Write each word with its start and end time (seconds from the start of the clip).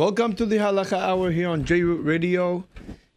Welcome 0.00 0.32
to 0.36 0.46
the 0.46 0.56
Halacha 0.56 0.98
Hour 0.98 1.30
here 1.30 1.50
on 1.50 1.66
J 1.66 1.82
Radio. 1.82 2.64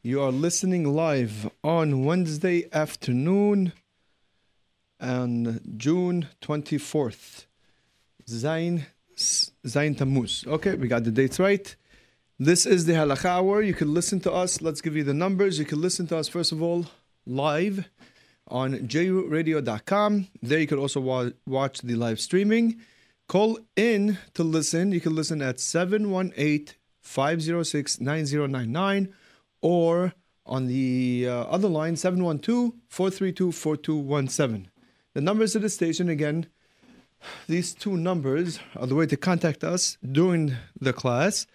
You 0.01 0.21
are 0.21 0.33
listening 0.33 0.93
live 0.93 1.49
on 1.63 2.03
Wednesday 2.03 2.67
afternoon 2.73 3.71
on 4.99 5.61
June 5.77 6.27
24th. 6.41 7.45
Zain, 8.27 8.87
Zain 9.17 9.95
Tammuz. 9.95 10.43
Okay, 10.45 10.75
we 10.75 10.89
got 10.89 11.05
the 11.05 11.11
dates 11.11 11.39
right. 11.39 11.73
This 12.37 12.65
is 12.65 12.85
the 12.85 12.91
Halacha 12.91 13.29
Hour. 13.29 13.61
You 13.61 13.73
can 13.73 13.93
listen 13.93 14.19
to 14.19 14.33
us. 14.33 14.61
Let's 14.61 14.81
give 14.81 14.97
you 14.97 15.05
the 15.05 15.13
numbers. 15.13 15.59
You 15.59 15.65
can 15.65 15.79
listen 15.79 16.05
to 16.07 16.17
us, 16.17 16.27
first 16.27 16.51
of 16.51 16.61
all, 16.61 16.87
live 17.25 17.87
on 18.49 18.73
jrootradio.com. 18.73 20.27
There 20.41 20.59
you 20.59 20.67
can 20.67 20.79
also 20.79 20.99
wa- 20.99 21.29
watch 21.47 21.79
the 21.79 21.95
live 21.95 22.19
streaming. 22.19 22.81
Call 23.33 23.57
in 23.75 24.19
to 24.35 24.43
listen. 24.43 24.91
You 24.91 25.01
can 25.01 25.15
listen 25.15 25.41
at 25.41 25.59
718 25.59 26.75
506 27.01 27.99
9099 27.99 29.11
or 29.59 30.13
on 30.45 30.67
the 30.67 31.25
uh, 31.27 31.33
other 31.45 31.67
line 31.67 31.95
712 31.95 32.73
432 32.87 33.51
4217. 33.51 34.69
The 35.15 35.21
numbers 35.21 35.55
of 35.55 35.63
the 35.63 35.69
station 35.69 36.09
again, 36.09 36.45
these 37.47 37.73
two 37.73 37.97
numbers 37.97 38.59
are 38.75 38.85
the 38.85 38.93
way 38.93 39.07
to 39.07 39.17
contact 39.17 39.63
us 39.63 39.97
during 40.11 40.53
the 40.79 40.93
class. 40.93 41.47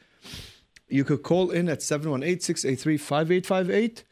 You 0.88 1.05
could 1.05 1.23
call 1.23 1.52
in 1.52 1.69
at 1.69 1.80
718 1.80 2.41
683 2.41 2.97
5858. 2.97 4.05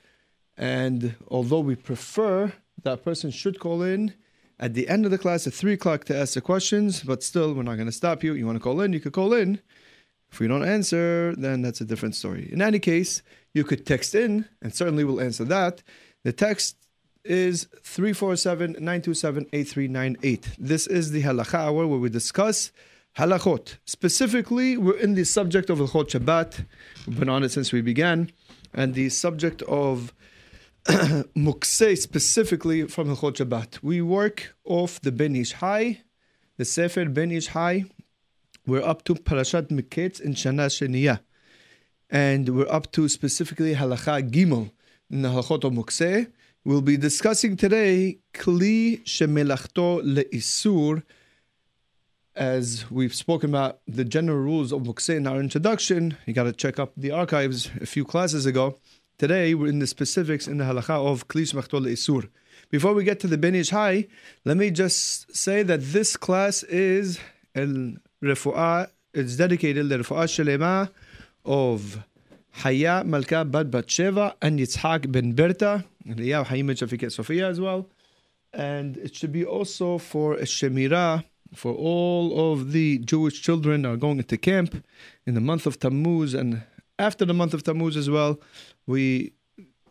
And 0.56 1.16
although 1.26 1.59
we 1.59 1.74
prefer 1.74 2.52
that 2.84 3.02
person 3.02 3.32
should 3.32 3.59
call 3.59 3.82
in 3.82 4.14
at 4.59 4.74
the 4.74 4.88
end 4.88 5.05
of 5.05 5.10
the 5.10 5.19
class 5.19 5.46
at 5.46 5.52
3 5.52 5.74
o'clock 5.74 6.05
to 6.05 6.16
ask 6.16 6.34
the 6.34 6.41
questions, 6.41 7.02
but 7.02 7.23
still, 7.23 7.55
we're 7.55 7.62
not 7.62 7.74
going 7.74 7.87
to 7.87 7.92
stop 7.92 8.24
you. 8.24 8.34
You 8.34 8.46
want 8.46 8.56
to 8.56 8.62
call 8.62 8.80
in, 8.80 8.92
you 8.92 9.01
could 9.01 9.12
call 9.12 9.32
in. 9.34 9.60
If 10.32 10.41
we 10.41 10.48
don't 10.48 10.66
answer, 10.66 11.34
then 11.37 11.62
that's 11.62 11.80
a 11.80 11.84
different 11.84 12.15
story. 12.15 12.48
In 12.52 12.60
any 12.60 12.79
case, 12.79 13.23
you 13.55 13.65
could 13.65 13.87
text 13.87 14.15
in, 14.15 14.46
and 14.60 14.74
certainly 14.74 15.04
we'll 15.04 15.21
answer 15.21 15.45
that. 15.45 15.82
The 16.24 16.32
text 16.32 16.76
is 17.24 17.65
347 17.82 18.73
927 18.73 19.46
8398. 19.52 20.48
This 20.59 20.87
is 20.87 21.10
the 21.10 21.23
Halacha 21.23 21.54
Hour 21.54 21.87
where 21.87 21.98
we 21.98 22.09
discuss 22.09 22.73
halachot. 23.16 23.76
Specifically, 23.85 24.76
we're 24.76 24.98
in 24.98 25.15
the 25.15 25.24
subject 25.24 25.70
of 25.70 25.79
the 25.79 25.87
Hilchot 25.87 26.10
Shabbat. 26.10 26.65
We've 27.07 27.18
been 27.18 27.29
on 27.29 27.43
it 27.43 27.51
since 27.51 27.73
we 27.73 27.80
began. 27.80 28.30
And 28.74 28.95
the 28.95 29.09
subject 29.09 29.63
of 29.63 30.13
Mukseh 31.34 31.98
specifically 31.98 32.87
from 32.87 33.09
Hilchot 33.09 33.38
Shabbat. 33.38 33.82
We 33.82 34.01
work 34.02 34.54
off 34.65 35.01
the 35.01 35.10
Ben 35.10 35.34
Ish 35.34 35.54
Hai, 35.54 36.02
the 36.59 36.65
Sefer 36.65 37.06
Ben 37.06 37.32
Ish 37.32 37.48
Hai. 37.48 37.87
We're 38.68 38.84
up 38.84 39.02
to 39.07 39.16
Parashat 39.16 39.66
Miketz 39.70 40.20
in 40.20 40.34
Shana 40.34 40.68
Sheniya. 40.68 41.18
And 42.09 42.51
we're 42.51 42.73
up 42.73 42.92
to 42.92 43.09
specifically 43.09 43.74
Halacha 43.74 44.30
Gimel 44.30 44.70
in 45.10 45.23
the 45.23 45.30
Halachot 45.30 45.64
of 45.64 45.73
Mukseh. 45.73 46.30
We'll 46.64 46.82
be 46.82 46.96
discussing 46.96 47.57
today 47.57 48.18
Kli 48.32 49.02
Shemelachto 49.02 50.02
Le'isur 50.04 51.02
as 52.37 52.88
we've 52.92 53.14
spoken 53.14 53.51
about 53.51 53.80
the 53.88 54.04
general 54.04 54.38
rules 54.38 54.70
of 54.70 54.82
Mukse 54.82 55.16
in 55.16 55.26
our 55.26 55.40
introduction. 55.40 56.16
You 56.26 56.34
got 56.34 56.45
to 56.45 56.52
check 56.52 56.79
up 56.79 56.92
the 56.96 57.10
archives 57.10 57.70
a 57.80 57.87
few 57.87 58.04
classes 58.04 58.46
ago. 58.46 58.79
Today, 59.18 59.54
we're 59.54 59.68
in 59.68 59.78
the 59.78 59.86
specifics 59.86 60.46
in 60.46 60.59
the 60.59 60.64
halacha 60.64 60.90
of 60.90 61.26
Klish 61.26 61.54
Machtol 61.54 61.90
Isur. 61.90 62.28
Before 62.68 62.92
we 62.92 63.02
get 63.02 63.18
to 63.20 63.26
the 63.26 63.38
Ben 63.38 63.54
Ish 63.54 63.70
Hai, 63.70 64.08
let 64.44 64.58
me 64.58 64.70
just 64.70 65.34
say 65.34 65.62
that 65.62 65.81
this 65.81 66.19
class 66.19 66.62
is 66.64 67.19
El 67.54 67.94
Refu'ah, 68.22 68.91
it's 69.14 69.36
dedicated 69.36 69.88
to 69.88 69.98
Refu'ah 70.00 70.26
Shalema 70.26 70.91
of 71.47 72.04
Haya 72.56 73.04
Malka 73.06 73.47
Bad 73.47 73.70
Batsheva 73.70 74.34
and 74.42 74.60
Yitzhak 74.60 75.10
Ben 75.10 75.32
Berta, 75.32 75.86
and 76.04 76.19
Eliyahu 76.19 76.48
Hayim 76.48 76.76
Shafiket 76.76 77.10
Sofia 77.10 77.48
as 77.48 77.58
well. 77.58 77.88
And 78.53 78.98
it 78.98 79.14
should 79.14 79.32
be 79.32 79.46
also 79.46 79.96
for 79.96 80.36
Shemira 80.41 81.24
for 81.54 81.72
all 81.72 82.52
of 82.52 82.72
the 82.72 82.98
Jewish 82.98 83.41
children 83.41 83.86
are 83.86 83.96
going 83.96 84.18
into 84.18 84.36
camp 84.36 84.84
in 85.24 85.32
the 85.32 85.41
month 85.41 85.64
of 85.64 85.80
Tammuz 85.80 86.34
and 86.34 86.64
after 86.98 87.24
the 87.24 87.34
month 87.34 87.54
of 87.54 87.62
Tammuz 87.62 87.96
as 87.96 88.08
well, 88.10 88.40
we 88.86 89.32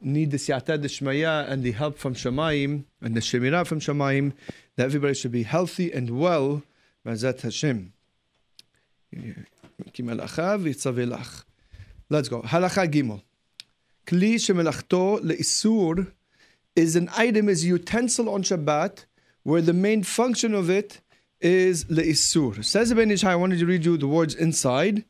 need 0.02 0.32
the 0.32 0.38
siyata 0.38 0.80
d'shmaya 0.82 1.50
and 1.50 1.64
the 1.64 1.72
help 1.72 1.98
from 1.98 2.14
Shemaim 2.14 2.86
and 3.02 3.16
the 3.16 3.20
shemira 3.20 3.66
from 3.66 3.80
Shemaim 3.80 4.34
that 4.76 4.86
everybody 4.86 5.14
should 5.14 5.32
be 5.32 5.44
healthy 5.44 5.92
and 5.92 6.20
well. 6.20 6.64
Mazat 7.06 7.42
Hashem. 7.42 7.94
Let's 12.10 12.30
go. 12.30 12.42
Halacha 12.42 12.92
Gimel. 12.92 13.22
Kli 14.06 14.36
shemelachto 14.36 15.20
leisur 15.22 16.12
is 16.76 16.96
an 16.96 17.10
item, 17.16 17.50
is 17.50 17.64
a 17.64 17.68
utensil 17.68 18.30
on 18.30 18.44
Shabbat, 18.44 19.06
where 19.44 19.62
the 19.62 19.74
main 19.74 20.04
function 20.04 20.54
of 20.54 20.70
it 20.70 21.02
is 21.40 21.86
leisur. 21.86 22.64
Says 22.64 22.94
Ben 22.94 23.12
Ish 23.12 23.24
I 23.24 23.36
wanted 23.36 23.60
to 23.60 23.66
read 23.66 23.86
you 23.86 23.98
the 23.98 24.08
words 24.08 24.36
inside. 24.36 25.06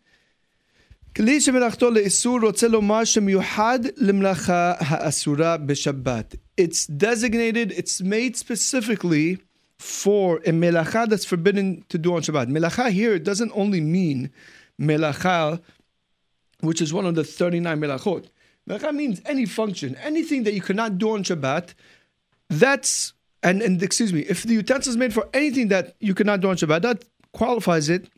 כלי 1.17 1.41
שמלאכתו 1.41 1.91
לאיסור 1.91 2.41
רוצה 2.41 2.69
לומר 2.69 3.05
שמיוחד 3.05 3.79
למלאכה 3.97 4.75
האסורה 4.79 5.57
בשבת. 5.57 6.35
It's 6.61 6.87
designated, 6.87 7.73
it's 7.73 8.01
made 8.01 8.37
specifically 8.37 9.39
for 9.81 10.37
a 10.45 10.53
melacha 10.53 11.09
that's 11.09 11.25
forbidden 11.25 11.85
to 11.89 11.99
do 11.99 12.15
on 12.15 12.21
Shabbat. 12.23 12.49
Melacha 12.49 12.91
here 12.91 13.19
doesn't 13.19 13.51
only 13.55 13.81
mean 13.81 14.31
melacha, 14.81 15.61
which 16.61 16.81
is 16.83 16.93
one 16.93 17.07
of 17.07 17.15
the 17.15 17.25
39 17.25 17.81
melachot. 17.81 18.27
Melacha 18.69 18.95
means 18.95 19.21
any 19.25 19.47
function, 19.47 19.97
anything 20.03 20.45
that 20.45 20.53
you 20.53 20.61
cannot 20.61 20.99
do 20.99 21.11
on 21.11 21.25
Shabbat, 21.25 21.75
that's, 22.51 23.15
and, 23.43 23.63
and 23.63 23.83
excuse 23.83 24.13
me, 24.13 24.21
if 24.21 24.43
the 24.43 24.55
utensil 24.55 24.91
is 24.91 24.97
made 24.97 25.15
for 25.15 25.29
anything 25.33 25.69
that 25.69 25.97
you 25.99 26.15
cannot 26.15 26.41
do 26.41 26.51
on 26.51 26.57
Shabbat, 26.57 26.83
that 26.83 27.05
qualifies 27.33 27.89
it 27.89 28.11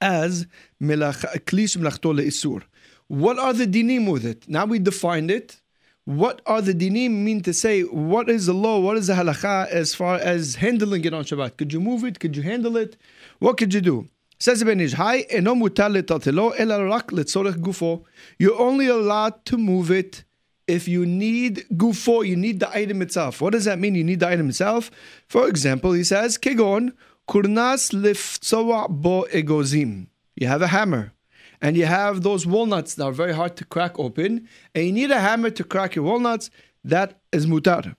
as 0.00 0.46
klish 0.80 1.76
melachto 1.76 2.14
leisur. 2.14 2.62
What 3.08 3.38
are 3.38 3.52
the 3.52 3.66
dinim 3.66 4.10
with 4.10 4.24
it? 4.24 4.48
Now 4.48 4.64
we 4.66 4.78
defined 4.78 5.30
it. 5.30 5.60
What 6.04 6.40
are 6.46 6.62
the 6.62 6.74
dinim 6.74 7.10
mean 7.10 7.42
to 7.42 7.52
say? 7.52 7.82
What 7.82 8.30
is 8.30 8.46
the 8.46 8.54
law? 8.54 8.80
What 8.80 8.96
is 8.96 9.08
the 9.08 9.14
halacha 9.14 9.68
as 9.68 9.94
far 9.94 10.16
as 10.16 10.56
handling 10.56 11.04
it 11.04 11.12
on 11.12 11.24
Shabbat? 11.24 11.56
Could 11.56 11.72
you 11.72 11.80
move 11.80 12.04
it? 12.04 12.20
Could 12.20 12.36
you 12.36 12.42
handle 12.42 12.76
it? 12.76 12.96
What 13.38 13.58
could 13.58 13.74
you 13.74 13.80
do? 13.80 14.08
Says 14.38 14.64
Ben 14.64 14.80
Ish 14.80 14.94
Hai, 14.94 15.20
eno 15.28 15.54
letzorech 15.54 16.46
gufo. 17.56 18.04
You're 18.38 18.58
only 18.58 18.86
allowed 18.86 19.44
to 19.44 19.58
move 19.58 19.90
it 19.90 20.24
if 20.70 20.86
you 20.86 21.04
need 21.04 21.66
gufo, 21.74 22.26
you 22.26 22.36
need 22.36 22.60
the 22.60 22.70
item 22.70 23.02
itself. 23.02 23.40
What 23.40 23.52
does 23.52 23.64
that 23.64 23.78
mean? 23.78 23.96
You 23.96 24.04
need 24.04 24.20
the 24.20 24.28
item 24.28 24.48
itself. 24.48 24.90
For 25.26 25.48
example, 25.48 25.92
he 25.92 26.04
says, 26.04 26.38
kegon 26.38 26.92
kurnas 27.28 27.92
liftsoa 27.92 28.88
bo 28.88 29.26
egozim. 29.32 30.06
You 30.36 30.46
have 30.46 30.62
a 30.62 30.68
hammer, 30.68 31.12
and 31.60 31.76
you 31.76 31.86
have 31.86 32.22
those 32.22 32.46
walnuts 32.46 32.94
that 32.94 33.04
are 33.04 33.12
very 33.12 33.34
hard 33.34 33.56
to 33.56 33.64
crack 33.64 33.98
open, 33.98 34.48
and 34.74 34.86
you 34.86 34.92
need 34.92 35.10
a 35.10 35.20
hammer 35.20 35.50
to 35.50 35.64
crack 35.64 35.94
your 35.94 36.04
walnuts. 36.04 36.50
That 36.84 37.20
is 37.32 37.46
mutar. 37.46 37.94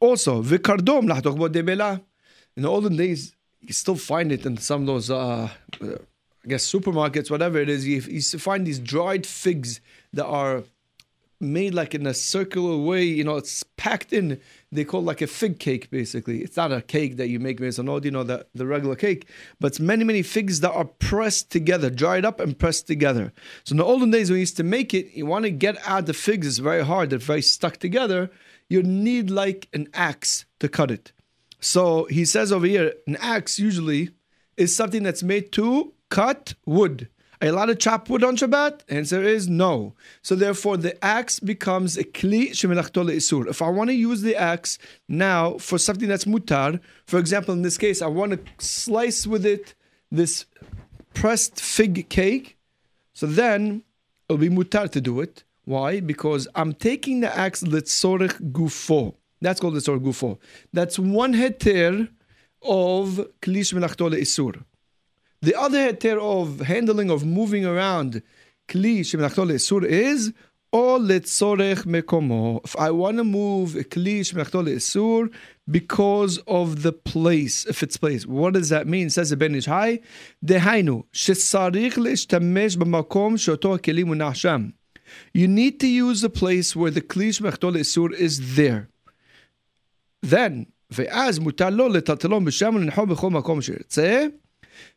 Also, 0.00 0.42
vikardom 0.42 1.06
bo 1.22 1.48
debela. 1.48 2.02
In 2.56 2.62
the 2.62 2.70
olden 2.70 2.96
days, 2.96 3.34
you 3.60 3.72
still 3.74 3.96
find 3.96 4.32
it 4.32 4.46
in 4.46 4.56
some 4.56 4.82
of 4.82 4.86
those, 4.86 5.10
uh, 5.10 5.50
I 5.82 6.48
guess, 6.48 6.70
supermarkets, 6.70 7.30
whatever 7.30 7.58
it 7.58 7.68
is. 7.68 7.86
You 7.86 8.00
to 8.00 8.38
find 8.38 8.66
these 8.66 8.78
dried 8.78 9.26
figs 9.26 9.80
that 10.14 10.24
are 10.24 10.64
made 11.38 11.74
like 11.74 11.94
in 11.94 12.06
a 12.06 12.14
circular 12.14 12.76
way. 12.78 13.04
You 13.04 13.24
know, 13.24 13.36
it's 13.36 13.62
packed 13.76 14.12
in. 14.12 14.40
They 14.72 14.84
call 14.84 15.02
like 15.02 15.22
a 15.22 15.26
fig 15.26 15.60
cake, 15.60 15.90
basically. 15.90 16.42
It's 16.42 16.56
not 16.56 16.72
a 16.72 16.82
cake 16.82 17.16
that 17.18 17.28
you 17.28 17.38
make 17.38 17.58
based 17.58 17.78
on, 17.78 17.88
oh, 17.88 18.00
you 18.02 18.10
know, 18.10 18.24
the, 18.24 18.46
the 18.54 18.66
regular 18.66 18.96
cake, 18.96 19.28
but 19.60 19.68
it's 19.68 19.80
many, 19.80 20.02
many 20.02 20.22
figs 20.22 20.60
that 20.60 20.72
are 20.72 20.84
pressed 20.84 21.50
together, 21.50 21.88
dried 21.88 22.24
up 22.24 22.40
and 22.40 22.58
pressed 22.58 22.86
together. 22.86 23.32
So 23.64 23.74
in 23.74 23.76
the 23.76 23.84
olden 23.84 24.10
days, 24.10 24.28
when 24.28 24.36
we 24.36 24.40
used 24.40 24.56
to 24.56 24.64
make 24.64 24.92
it, 24.92 25.12
you 25.14 25.24
want 25.24 25.44
to 25.44 25.50
get 25.50 25.76
out 25.86 26.06
the 26.06 26.14
figs, 26.14 26.46
it's 26.46 26.58
very 26.58 26.84
hard, 26.84 27.10
they're 27.10 27.18
very 27.18 27.42
stuck 27.42 27.76
together. 27.76 28.30
You 28.68 28.82
need 28.82 29.30
like 29.30 29.68
an 29.72 29.88
axe 29.94 30.46
to 30.58 30.68
cut 30.68 30.90
it. 30.90 31.12
So 31.60 32.04
he 32.06 32.24
says 32.24 32.50
over 32.50 32.66
here, 32.66 32.92
an 33.06 33.16
axe 33.20 33.58
usually 33.58 34.10
is 34.56 34.74
something 34.74 35.04
that's 35.04 35.22
made 35.22 35.52
to 35.52 35.92
cut 36.10 36.54
wood. 36.64 37.08
You 37.42 37.50
allowed 37.50 37.66
to 37.66 37.74
chop 37.74 38.08
wood 38.08 38.24
on 38.24 38.36
Shabbat? 38.36 38.80
Answer 38.88 39.22
is 39.22 39.48
no. 39.48 39.94
So 40.22 40.34
therefore, 40.34 40.78
the 40.78 41.02
axe 41.04 41.38
becomes 41.38 41.98
a 41.98 42.04
kli 42.04 42.50
shemelachto 42.50 43.04
isur. 43.04 43.46
If 43.48 43.60
I 43.60 43.68
want 43.68 43.90
to 43.90 43.94
use 43.94 44.22
the 44.22 44.36
axe 44.36 44.78
now 45.08 45.58
for 45.58 45.78
something 45.78 46.08
that's 46.08 46.24
mutar, 46.24 46.80
for 47.06 47.18
example, 47.18 47.52
in 47.52 47.62
this 47.62 47.76
case, 47.76 48.00
I 48.00 48.06
want 48.06 48.32
to 48.32 48.64
slice 48.64 49.26
with 49.26 49.44
it 49.44 49.74
this 50.10 50.46
pressed 51.12 51.60
fig 51.60 52.08
cake, 52.08 52.56
so 53.12 53.26
then 53.26 53.82
it'll 54.28 54.38
be 54.38 54.48
mutar 54.48 54.90
to 54.90 55.00
do 55.00 55.20
it. 55.20 55.44
Why? 55.64 56.00
Because 56.00 56.48
I'm 56.54 56.72
taking 56.72 57.20
the 57.20 57.36
axe 57.36 57.62
litzorech 57.62 58.52
gufo. 58.52 59.14
That's 59.42 59.60
called 59.60 59.74
litzorech 59.74 60.02
gufo. 60.02 60.38
That's 60.72 60.98
one 60.98 61.34
heter 61.34 62.08
of 62.62 63.28
kli 63.42 63.60
shemelachto 63.60 64.10
isur. 64.12 64.64
The 65.42 65.54
other 65.54 65.92
heter 65.92 66.18
of 66.20 66.60
handling 66.60 67.10
of 67.10 67.24
moving 67.24 67.66
around 67.66 68.22
kli 68.68 69.00
shemenachto 69.00 69.46
le'esur 69.46 69.84
is 69.84 70.32
all 70.72 70.98
letzorech 70.98 71.84
mekomo. 71.84 72.64
If 72.64 72.74
I 72.76 72.90
want 72.90 73.18
to 73.18 73.24
move 73.24 73.76
a 73.76 73.84
kli 73.84 74.20
shemenachto 74.20 74.64
le'esur 74.66 75.30
because 75.70 76.38
of 76.46 76.82
the 76.82 76.92
place, 76.92 77.66
if 77.66 77.82
it's 77.82 77.96
place. 77.96 78.26
What 78.26 78.54
does 78.54 78.70
that 78.70 78.86
mean? 78.86 79.10
Says 79.10 79.30
the 79.30 79.36
Ben 79.36 79.54
Ish 79.54 79.66
Hai, 79.66 80.00
dehainu 80.44 81.04
shesarich 81.12 81.94
le'shtamesh 81.94 82.76
b'makom 82.76 83.34
shoto 83.34 83.78
keli 83.78 84.04
munach 84.04 84.36
sham. 84.36 84.72
You 85.34 85.48
need 85.48 85.78
to 85.80 85.86
use 85.86 86.22
the 86.22 86.30
place 86.30 86.74
where 86.74 86.90
the 86.90 87.02
kli 87.02 87.28
shemenachto 87.28 87.72
le'esur 87.72 88.12
is 88.12 88.56
there. 88.56 88.88
Then, 90.22 90.72
veaz 90.90 91.38
mutalol 91.38 91.90
letatelom 91.90 91.96
לטלטלו 91.96 92.40
משם 92.40 92.88
b'chol 92.88 93.06
makom 93.06 93.32
מקום 93.32 93.62
שירצה. 93.62 94.26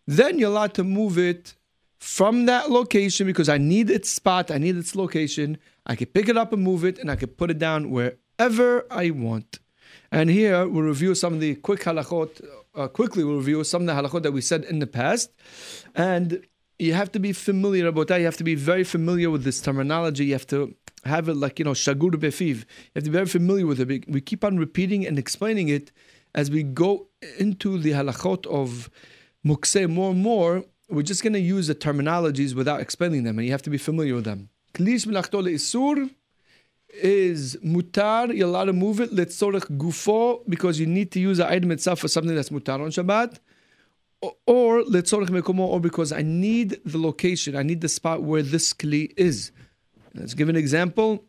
Then 0.10 0.40
you're 0.40 0.50
allowed 0.50 0.74
to 0.74 0.84
move 0.84 1.20
it 1.20 1.54
from 2.00 2.48
that 2.48 2.72
location 2.72 3.28
because 3.28 3.48
I 3.48 3.60
need 3.60 3.92
its 3.92 4.10
spot, 4.10 4.50
I 4.50 4.58
need 4.58 4.76
its 4.76 4.96
location. 4.96 5.60
I 5.86 5.96
can 5.96 6.08
pick 6.08 6.28
it 6.28 6.36
up 6.36 6.52
and 6.52 6.64
move 6.64 6.84
it, 6.84 6.98
and 6.98 7.12
I 7.12 7.16
can 7.16 7.30
put 7.30 7.52
it 7.52 7.60
down 7.60 7.92
wherever 7.92 8.88
I 8.90 9.12
want. 9.12 9.60
And 10.12 10.32
here 10.32 10.68
we'll 10.68 10.82
review 10.82 11.14
some 11.14 11.36
of 11.36 11.42
the 11.42 11.54
quick 11.58 11.82
halachot. 11.82 12.44
Uh, 12.74 12.88
quickly, 12.88 13.24
we'll 13.24 13.38
review 13.38 13.64
some 13.64 13.84
of 13.84 13.86
the 13.86 13.94
halachot 13.94 14.24
that 14.24 14.32
we 14.32 14.42
said 14.42 14.64
in 14.64 14.80
the 14.80 14.88
past. 14.88 15.30
And 15.94 16.44
you 16.80 16.96
have 16.96 17.12
to 17.12 17.20
be 17.20 17.32
familiar 17.32 17.86
about 17.86 18.08
that. 18.08 18.18
You 18.18 18.26
have 18.26 18.38
to 18.38 18.44
be 18.44 18.56
very 18.56 18.84
familiar 18.84 19.30
with 19.30 19.44
this 19.44 19.62
terminology. 19.62 20.26
You 20.26 20.34
have 20.34 20.48
to 20.48 20.74
have 21.06 21.30
it 21.30 21.36
like, 21.36 21.60
you 21.60 21.66
know, 21.66 21.74
shagur 21.74 22.16
befiv. 22.16 22.56
You 22.58 22.96
have 22.96 23.04
to 23.04 23.12
be 23.12 23.18
very 23.22 23.28
familiar 23.28 23.68
with 23.68 23.80
it. 23.80 24.10
We 24.10 24.22
keep 24.22 24.44
on 24.44 24.58
repeating 24.58 25.06
and 25.06 25.20
explaining 25.20 25.70
it 25.70 25.92
as 26.34 26.50
we 26.50 26.64
go 26.64 27.10
into 27.38 27.78
the 27.78 27.92
halachot 27.92 28.48
of 28.48 28.90
mukseh 29.46 29.90
more 29.90 30.12
and 30.12 30.22
more. 30.22 30.64
We're 30.90 31.04
just 31.04 31.22
going 31.22 31.34
to 31.34 31.40
use 31.40 31.68
the 31.68 31.76
terminologies 31.76 32.56
without 32.56 32.82
explaining 32.82 33.24
them, 33.24 33.38
and 33.38 33.46
you 33.46 33.52
have 33.52 33.62
to 33.64 33.70
be 33.70 33.78
familiar 33.78 34.16
with 34.16 34.26
them. 34.26 34.50
Klish 34.74 35.06
melachto 35.06 35.44
isur 35.44 36.10
is 37.02 37.56
mutar, 37.58 38.36
you're 38.36 38.48
allowed 38.48 38.66
to 38.66 38.74
move 38.74 39.00
it, 39.00 39.12
letzorech 39.12 39.78
gufo, 39.78 40.42
because 40.50 40.80
you 40.80 40.88
need 40.88 41.12
to 41.12 41.20
use 41.20 41.38
the 41.38 41.48
item 41.48 41.72
itself 41.72 42.00
for 42.00 42.08
something 42.08 42.36
that's 42.36 42.50
mutar 42.50 42.82
on 42.82 42.90
Shabbat, 42.90 43.38
or 44.48 44.82
letzorech 44.84 45.30
mekomo, 45.30 45.60
or 45.60 45.80
because 45.80 46.12
I 46.12 46.24
need 46.24 46.80
the 46.84 46.98
location, 46.98 47.56
I 47.56 47.64
need 47.64 47.82
the 47.82 47.90
spot 47.90 48.24
where 48.24 48.42
this 48.42 48.74
kli 48.74 49.14
is. 49.16 49.52
Let's 50.16 50.34
give 50.34 50.50
an 50.50 50.56
example. 50.56 51.24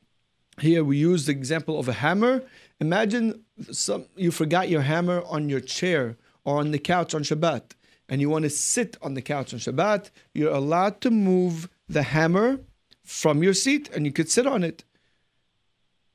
Here 0.59 0.83
we 0.83 0.97
use 0.97 1.27
the 1.27 1.33
example 1.33 1.79
of 1.79 1.89
a 1.89 1.93
hammer. 1.93 2.43
Imagine 2.81 3.45
some, 3.71 4.07
you 4.17 4.31
forgot 4.31 4.71
your 4.71 4.81
hammer 4.81 5.23
on 5.27 5.51
your 5.51 5.61
chair 5.61 6.17
or 6.45 6.59
on 6.59 6.71
the 6.71 6.79
couch 6.79 7.15
on 7.15 7.23
Shabbat, 7.23 7.73
and 8.11 8.21
you 8.21 8.29
want 8.29 8.43
to 8.43 8.51
sit 8.51 8.97
on 9.01 9.15
the 9.15 9.23
couch 9.23 9.55
on 9.55 9.61
Shabbat. 9.61 10.11
You're 10.35 10.53
allowed 10.53 11.01
to 11.03 11.11
move 11.11 11.71
the 11.89 12.03
hammer 12.03 12.59
from 13.05 13.43
your 13.43 13.55
seat, 13.55 13.89
and 13.95 14.05
you 14.05 14.13
could 14.13 14.29
sit 14.29 14.47
on 14.47 14.65
it. 14.65 14.85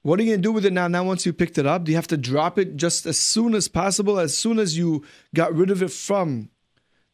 What 0.04 0.20
are 0.20 0.24
you 0.24 0.32
going 0.32 0.42
to 0.42 0.48
do 0.48 0.52
with 0.52 0.66
it 0.66 0.74
now? 0.74 0.88
Now, 0.88 1.04
once 1.04 1.26
you 1.26 1.34
picked 1.34 1.58
it 1.58 1.66
up, 1.66 1.86
do 1.86 1.92
you 1.92 1.96
have 1.96 2.08
to 2.10 2.18
drop 2.18 2.60
it 2.60 2.76
just 2.76 3.06
as 3.08 3.18
soon 3.18 3.56
as 3.56 3.68
possible, 3.68 4.20
as 4.20 4.38
soon 4.38 4.60
as 4.60 4.78
you 4.78 5.04
got 5.34 5.56
rid 5.56 5.72
of 5.72 5.82
it 5.82 5.92
from 5.92 6.50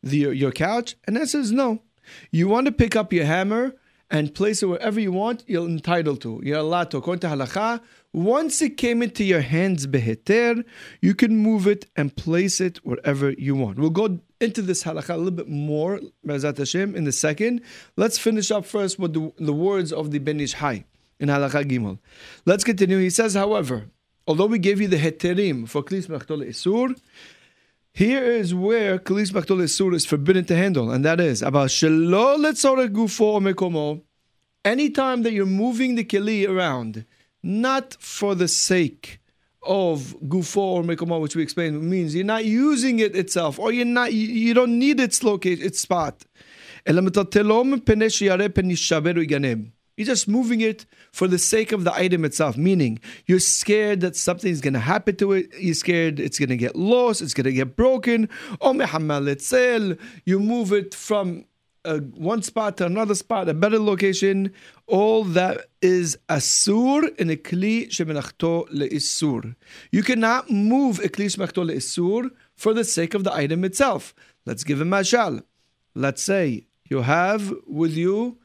the, 0.04 0.18
your 0.18 0.52
couch? 0.52 0.96
And 1.06 1.16
that 1.16 1.30
says 1.30 1.52
no. 1.52 1.84
You 2.32 2.50
want 2.50 2.66
to 2.66 2.72
pick 2.72 2.96
up 2.96 3.14
your 3.14 3.26
hammer 3.26 3.76
and 4.12 4.36
place 4.36 4.62
it 4.62 4.66
wherever 4.66 5.00
you 5.00 5.12
want, 5.14 5.44
you're 5.48 5.68
entitled 5.68 6.22
to. 6.22 6.42
You're 6.44 6.60
allowed 6.60 6.92
to. 6.92 6.98
According 6.98 7.22
to 7.22 7.28
halacha, 7.28 7.82
once 8.12 8.62
it 8.62 8.76
came 8.76 9.02
into 9.02 9.24
your 9.24 9.40
hands 9.40 9.88
beheter, 9.88 10.66
you 11.02 11.16
can 11.16 11.38
move 11.38 11.66
it 11.66 11.86
and 11.96 12.16
place 12.16 12.60
it 12.60 12.78
wherever 12.80 13.32
you 13.32 13.56
want. 13.56 13.80
We'll 13.80 13.90
go 13.90 14.20
into 14.42 14.62
this 14.62 14.84
halacha 14.84 15.14
a 15.14 15.18
little 15.18 15.32
bit 15.32 15.48
more, 15.48 16.02
Bezat 16.28 16.58
Hashem, 16.58 16.94
in 16.94 17.06
the 17.06 17.14
second. 17.14 17.62
Let's 17.96 18.20
finish 18.20 18.52
up 18.52 18.66
first 18.66 19.00
with 19.00 19.14
the, 19.14 19.32
the 19.38 19.54
words 19.54 19.94
of 19.94 20.12
the 20.12 20.20
Ben 20.20 20.42
Ish 20.42 20.54
Hai 20.54 20.84
in 21.22 21.30
halacha 21.30 21.64
gimel. 21.64 22.00
Let's 22.46 22.66
continue. 22.66 22.98
He 22.98 23.10
says, 23.10 23.34
however, 23.36 23.86
although 24.28 24.48
we 24.48 24.60
gave 24.60 24.82
you 24.82 24.90
the 24.90 24.98
heterim 24.98 25.70
for 25.70 25.84
klis 25.84 26.08
machtol 26.08 26.46
isur, 26.46 27.00
here 27.94 28.24
is 28.24 28.56
where 28.56 28.98
Kalis 28.98 29.32
Machtol 29.32 29.62
Isur 29.62 29.94
is 29.94 30.06
forbidden 30.06 30.46
to 30.46 30.56
handle, 30.56 30.92
and 30.92 31.04
that 31.04 31.20
is 31.20 31.42
about 31.42 31.70
Letzorech 31.70 32.90
Gufo 32.90 33.42
Mekomo. 33.42 34.02
Anytime 34.64 35.24
that 35.24 35.34
you're 35.34 35.46
moving 35.46 35.96
the 35.96 36.04
Keli 36.04 36.48
around, 36.48 37.06
not 37.44 37.98
for 38.00 38.36
the 38.36 38.48
sake 38.48 39.20
of 39.64 40.16
Gufo 40.24 40.58
or 40.58 40.84
Mekomo, 40.84 41.20
which 41.20 41.36
we 41.36 41.44
explained 41.44 41.82
means 41.84 42.16
you're 42.16 42.24
not 42.24 42.46
using 42.46 43.00
it 43.00 43.16
itself, 43.16 43.60
or 43.60 43.72
you're 43.72 43.86
not 43.86 44.14
you 44.14 44.54
don't 44.54 44.80
need 44.80 45.00
its 45.00 45.24
location, 45.24 45.66
its 45.66 45.80
spot. 45.80 46.26
You're 49.98 50.08
just 50.08 50.28
moving 50.28 50.62
it 50.62 50.86
for 51.12 51.28
the 51.28 51.38
sake 51.38 51.72
of 51.72 51.84
the 51.84 51.94
item 51.94 52.26
itself, 52.26 52.58
meaning 52.58 53.00
you're 53.26 53.40
scared 53.40 54.02
that 54.02 54.16
something's 54.16 54.62
going 54.62 54.74
to 54.74 54.80
happen 54.80 55.16
to 55.18 55.34
it. 55.34 55.52
You're 55.60 55.76
scared 55.76 56.20
it's 56.20 56.40
going 56.40 56.50
to 56.50 56.58
get 56.58 56.76
lost, 56.76 57.22
it's 57.22 57.34
going 57.34 57.46
to 57.46 57.52
get 57.52 57.76
broken. 57.76 58.30
Oh 58.62 58.74
you 60.26 60.40
move 60.40 60.74
it 60.74 60.96
from 60.96 61.46
uh, 61.84 61.98
one 61.98 62.42
spot 62.42 62.78
to 62.78 62.86
another 62.86 63.16
spot, 63.16 63.50
a 63.50 63.54
better 63.54 63.80
location. 63.80 64.54
All 64.88 65.24
that 65.24 65.66
is 65.82 66.18
asur 66.30 67.16
in 67.18 67.30
a 67.30 67.36
kli 67.36 67.88
shemenachto 67.90 68.70
leisur. 68.70 69.56
You 69.92 70.04
cannot 70.04 70.50
move 70.50 71.00
a 71.00 71.10
kli 71.10 71.26
shemenachto 71.26 71.70
leisur 71.70 72.30
for 72.56 72.74
the 72.74 72.84
sake 72.84 73.14
of 73.14 73.24
the 73.24 73.34
item 73.34 73.64
itself. 73.64 74.14
Let's 74.46 74.64
give 74.64 74.82
a 74.82 74.86
mashal. 74.86 75.44
Let's 75.96 76.24
say 76.24 76.68
you 76.90 77.02
have 77.02 77.54
with 77.68 77.94
you 77.94 78.38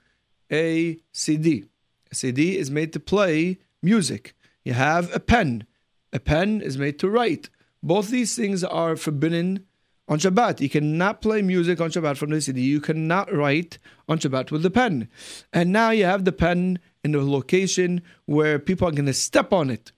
a 0.50 0.98
CD. 1.12 1.64
A 2.10 2.14
CD 2.14 2.56
is 2.56 2.70
made 2.70 2.92
to 2.92 3.00
play 3.00 3.58
music. 3.82 4.34
You 4.64 4.74
have 4.74 5.14
a 5.14 5.20
pen. 5.20 5.66
A 6.12 6.20
pen 6.20 6.60
is 6.60 6.78
made 6.78 6.98
to 7.00 7.10
write. 7.10 7.50
Both 7.82 8.08
these 8.08 8.34
things 8.34 8.64
are 8.64 8.96
forbidden 8.96 9.64
on 10.08 10.18
Shabbat. 10.18 10.60
You 10.60 10.68
cannot 10.68 11.20
play 11.20 11.42
music 11.42 11.80
on 11.80 11.90
Shabbat 11.90 12.16
from 12.16 12.30
the 12.30 12.40
CD. 12.40 12.62
You 12.62 12.80
cannot 12.80 13.32
write 13.32 13.78
on 14.08 14.18
Shabbat 14.18 14.50
with 14.50 14.62
the 14.62 14.70
pen. 14.70 15.08
And 15.52 15.72
now 15.72 15.90
you 15.90 16.04
have 16.04 16.24
the 16.24 16.32
pen 16.32 16.78
in 17.04 17.14
a 17.14 17.22
location 17.22 18.02
where 18.24 18.58
people 18.58 18.88
are 18.88 18.92
going 18.92 19.06
to 19.06 19.14
step 19.14 19.52
on 19.52 19.70
it. 19.70 19.92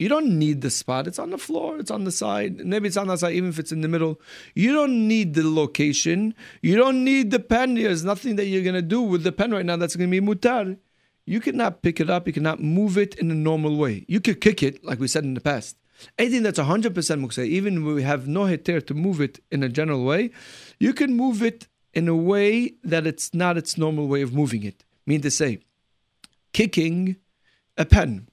You 0.00 0.08
don't 0.08 0.38
need 0.38 0.62
the 0.62 0.70
spot. 0.70 1.06
It's 1.06 1.18
on 1.18 1.28
the 1.28 1.36
floor. 1.36 1.78
It's 1.78 1.90
on 1.90 2.04
the 2.04 2.10
side. 2.10 2.64
Maybe 2.64 2.88
it's 2.88 2.96
on 2.96 3.08
the 3.08 3.18
side, 3.18 3.34
even 3.34 3.50
if 3.50 3.58
it's 3.58 3.70
in 3.70 3.82
the 3.82 3.88
middle. 3.88 4.18
You 4.54 4.72
don't 4.72 5.06
need 5.06 5.34
the 5.34 5.46
location. 5.46 6.34
You 6.62 6.74
don't 6.74 7.04
need 7.04 7.30
the 7.30 7.38
pen. 7.38 7.74
There's 7.74 8.02
nothing 8.02 8.36
that 8.36 8.46
you're 8.46 8.62
going 8.62 8.76
to 8.76 8.80
do 8.80 9.02
with 9.02 9.24
the 9.24 9.30
pen 9.30 9.50
right 9.50 9.66
now 9.66 9.76
that's 9.76 9.96
going 9.96 10.10
to 10.10 10.20
be 10.20 10.26
mutar. 10.26 10.78
You 11.26 11.38
cannot 11.38 11.82
pick 11.82 12.00
it 12.00 12.08
up. 12.08 12.26
You 12.26 12.32
cannot 12.32 12.62
move 12.62 12.96
it 12.96 13.14
in 13.16 13.30
a 13.30 13.34
normal 13.34 13.76
way. 13.76 14.06
You 14.08 14.22
could 14.22 14.40
kick 14.40 14.62
it, 14.62 14.82
like 14.82 15.00
we 15.00 15.06
said 15.06 15.24
in 15.24 15.34
the 15.34 15.40
past. 15.42 15.76
Anything 16.18 16.44
that's 16.44 16.58
100% 16.58 16.94
mukseh, 16.94 17.44
even 17.44 17.84
we 17.84 18.02
have 18.02 18.26
no 18.26 18.44
heter 18.44 18.84
to 18.86 18.94
move 18.94 19.20
it 19.20 19.38
in 19.50 19.62
a 19.62 19.68
general 19.68 20.06
way, 20.06 20.30
you 20.78 20.94
can 20.94 21.14
move 21.14 21.42
it 21.42 21.68
in 21.92 22.08
a 22.08 22.16
way 22.16 22.72
that 22.82 23.06
it's 23.06 23.34
not 23.34 23.58
its 23.58 23.76
normal 23.76 24.08
way 24.08 24.22
of 24.22 24.32
moving 24.32 24.62
it. 24.62 24.82
Mean 25.04 25.20
to 25.20 25.30
say, 25.30 25.58
kicking 26.54 27.16
a 27.76 27.84
pen 27.84 28.29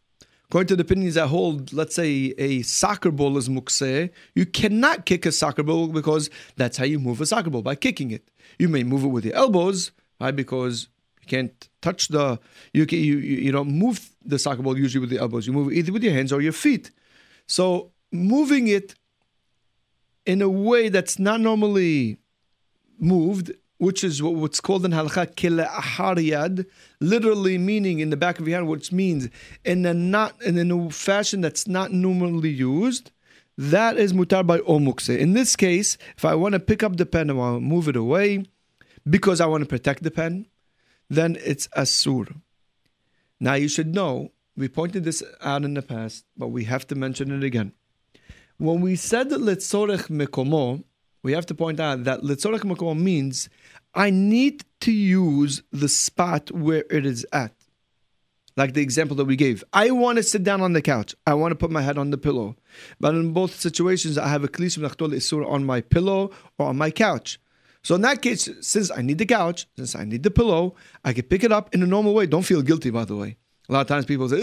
According 0.50 0.68
to 0.68 0.76
the 0.78 0.84
opinions 0.84 1.16
that 1.16 1.28
hold, 1.28 1.74
let's 1.74 1.94
say 1.94 2.34
a 2.38 2.62
soccer 2.62 3.12
ball 3.12 3.38
is 3.38 3.50
mukseh, 3.50 4.10
you 4.34 4.46
cannot 4.46 5.06
kick 5.06 5.26
a 5.26 5.32
soccer 5.32 5.62
ball 5.62 5.88
because 5.88 6.30
that's 6.56 6.78
how 6.78 6.86
you 6.86 7.00
move 7.00 7.20
a 7.20 7.26
soccer 7.26 7.50
ball 7.50 7.62
by 7.62 7.76
kicking 7.76 8.12
it. 8.12 8.30
You 8.58 8.70
may 8.70 8.84
move 8.84 9.04
it 9.04 9.08
with 9.08 9.26
your 9.26 9.36
elbows, 9.36 9.92
right? 10.22 10.34
Because 10.34 10.88
you 11.22 11.28
can't 11.28 11.70
touch 11.82 12.08
the 12.08 12.40
you 12.74 12.86
can, 12.86 13.00
you 13.00 13.18
you 13.18 13.52
don't 13.52 13.72
move 13.72 14.10
the 14.24 14.40
soccer 14.40 14.62
ball 14.62 14.78
usually 14.78 15.02
with 15.02 15.10
the 15.10 15.20
elbows. 15.20 15.48
You 15.48 15.52
move 15.52 15.70
it 15.70 15.76
either 15.76 15.92
with 15.92 16.04
your 16.04 16.14
hands 16.14 16.32
or 16.32 16.40
your 16.40 16.54
feet. 16.54 16.92
So 17.46 17.92
moving 18.14 18.70
it 18.70 18.96
in 20.26 20.42
a 20.42 20.50
way 20.50 20.88
that's 20.88 21.20
not 21.20 21.42
normally 21.42 22.20
moved 23.00 23.52
which 23.78 24.04
is 24.04 24.22
what's 24.24 24.60
called 24.60 24.86
in 24.86 24.92
halakha 24.92 25.36
kila 25.36 26.66
literally 27.00 27.58
meaning 27.58 28.00
in 28.00 28.10
the 28.10 28.18
back 28.18 28.40
of 28.40 28.48
your 28.48 28.58
hand, 28.58 28.68
which 28.68 28.92
means 28.92 29.30
in 29.64 29.86
a 29.86 29.94
not 29.94 30.42
in 30.42 30.72
a 30.72 30.90
fashion 30.90 31.42
that's 31.42 31.68
not 31.68 31.92
normally 31.92 32.50
used. 32.50 33.12
That 33.58 33.98
is 33.98 34.14
mutar 34.14 34.46
by 34.46 34.60
omukse. 34.60 35.18
In 35.18 35.34
this 35.34 35.56
case, 35.56 35.98
if 36.16 36.26
I 36.26 36.36
want 36.36 36.54
to 36.54 36.60
pick 36.60 36.84
up 36.84 36.98
the 36.98 37.08
pen 37.08 37.30
and 37.30 37.42
I 37.42 37.58
move 37.58 37.88
it 37.88 37.96
away 37.96 38.46
because 39.10 39.42
I 39.42 39.48
want 39.48 39.64
to 39.64 39.68
protect 39.68 40.04
the 40.04 40.12
pen, 40.12 40.46
then 41.10 41.38
it's 41.44 41.68
asur. 41.70 42.36
Now 43.40 43.56
you 43.56 43.68
should 43.68 43.94
know, 43.96 44.32
we 44.56 44.68
pointed 44.68 45.04
this 45.04 45.24
out 45.42 45.64
in 45.64 45.74
the 45.74 45.82
past, 45.82 46.26
but 46.36 46.48
we 46.48 46.66
have 46.66 46.86
to 46.88 46.96
mention 46.96 47.32
it 47.32 47.44
again. 47.44 47.74
When 48.58 48.82
we 48.82 48.96
said 48.96 49.30
that 49.30 49.42
letzorech 49.42 50.08
mekomo, 50.10 50.84
we 51.28 51.34
have 51.34 51.46
to 51.46 51.54
point 51.54 51.78
out 51.82 52.06
that 52.06 52.22
letzorech 52.22 52.62
mekomo 52.62 52.98
means 52.98 53.50
I 53.94 54.10
need 54.12 54.64
to 54.80 54.94
use 54.94 55.62
the 55.74 55.90
spot 55.90 56.50
where 56.52 56.86
it 56.90 57.06
is 57.06 57.28
at. 57.34 57.52
Like 58.56 58.74
the 58.74 58.82
example 58.82 59.18
that 59.18 59.26
we 59.26 59.36
gave. 59.36 59.62
I 59.74 59.92
want 59.92 60.16
to 60.20 60.24
sit 60.24 60.46
down 60.46 60.62
on 60.62 60.72
the 60.72 60.82
couch. 60.82 61.14
I 61.26 61.34
want 61.34 61.52
to 61.52 61.58
put 61.58 61.70
my 61.70 61.82
head 61.82 61.98
on 61.98 62.12
the 62.12 62.18
pillow. 62.18 62.56
But 63.02 63.14
in 63.14 63.34
both 63.34 63.54
situations, 63.60 64.18
I 64.18 64.30
have 64.30 64.46
a 64.46 64.48
klish 64.48 64.78
isur 64.78 65.46
on 65.46 65.66
my 65.66 65.82
pillow 65.82 66.32
or 66.58 66.68
on 66.68 66.78
my 66.78 66.92
couch. 66.92 67.42
So 67.84 67.96
in 67.96 68.02
that 68.04 68.22
case, 68.22 68.50
since 68.62 68.90
I 68.90 69.02
need 69.02 69.18
the 69.18 69.26
couch, 69.26 69.68
since 69.76 69.98
I 69.98 70.06
need 70.06 70.24
the 70.24 70.32
pillow, 70.32 70.76
I 71.04 71.12
can 71.12 71.26
pick 71.26 71.44
it 71.44 71.52
up 71.52 71.76
in 71.76 71.84
a 71.84 71.88
normal 71.88 72.14
way. 72.14 72.26
Don't 72.26 72.44
feel 72.44 72.62
guilty, 72.62 72.90
by 72.90 73.04
the 73.04 73.18
way. 73.18 73.36
A 73.68 73.74
lot 73.74 73.82
of 73.82 73.88
times 73.88 74.06
people 74.06 74.30
say, 74.30 74.40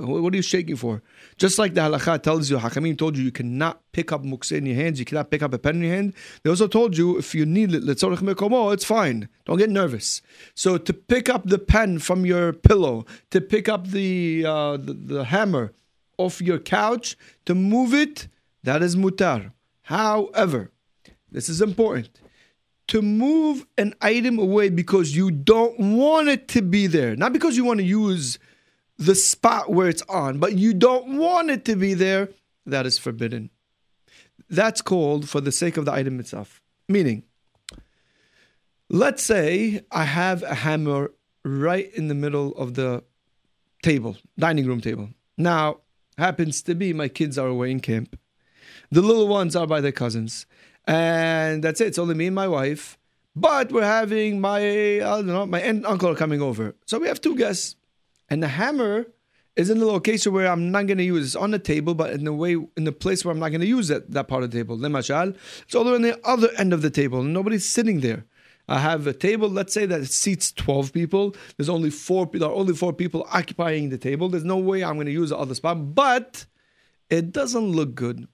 what 0.00 0.32
are 0.32 0.36
you 0.36 0.42
shaking 0.42 0.76
for? 0.76 1.02
Just 1.36 1.58
like 1.58 1.74
the 1.74 1.80
halakha 1.80 2.22
tells 2.22 2.50
you, 2.50 2.58
Hakamim 2.58 2.96
told 2.96 3.16
you, 3.16 3.24
you 3.24 3.32
cannot 3.32 3.80
pick 3.92 4.12
up 4.12 4.22
mukse 4.22 4.52
in 4.52 4.66
your 4.66 4.76
hands, 4.76 4.98
you 4.98 5.04
cannot 5.04 5.30
pick 5.30 5.42
up 5.42 5.52
a 5.52 5.58
pen 5.58 5.76
in 5.76 5.82
your 5.82 5.94
hand. 5.94 6.14
They 6.42 6.50
also 6.50 6.66
told 6.66 6.96
you, 6.96 7.18
if 7.18 7.34
you 7.34 7.46
need 7.46 7.74
it, 7.74 7.82
it's 7.86 8.84
fine. 8.84 9.28
Don't 9.44 9.58
get 9.58 9.70
nervous. 9.70 10.22
So 10.54 10.78
to 10.78 10.92
pick 10.92 11.28
up 11.28 11.46
the 11.46 11.58
pen 11.58 11.98
from 11.98 12.24
your 12.26 12.52
pillow, 12.52 13.04
to 13.30 13.40
pick 13.40 13.68
up 13.68 13.88
the, 13.88 14.44
uh, 14.46 14.76
the, 14.76 14.92
the 14.92 15.24
hammer 15.24 15.72
off 16.18 16.40
your 16.40 16.58
couch, 16.58 17.16
to 17.46 17.54
move 17.54 17.94
it, 17.94 18.28
that 18.62 18.82
is 18.82 18.96
mutar. 18.96 19.52
However, 19.82 20.70
this 21.30 21.48
is 21.48 21.60
important. 21.60 22.10
To 22.88 23.02
move 23.02 23.64
an 23.78 23.94
item 24.00 24.38
away 24.38 24.68
because 24.68 25.16
you 25.16 25.30
don't 25.30 25.78
want 25.78 26.28
it 26.28 26.48
to 26.48 26.62
be 26.62 26.86
there, 26.86 27.16
not 27.16 27.32
because 27.32 27.56
you 27.56 27.64
want 27.64 27.80
to 27.80 27.84
use 27.86 28.38
the 29.06 29.14
spot 29.14 29.70
where 29.70 29.88
it's 29.88 30.02
on, 30.02 30.38
but 30.38 30.54
you 30.54 30.74
don't 30.74 31.18
want 31.18 31.50
it 31.50 31.64
to 31.66 31.76
be 31.76 31.94
there, 31.94 32.28
that 32.66 32.86
is 32.86 32.98
forbidden. 32.98 33.50
That's 34.48 34.82
called 34.82 35.28
for 35.28 35.40
the 35.40 35.52
sake 35.52 35.76
of 35.76 35.84
the 35.84 35.92
item 35.92 36.20
itself. 36.20 36.60
Meaning, 36.88 37.24
let's 38.88 39.22
say 39.22 39.82
I 39.90 40.04
have 40.04 40.42
a 40.42 40.54
hammer 40.54 41.12
right 41.44 41.92
in 41.94 42.08
the 42.08 42.14
middle 42.14 42.54
of 42.56 42.74
the 42.74 43.02
table, 43.82 44.16
dining 44.38 44.66
room 44.66 44.80
table. 44.80 45.08
Now, 45.36 45.78
happens 46.18 46.62
to 46.62 46.74
be 46.74 46.92
my 46.92 47.08
kids 47.08 47.38
are 47.38 47.48
away 47.48 47.70
in 47.70 47.80
camp. 47.80 48.18
The 48.90 49.00
little 49.00 49.28
ones 49.28 49.56
are 49.56 49.66
by 49.66 49.80
their 49.80 49.92
cousins. 49.92 50.46
And 50.86 51.64
that's 51.64 51.80
it. 51.80 51.88
It's 51.88 51.98
only 51.98 52.14
me 52.14 52.26
and 52.26 52.34
my 52.34 52.48
wife. 52.48 52.98
But 53.34 53.72
we're 53.72 53.82
having 53.82 54.40
my, 54.40 54.60
I 54.60 54.98
don't 54.98 55.26
know, 55.26 55.46
my 55.46 55.60
aunt 55.60 55.86
uncle 55.86 56.10
are 56.10 56.14
coming 56.14 56.42
over. 56.42 56.74
So 56.86 56.98
we 56.98 57.08
have 57.08 57.20
two 57.20 57.34
guests. 57.34 57.76
And 58.32 58.42
the 58.42 58.48
hammer 58.48 59.08
is 59.56 59.68
in 59.68 59.78
the 59.78 59.84
location 59.84 60.32
where 60.32 60.50
I'm 60.50 60.70
not 60.70 60.86
going 60.86 60.96
to 60.96 61.04
use. 61.04 61.22
It. 61.22 61.26
It's 61.26 61.36
on 61.36 61.50
the 61.50 61.58
table, 61.58 61.94
but 61.94 62.14
in 62.14 62.24
the 62.24 62.32
way, 62.32 62.52
in 62.78 62.84
the 62.84 62.90
place 62.90 63.22
where 63.22 63.30
I'm 63.30 63.38
not 63.38 63.50
going 63.50 63.60
to 63.60 63.66
use 63.66 63.88
that, 63.88 64.10
that 64.10 64.26
part 64.26 64.42
of 64.42 64.50
the 64.50 64.56
table. 64.56 64.78
Lemashal. 64.78 65.36
It's 65.64 65.74
all 65.74 65.86
on 65.86 66.00
the 66.00 66.18
other 66.26 66.48
end 66.56 66.72
of 66.72 66.80
the 66.80 66.88
table. 66.88 67.22
Nobody's 67.22 67.68
sitting 67.68 68.00
there. 68.00 68.24
I 68.68 68.78
have 68.78 69.06
a 69.06 69.12
table. 69.12 69.50
Let's 69.50 69.74
say 69.74 69.84
that 69.84 70.00
it 70.00 70.10
seats 70.10 70.50
twelve 70.50 70.94
people. 70.94 71.36
There's 71.58 71.68
only 71.68 71.90
four. 71.90 72.24
There 72.32 72.48
are 72.48 72.54
only 72.54 72.72
four 72.74 72.94
people 72.94 73.26
occupying 73.30 73.90
the 73.90 73.98
table. 73.98 74.30
There's 74.30 74.44
no 74.44 74.56
way 74.56 74.82
I'm 74.82 74.94
going 74.94 75.12
to 75.12 75.12
use 75.12 75.28
the 75.28 75.36
other 75.36 75.54
spot. 75.54 75.94
But 75.94 76.46
it 77.10 77.32
doesn't 77.32 77.72
look 77.72 77.94
good 77.94 78.28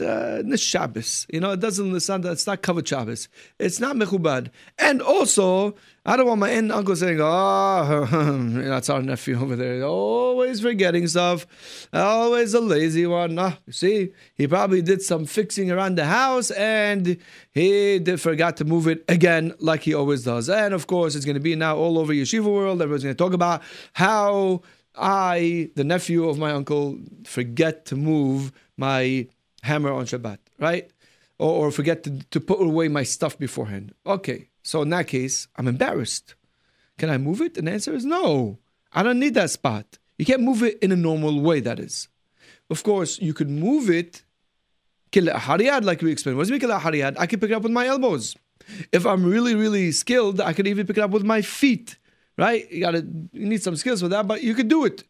uh, 0.00 0.56
Shabbos. 0.56 1.26
You 1.32 1.40
know, 1.40 1.52
it 1.52 1.60
doesn't 1.60 2.00
sound 2.00 2.24
it's 2.26 2.46
not 2.46 2.62
covered 2.62 2.86
Shabbos. 2.86 3.28
It's 3.58 3.80
not 3.80 3.96
mechubad. 3.96 4.50
And 4.78 5.00
also, 5.00 5.74
I 6.04 6.16
don't 6.16 6.26
want 6.26 6.40
my 6.40 6.50
aunt 6.50 6.70
uncle 6.70 6.94
saying, 6.94 7.18
"Oh, 7.20 8.06
that's 8.52 8.90
our 8.90 9.02
nephew 9.02 9.40
over 9.40 9.56
there, 9.56 9.82
always 9.84 10.60
forgetting 10.60 11.06
stuff, 11.06 11.46
always 11.92 12.54
a 12.54 12.60
lazy 12.60 13.06
one." 13.06 13.34
No, 13.34 13.54
you 13.66 13.72
see, 13.72 14.12
he 14.34 14.46
probably 14.46 14.82
did 14.82 15.00
some 15.00 15.24
fixing 15.24 15.70
around 15.70 15.96
the 15.96 16.04
house 16.04 16.50
and 16.50 17.16
he 17.52 17.98
did 17.98 18.20
forgot 18.20 18.58
to 18.58 18.64
move 18.64 18.86
it 18.88 19.04
again, 19.08 19.54
like 19.58 19.82
he 19.82 19.94
always 19.94 20.24
does. 20.24 20.50
And 20.50 20.74
of 20.74 20.86
course, 20.86 21.14
it's 21.14 21.24
going 21.24 21.34
to 21.34 21.40
be 21.40 21.56
now 21.56 21.76
all 21.76 21.98
over 21.98 22.12
yeshiva 22.12 22.44
world. 22.44 22.82
Everyone's 22.82 23.04
going 23.04 23.14
to 23.14 23.24
talk 23.24 23.32
about 23.32 23.62
how 23.94 24.62
I, 24.96 25.70
the 25.76 25.84
nephew 25.84 26.28
of 26.28 26.38
my 26.38 26.50
uncle, 26.50 26.98
forget 27.24 27.86
to 27.86 27.96
move 27.96 28.52
my 28.76 29.28
hammer 29.62 29.92
on 29.92 30.06
Shabbat, 30.06 30.38
right? 30.58 30.90
Or, 31.38 31.66
or 31.66 31.70
forget 31.70 32.04
to, 32.04 32.18
to 32.30 32.40
put 32.40 32.60
away 32.60 32.88
my 32.88 33.02
stuff 33.02 33.38
beforehand. 33.38 33.94
Okay, 34.06 34.48
so 34.62 34.82
in 34.82 34.90
that 34.90 35.06
case, 35.08 35.48
I'm 35.56 35.68
embarrassed. 35.68 36.34
Can 36.98 37.10
I 37.10 37.18
move 37.18 37.40
it? 37.40 37.56
And 37.56 37.66
the 37.66 37.72
answer 37.72 37.94
is 37.94 38.04
no. 38.04 38.58
I 38.92 39.02
don't 39.02 39.18
need 39.18 39.34
that 39.34 39.50
spot. 39.50 39.98
You 40.18 40.26
can't 40.26 40.42
move 40.42 40.62
it 40.62 40.78
in 40.80 40.92
a 40.92 40.96
normal 40.96 41.40
way, 41.40 41.60
that 41.60 41.80
is. 41.80 42.08
Of 42.70 42.82
course, 42.82 43.18
you 43.20 43.34
could 43.34 43.50
move 43.50 43.90
it, 43.90 44.22
hariyad, 45.12 45.84
like 45.84 46.02
we 46.02 46.12
explained. 46.12 46.38
What 46.38 46.48
does 46.48 46.50
mean 46.50 46.60
hariyad? 46.60 47.16
I 47.18 47.26
can 47.26 47.40
pick 47.40 47.50
it 47.50 47.54
up 47.54 47.62
with 47.62 47.72
my 47.72 47.86
elbows. 47.86 48.36
If 48.92 49.06
I'm 49.06 49.24
really, 49.24 49.54
really 49.54 49.90
skilled, 49.92 50.40
I 50.40 50.52
could 50.52 50.66
even 50.66 50.86
pick 50.86 50.96
it 50.96 51.02
up 51.02 51.10
with 51.10 51.24
my 51.24 51.42
feet, 51.42 51.98
right? 52.38 52.70
You 52.70 52.80
gotta, 52.80 53.06
you 53.32 53.46
need 53.46 53.62
some 53.62 53.76
skills 53.76 54.00
for 54.00 54.08
that, 54.08 54.28
but 54.28 54.42
you 54.42 54.54
could 54.54 54.68
do 54.68 54.84
it 54.84 55.04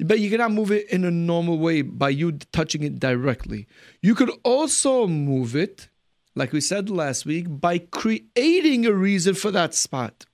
but 0.00 0.20
you 0.20 0.30
cannot 0.30 0.52
move 0.52 0.70
it 0.70 0.88
in 0.90 1.04
a 1.04 1.10
normal 1.10 1.58
way 1.58 1.82
by 1.82 2.08
you 2.08 2.32
touching 2.52 2.82
it 2.82 2.98
directly. 2.98 3.66
You 4.00 4.14
could 4.14 4.30
also 4.44 5.06
move 5.06 5.54
it, 5.56 5.88
like 6.34 6.52
we 6.52 6.60
said 6.60 6.90
last 6.90 7.26
week, 7.26 7.46
by 7.48 7.78
creating 7.78 8.86
a 8.86 8.92
reason 8.92 9.34
for 9.34 9.50
that 9.50 9.74
spot. 9.74 10.26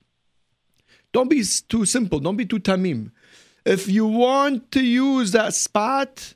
Don't 1.12 1.30
be 1.30 1.42
too 1.68 1.84
simple, 1.84 2.20
don't 2.20 2.36
be 2.36 2.46
too 2.46 2.60
tamim. 2.60 3.12
If 3.64 3.88
you 3.88 4.06
want 4.06 4.70
to 4.72 4.84
use 4.84 5.32
that 5.32 5.54
spot, 5.54 6.34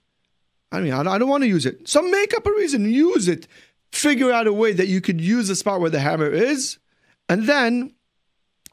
I 0.70 0.80
mean, 0.80 0.92
I 0.92 1.18
don't 1.18 1.28
want 1.28 1.42
to 1.44 1.48
use 1.48 1.66
it. 1.66 1.88
So 1.88 2.02
make 2.02 2.34
up 2.34 2.46
a 2.46 2.50
reason, 2.50 2.90
use 2.90 3.28
it. 3.28 3.46
Figure 3.92 4.32
out 4.32 4.46
a 4.46 4.52
way 4.52 4.72
that 4.72 4.88
you 4.88 5.02
could 5.02 5.20
use 5.20 5.48
the 5.48 5.54
spot 5.54 5.80
where 5.80 5.90
the 5.90 6.00
hammer 6.00 6.30
is, 6.30 6.78
and 7.28 7.46
then 7.46 7.92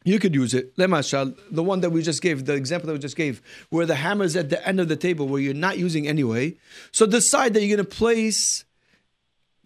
you 0.09 0.19
could 0.19 0.33
use 0.33 0.53
it. 0.53 0.75
Lemashal, 0.77 1.37
the 1.51 1.63
one 1.63 1.81
that 1.81 1.91
we 1.91 2.01
just 2.01 2.21
gave, 2.21 2.45
the 2.45 2.53
example 2.53 2.87
that 2.87 2.93
we 2.93 2.99
just 2.99 3.15
gave, 3.15 3.41
where 3.69 3.85
the 3.85 3.95
hammer 3.95 4.23
is 4.23 4.35
at 4.35 4.49
the 4.49 4.65
end 4.67 4.79
of 4.79 4.87
the 4.87 4.95
table, 4.95 5.27
where 5.27 5.41
you're 5.41 5.53
not 5.53 5.77
using 5.77 6.07
anyway. 6.07 6.55
So 6.91 7.05
decide 7.05 7.53
that 7.53 7.63
you're 7.63 7.77
going 7.77 7.87
to 7.87 7.95
place 7.95 8.65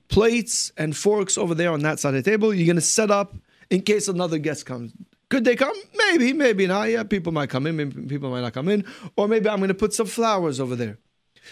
plates 0.10 0.72
and 0.78 0.96
forks 0.96 1.38
over 1.38 1.56
there 1.56 1.72
on 1.72 1.82
that 1.82 2.00
side 2.00 2.16
of 2.16 2.24
the 2.24 2.30
table. 2.30 2.54
You're 2.54 2.68
going 2.68 2.76
to 2.76 2.82
set 2.82 3.12
up 3.12 3.36
in 3.70 3.82
case 3.82 4.08
another 4.08 4.38
guest 4.38 4.66
comes. 4.66 4.94
Could 5.30 5.46
they 5.46 5.56
come? 5.56 5.76
Maybe, 5.96 6.34
maybe 6.34 6.68
not. 6.68 6.90
Yeah, 6.90 7.04
people 7.04 7.32
might 7.32 7.50
come 7.50 7.66
in, 7.66 7.76
maybe 7.76 8.04
people 8.04 8.30
might 8.30 8.42
not 8.42 8.54
come 8.54 8.70
in. 8.70 8.86
Or 9.16 9.28
maybe 9.28 9.50
I'm 9.50 9.58
going 9.58 9.70
to 9.70 9.74
put 9.74 9.94
some 9.94 10.06
flowers 10.06 10.60
over 10.60 10.76
there. 10.76 11.00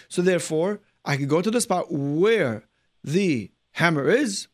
So 0.07 0.21
therefore, 0.21 0.81
I 1.03 1.17
can 1.17 1.27
go 1.27 1.41
to 1.41 1.49
the 1.49 1.61
spot 1.61 1.91
where 1.91 2.63
the 3.03 3.51
hammer 3.71 4.09
is, 4.09 4.47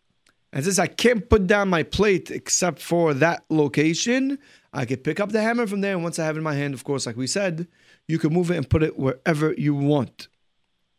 and 0.57 0.65
since 0.65 0.79
I 0.79 0.87
can't 0.87 1.29
put 1.29 1.45
down 1.45 1.69
my 1.69 1.83
plate 1.83 2.31
except 2.31 2.81
for 2.81 3.13
that 3.13 3.45
location, 3.47 4.39
I 4.73 4.85
could 4.85 5.03
pick 5.03 5.19
up 5.19 5.31
the 5.31 5.39
hammer 5.39 5.67
from 5.67 5.81
there. 5.81 5.93
And 5.93 6.01
once 6.01 6.17
I 6.17 6.25
have 6.25 6.35
it 6.35 6.39
in 6.39 6.43
my 6.43 6.55
hand, 6.55 6.73
of 6.73 6.83
course, 6.83 7.05
like 7.05 7.15
we 7.15 7.27
said, 7.27 7.67
you 8.07 8.17
can 8.17 8.33
move 8.33 8.49
it 8.49 8.57
and 8.57 8.67
put 8.67 8.81
it 8.81 8.97
wherever 8.97 9.53
you 9.53 9.75
want. 9.75 10.29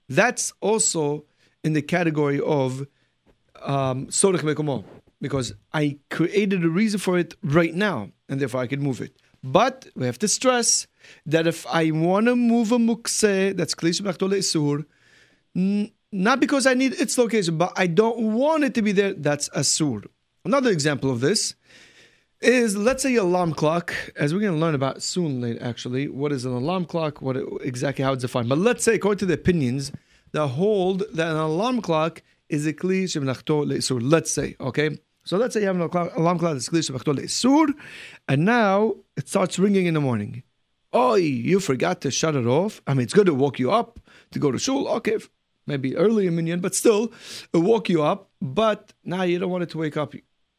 That's 0.09 0.53
also 0.61 1.25
in 1.65 1.73
the 1.73 1.83
category 1.83 2.39
of 2.39 2.87
um, 3.61 4.07
because 5.21 5.53
I 5.73 5.99
created 6.09 6.65
a 6.65 6.69
reason 6.69 7.01
for 7.01 7.19
it 7.19 7.35
right 7.43 7.75
now, 7.75 8.13
and 8.29 8.41
therefore 8.41 8.61
I 8.61 8.69
can 8.69 8.81
move 8.81 9.01
it. 9.01 9.17
But 9.43 9.89
we 9.97 10.07
have 10.07 10.21
to 10.21 10.29
stress 10.29 10.87
that 11.27 11.49
if 11.49 11.67
I 11.67 11.91
want 11.91 12.27
to 12.27 12.37
move 12.37 12.71
a 12.71 12.79
mukse, 12.79 13.57
that's 13.57 13.75
klish 13.75 14.01
isur, 14.01 14.85
not 16.13 16.41
because 16.41 16.67
I 16.67 16.75
need 16.75 16.95
its 16.95 17.19
location, 17.19 17.59
but 17.59 17.73
I 17.77 17.87
don't 17.87 18.35
want 18.35 18.65
it 18.65 18.75
to 18.75 18.83
be 18.83 18.93
there. 18.93 19.15
That's 19.15 19.49
asur. 19.51 20.07
Another 20.45 20.71
example 20.71 21.11
of 21.11 21.21
this 21.21 21.55
is 22.41 22.77
let's 22.77 23.03
say 23.03 23.15
alarm 23.17 23.53
clock, 23.53 23.93
as 24.17 24.33
we're 24.33 24.41
going 24.41 24.55
to 24.55 24.59
learn 24.59 24.75
about 24.75 25.03
soon, 25.03 25.59
actually, 25.59 26.09
what 26.09 26.33
is 26.33 26.45
an 26.45 26.53
alarm 26.53 26.85
clock, 26.85 27.21
what 27.21 27.37
it, 27.37 27.47
exactly 27.63 28.05
how 28.05 28.13
it's 28.13 28.23
defined. 28.23 28.49
But 28.49 28.59
let's 28.59 28.85
say, 28.85 28.95
according 28.95 29.19
to 29.19 29.27
the 29.27 29.35
opinions, 29.35 29.93
that 30.33 30.47
hold 30.49 31.03
that 31.13 31.31
an 31.31 31.37
alarm 31.37 31.83
clock 31.83 32.23
is 32.49 32.67
a 32.67 32.73
kli 32.73 33.05
shemnachto 33.05 33.67
le'isur. 33.67 34.01
Let's 34.03 34.31
say, 34.31 34.57
okay. 34.61 34.99
So 35.25 35.37
let's 35.37 35.53
say 35.53 35.61
you 35.61 35.67
have 35.67 35.77
an 35.77 36.11
alarm 36.17 36.39
clock 36.39 36.55
that's 36.55 36.69
kli 36.69 36.79
shemnachto 36.79 37.15
le'isur, 37.15 37.75
and 38.29 38.45
now 38.45 38.95
it 39.17 39.29
starts 39.29 39.59
ringing 39.59 39.87
in 39.87 39.95
the 39.95 40.01
morning. 40.01 40.43
Oh, 40.93 41.17
you 41.17 41.61
forgot 41.61 42.01
to 42.03 42.11
shut 42.11 42.35
it 42.35 42.47
off. 42.47 42.81
I 42.87 42.95
mean, 42.95 43.03
it's 43.03 43.13
good 43.13 43.27
to 43.27 43.35
woke 43.35 43.59
you 43.59 43.71
up 43.71 44.01
to 44.31 44.39
go 44.39 44.51
to 44.51 44.59
shul. 44.59 44.89
Okay, 44.89 45.19
maybe 45.69 45.97
early 45.97 46.27
in 46.27 46.35
minyan, 46.35 46.61
but 46.61 46.75
still, 46.75 47.13
it'll 47.53 47.67
woke 47.67 47.89
you 47.89 48.03
up. 48.03 48.31
But 48.41 48.93
now 49.05 49.23
you 49.23 49.39
don't 49.39 49.51
want 49.51 49.63
it 49.63 49.71
to 49.71 49.79
wake 49.79 49.97
up 49.97 50.15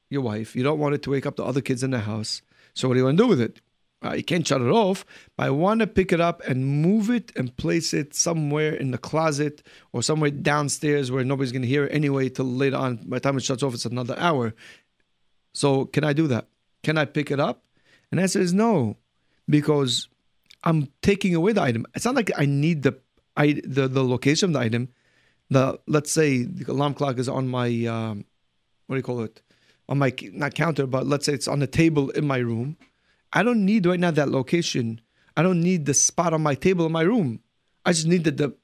your 0.09 0.21
wife. 0.21 0.55
You 0.55 0.63
don't 0.63 0.79
want 0.79 0.95
it 0.95 1.03
to 1.03 1.09
wake 1.09 1.25
up 1.25 1.35
the 1.35 1.43
other 1.43 1.61
kids 1.61 1.83
in 1.83 1.91
the 1.91 1.99
house. 1.99 2.41
So 2.73 2.87
what 2.87 2.93
do 2.93 2.99
you 2.99 3.05
want 3.05 3.17
to 3.17 3.23
do 3.23 3.27
with 3.27 3.41
it? 3.41 3.61
Uh, 4.01 4.13
you 4.13 4.23
can't 4.23 4.47
shut 4.47 4.61
it 4.61 4.69
off, 4.69 5.05
but 5.35 5.47
I 5.47 5.49
want 5.49 5.81
to 5.81 5.87
pick 5.87 6.13
it 6.13 6.21
up 6.21 6.41
and 6.47 6.65
move 6.65 7.09
it 7.09 7.33
and 7.35 7.55
place 7.57 7.93
it 7.93 8.15
somewhere 8.15 8.73
in 8.73 8.91
the 8.91 8.97
closet 8.97 9.61
or 9.91 10.01
somewhere 10.01 10.31
downstairs 10.31 11.11
where 11.11 11.25
nobody's 11.25 11.51
going 11.51 11.63
to 11.63 11.67
hear 11.67 11.85
it 11.85 11.93
anyway 11.93 12.29
till 12.29 12.45
later 12.45 12.77
on. 12.77 12.97
By 12.97 13.17
the 13.17 13.19
time 13.19 13.37
it 13.37 13.43
shuts 13.43 13.61
off, 13.61 13.73
it's 13.73 13.85
another 13.85 14.15
hour. 14.17 14.53
So 15.53 15.85
can 15.85 16.05
I 16.05 16.13
do 16.13 16.27
that? 16.27 16.47
Can 16.81 16.97
I 16.97 17.03
pick 17.03 17.29
it 17.29 17.41
up? 17.41 17.65
And 18.09 18.19
the 18.19 18.21
answer 18.23 18.39
is 18.39 18.53
no, 18.53 18.95
because 19.49 20.07
I'm 20.63 20.87
taking 21.01 21.35
away 21.35 21.51
the 21.51 21.61
item. 21.61 21.85
It's 21.93 22.05
not 22.05 22.15
like 22.15 22.31
I 22.37 22.45
need 22.45 22.83
the 22.83 22.97
I, 23.35 23.61
the 23.65 23.87
the 23.87 24.03
location 24.03 24.49
of 24.49 24.53
the 24.53 24.59
item 24.59 24.89
the 25.49 25.79
let's 25.87 26.11
say 26.11 26.43
the 26.43 26.71
alarm 26.71 26.93
clock 26.93 27.17
is 27.17 27.29
on 27.29 27.47
my 27.47 27.85
um, 27.85 28.25
what 28.87 28.95
do 28.95 28.99
you 28.99 29.03
call 29.03 29.21
it? 29.21 29.41
On 29.87 29.97
my 29.97 30.13
not 30.33 30.53
counter 30.55 30.85
but 30.85 31.07
let's 31.07 31.25
say 31.25 31.33
it's 31.33 31.47
on 31.47 31.59
the 31.59 31.67
table 31.67 32.09
in 32.11 32.25
my 32.27 32.37
room. 32.37 32.77
I 33.33 33.43
don't 33.43 33.65
need 33.65 33.85
right 33.85 33.99
now 33.99 34.11
that 34.11 34.29
location. 34.29 35.01
I 35.37 35.43
don't 35.43 35.61
need 35.61 35.85
the 35.85 35.93
spot 35.93 36.33
on 36.33 36.41
my 36.41 36.55
table 36.55 36.85
in 36.85 36.91
my 36.91 37.01
room. 37.01 37.41
I 37.85 37.93
just 37.93 38.07
need 38.07 38.23
that 38.25 38.37
the 38.37 38.55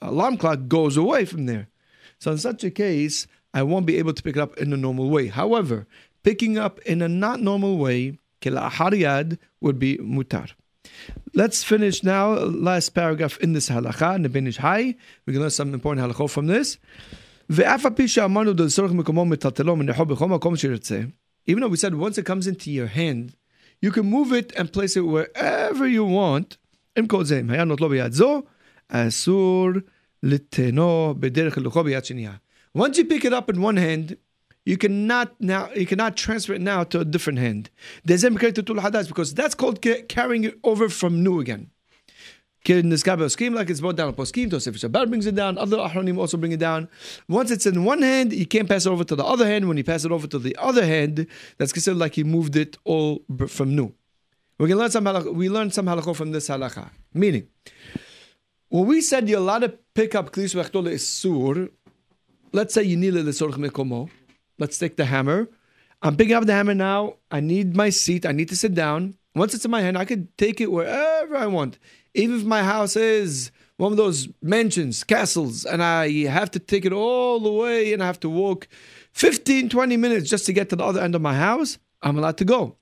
alarm 0.00 0.36
clock 0.36 0.68
goes 0.68 0.96
away 0.96 1.24
from 1.24 1.46
there. 1.46 1.68
So 2.18 2.32
in 2.32 2.38
such 2.38 2.64
a 2.64 2.70
case 2.70 3.26
I 3.54 3.62
won't 3.62 3.86
be 3.86 3.98
able 3.98 4.14
to 4.14 4.22
pick 4.22 4.36
it 4.36 4.40
up 4.40 4.56
in 4.56 4.72
a 4.72 4.76
normal 4.76 5.10
way. 5.10 5.26
However, 5.28 5.86
picking 6.22 6.56
up 6.56 6.78
in 6.80 7.02
a 7.02 7.08
not 7.08 7.40
normal 7.40 7.76
way, 7.76 8.18
hariyad 8.40 9.38
would 9.60 9.78
be 9.78 9.98
mutar. 9.98 10.52
Let's 11.34 11.64
finish 11.64 12.02
now. 12.02 12.34
Last 12.34 12.90
paragraph 12.90 13.38
in 13.38 13.54
this 13.54 13.70
halacha, 13.70 14.16
in 14.16 14.22
the 14.22 14.28
Ben 14.28 14.46
Ish 14.46 14.58
Hai. 14.58 14.94
We 15.24 15.32
can 15.32 15.40
learn 15.40 15.50
some 15.50 15.72
important 15.72 16.06
halachot 16.06 16.28
from 16.28 16.46
this. 16.46 16.76
Even 17.48 17.80
though 21.60 21.68
we 21.68 21.76
said 21.76 21.94
once 21.94 22.18
it 22.18 22.26
comes 22.26 22.46
into 22.46 22.70
your 22.70 22.86
hand, 22.86 23.34
you 23.80 23.90
can 23.90 24.06
move 24.06 24.32
it 24.32 24.52
and 24.56 24.72
place 24.72 24.96
it 24.96 25.00
wherever 25.00 25.88
you 25.88 26.04
want. 26.04 26.58
Once 32.74 32.98
you 32.98 33.04
pick 33.04 33.24
it 33.24 33.32
up 33.32 33.50
in 33.50 33.60
one 33.60 33.76
hand, 33.76 34.16
you 34.64 34.76
cannot 34.76 35.34
now 35.40 35.70
you 35.74 35.86
cannot 35.86 36.16
transfer 36.16 36.52
it 36.54 36.60
now 36.60 36.84
to 36.84 37.00
a 37.00 37.04
different 37.04 37.38
hand. 37.38 37.70
Because 38.04 39.34
that's 39.34 39.54
called 39.54 39.82
carrying 40.08 40.44
it 40.44 40.58
over 40.62 40.88
from 40.88 41.22
new 41.22 41.40
again. 41.40 41.70
Scheme 42.64 43.54
like 43.54 43.70
it's 43.70 43.80
brought 43.80 43.96
down 43.96 44.08
a 44.08 44.12
poskim, 44.12 44.48
Tosef 44.48 44.74
Shabbat 44.74 45.08
brings 45.08 45.26
it 45.26 45.34
down, 45.34 45.58
other 45.58 45.78
Ahronim 45.78 46.16
also 46.16 46.36
bring 46.36 46.52
it 46.52 46.60
down. 46.60 46.88
Once 47.28 47.50
it's 47.50 47.66
in 47.66 47.82
one 47.84 48.02
hand, 48.02 48.32
you 48.32 48.46
can't 48.46 48.68
pass 48.68 48.86
it 48.86 48.90
over 48.90 49.02
to 49.02 49.16
the 49.16 49.24
other 49.24 49.44
hand. 49.44 49.66
When 49.66 49.76
you 49.76 49.82
pass 49.82 50.04
it 50.04 50.12
over 50.12 50.28
to 50.28 50.38
the 50.38 50.56
other 50.60 50.86
hand, 50.86 51.26
that's 51.58 51.72
considered 51.72 51.98
like 51.98 52.16
you 52.16 52.24
moved 52.24 52.54
it 52.54 52.76
all 52.84 53.24
from 53.48 53.74
new. 53.74 53.92
We 54.58 54.68
can 54.68 54.78
learn 54.78 54.92
some 54.92 55.04
halakha, 55.04 55.34
we 55.34 55.48
learned 55.48 55.74
some 55.74 55.86
halakha 55.86 56.14
from 56.14 56.30
this 56.30 56.48
halakha. 56.48 56.90
Meaning, 57.12 57.48
when 58.68 58.86
we 58.86 59.00
said 59.00 59.28
you're 59.28 59.40
allowed 59.40 59.62
to 59.62 59.70
pick 59.92 60.14
up 60.14 60.30
klis 60.30 60.54
v'achtol 60.54 61.00
sur, 61.00 61.68
let's 62.52 62.74
say 62.74 62.84
you 62.84 62.96
need 62.96 63.16
it 63.16 63.24
l'sorch 63.24 63.54
mekomo. 63.54 64.08
Let's 64.62 64.78
take 64.78 64.96
the 64.96 65.06
hammer. 65.06 65.48
I'm 66.02 66.16
picking 66.16 66.36
up 66.36 66.46
the 66.46 66.52
hammer 66.52 66.72
now. 66.72 67.16
I 67.32 67.40
need 67.40 67.74
my 67.74 67.90
seat. 67.90 68.24
I 68.24 68.30
need 68.30 68.48
to 68.50 68.56
sit 68.56 68.76
down. 68.76 69.16
Once 69.34 69.54
it's 69.54 69.64
in 69.64 69.72
my 69.72 69.80
hand, 69.80 69.98
I 69.98 70.04
could 70.04 70.38
take 70.38 70.60
it 70.60 70.70
wherever 70.70 71.36
I 71.36 71.48
want. 71.48 71.80
Even 72.14 72.36
if 72.36 72.44
my 72.44 72.62
house 72.62 72.94
is 72.94 73.50
one 73.76 73.90
of 73.90 73.98
those 73.98 74.28
mansions, 74.40 75.02
castles, 75.02 75.64
and 75.64 75.82
I 75.82 76.26
have 76.26 76.48
to 76.52 76.60
take 76.60 76.84
it 76.84 76.92
all 76.92 77.40
the 77.40 77.50
way 77.50 77.92
and 77.92 78.00
I 78.04 78.06
have 78.06 78.20
to 78.20 78.30
walk 78.30 78.68
15, 79.14 79.68
20 79.68 79.96
minutes 79.96 80.30
just 80.30 80.46
to 80.46 80.52
get 80.52 80.68
to 80.68 80.76
the 80.76 80.84
other 80.84 81.00
end 81.00 81.16
of 81.16 81.22
my 81.22 81.34
house, 81.34 81.78
I'm 82.00 82.16
allowed 82.16 82.38
to 82.38 82.44
go. 82.44 82.76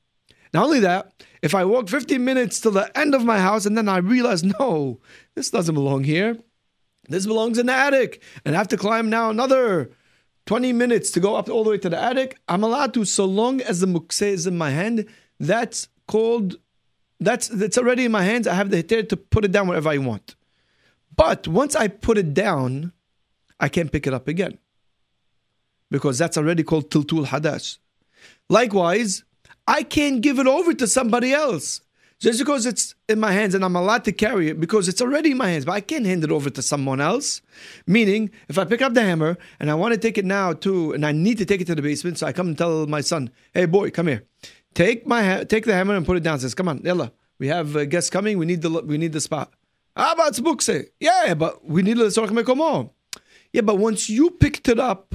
Not 0.53 0.65
only 0.67 0.81
that, 0.81 1.25
if 1.41 1.55
I 1.55 1.65
walk 1.65 1.89
15 1.89 2.23
minutes 2.23 2.61
to 2.61 2.71
the 2.71 2.95
end 2.95 3.15
of 3.15 3.25
my 3.25 3.39
house 3.39 3.65
and 3.65 3.75
then 3.75 3.89
I 3.89 3.97
realize, 3.97 4.45
no, 4.45 5.01
this 5.35 5.49
doesn't 5.49 5.75
belong 5.75 6.05
here. 6.05 6.37
This 7.09 7.25
belongs 7.25 7.57
in 7.57 7.65
the 7.65 7.73
attic. 7.73 8.23
And 8.45 8.55
I 8.55 8.59
have 8.59 8.69
to 8.69 8.77
climb 8.77 9.09
now 9.09 9.31
another 9.31 9.93
20 10.51 10.73
minutes 10.73 11.13
to 11.13 11.21
go 11.21 11.37
up 11.37 11.49
all 11.49 11.63
the 11.63 11.71
way 11.71 11.79
to 11.79 11.89
the 11.89 11.97
attic. 11.97 12.37
I'm 12.49 12.65
allowed 12.65 12.93
to, 12.95 13.05
so 13.05 13.25
long 13.25 13.61
as 13.61 13.79
the 13.79 13.87
mukse 13.87 14.21
is 14.21 14.49
in 14.49 14.59
my 14.59 14.71
hand. 14.71 15.07
That's 15.39 15.87
called 16.09 16.57
that's 17.21 17.47
that's 17.47 17.79
already 17.79 18.07
in 18.07 18.11
my 18.11 18.25
hands. 18.25 18.49
I 18.49 18.55
have 18.55 18.71
the 18.71 18.79
hitter 18.79 19.05
to 19.05 19.17
put 19.17 19.45
it 19.45 19.53
down 19.53 19.69
wherever 19.69 19.89
I 19.89 19.99
want. 19.99 20.35
But 21.15 21.47
once 21.47 21.77
I 21.77 21.87
put 21.87 22.19
it 22.19 22.35
down, 22.35 22.93
I 23.61 23.69
can't 23.69 23.93
pick 23.93 24.09
it 24.09 24.13
up 24.13 24.27
again. 24.27 24.59
Because 25.89 26.19
that's 26.19 26.37
already 26.37 26.65
called 26.65 26.91
tiltul 26.91 27.27
hadash. 27.27 27.79
Likewise, 28.49 29.23
I 29.69 29.85
can't 29.85 30.21
give 30.21 30.41
it 30.41 30.49
over 30.49 30.75
to 30.75 30.89
somebody 30.89 31.33
else. 31.33 31.81
Just 32.21 32.39
because 32.39 32.67
it's 32.67 32.95
in 33.09 33.19
my 33.19 33.33
hands 33.33 33.55
and 33.55 33.65
I'm 33.65 33.75
allowed 33.75 34.05
to 34.05 34.13
carry 34.13 34.51
it 34.51 34.61
because 34.61 34.89
it's 34.89 35.01
already 35.01 35.31
in 35.31 35.39
my 35.39 35.49
hands, 35.49 35.65
but 35.65 35.73
I 35.73 35.81
can't 35.81 36.05
hand 36.05 36.23
it 36.23 36.31
over 36.31 36.51
to 36.51 36.61
someone 36.61 37.01
else. 37.01 37.41
Meaning, 37.87 38.31
if 38.47 38.59
I 38.59 38.67
pick 38.67 38.83
up 38.83 38.93
the 38.93 39.01
hammer 39.01 39.39
and 39.59 39.71
I 39.71 39.75
want 39.75 39.95
to 39.95 39.99
take 39.99 40.19
it 40.19 40.27
now 40.27 40.53
to, 40.53 40.93
and 40.93 41.07
I 41.07 41.13
need 41.13 41.39
to 41.39 41.47
take 41.47 41.63
it 41.63 41.67
to 41.69 41.75
the 41.75 41.81
basement, 41.81 42.19
so 42.19 42.27
I 42.27 42.35
come 42.35 42.49
and 42.49 42.59
tell 42.59 42.87
my 42.87 43.01
son, 43.01 43.31
"Hey 43.55 43.65
boy, 43.65 43.91
come 43.91 44.09
here." 44.09 44.25
Take 44.75 45.07
my 45.07 45.23
ha- 45.25 45.45
take 45.45 45.65
the 45.65 45.73
hammer 45.73 45.97
and 45.97 46.05
put 46.05 46.19
it 46.19 46.23
down. 46.23 46.39
Says, 46.41 46.55
"Come 46.55 46.69
on, 46.69 46.83
Yalla, 46.85 47.11
we 47.39 47.49
have 47.49 47.75
uh, 47.75 47.87
guests 47.87 48.11
coming. 48.11 48.37
We 48.37 48.45
need 48.45 48.61
the 48.61 48.71
we 48.71 48.99
need 48.99 49.13
the 49.13 49.21
spot." 49.21 49.55
Ah, 49.97 50.15
but 50.15 50.39
it's 50.39 50.91
Yeah, 51.01 51.33
but 51.33 51.65
we 51.65 51.81
need 51.81 51.97
the. 51.97 52.91
Yeah, 53.53 53.63
but 53.63 53.79
once 53.79 54.11
you 54.11 54.31
picked 54.31 54.69
it 54.69 54.79
up, 54.79 55.15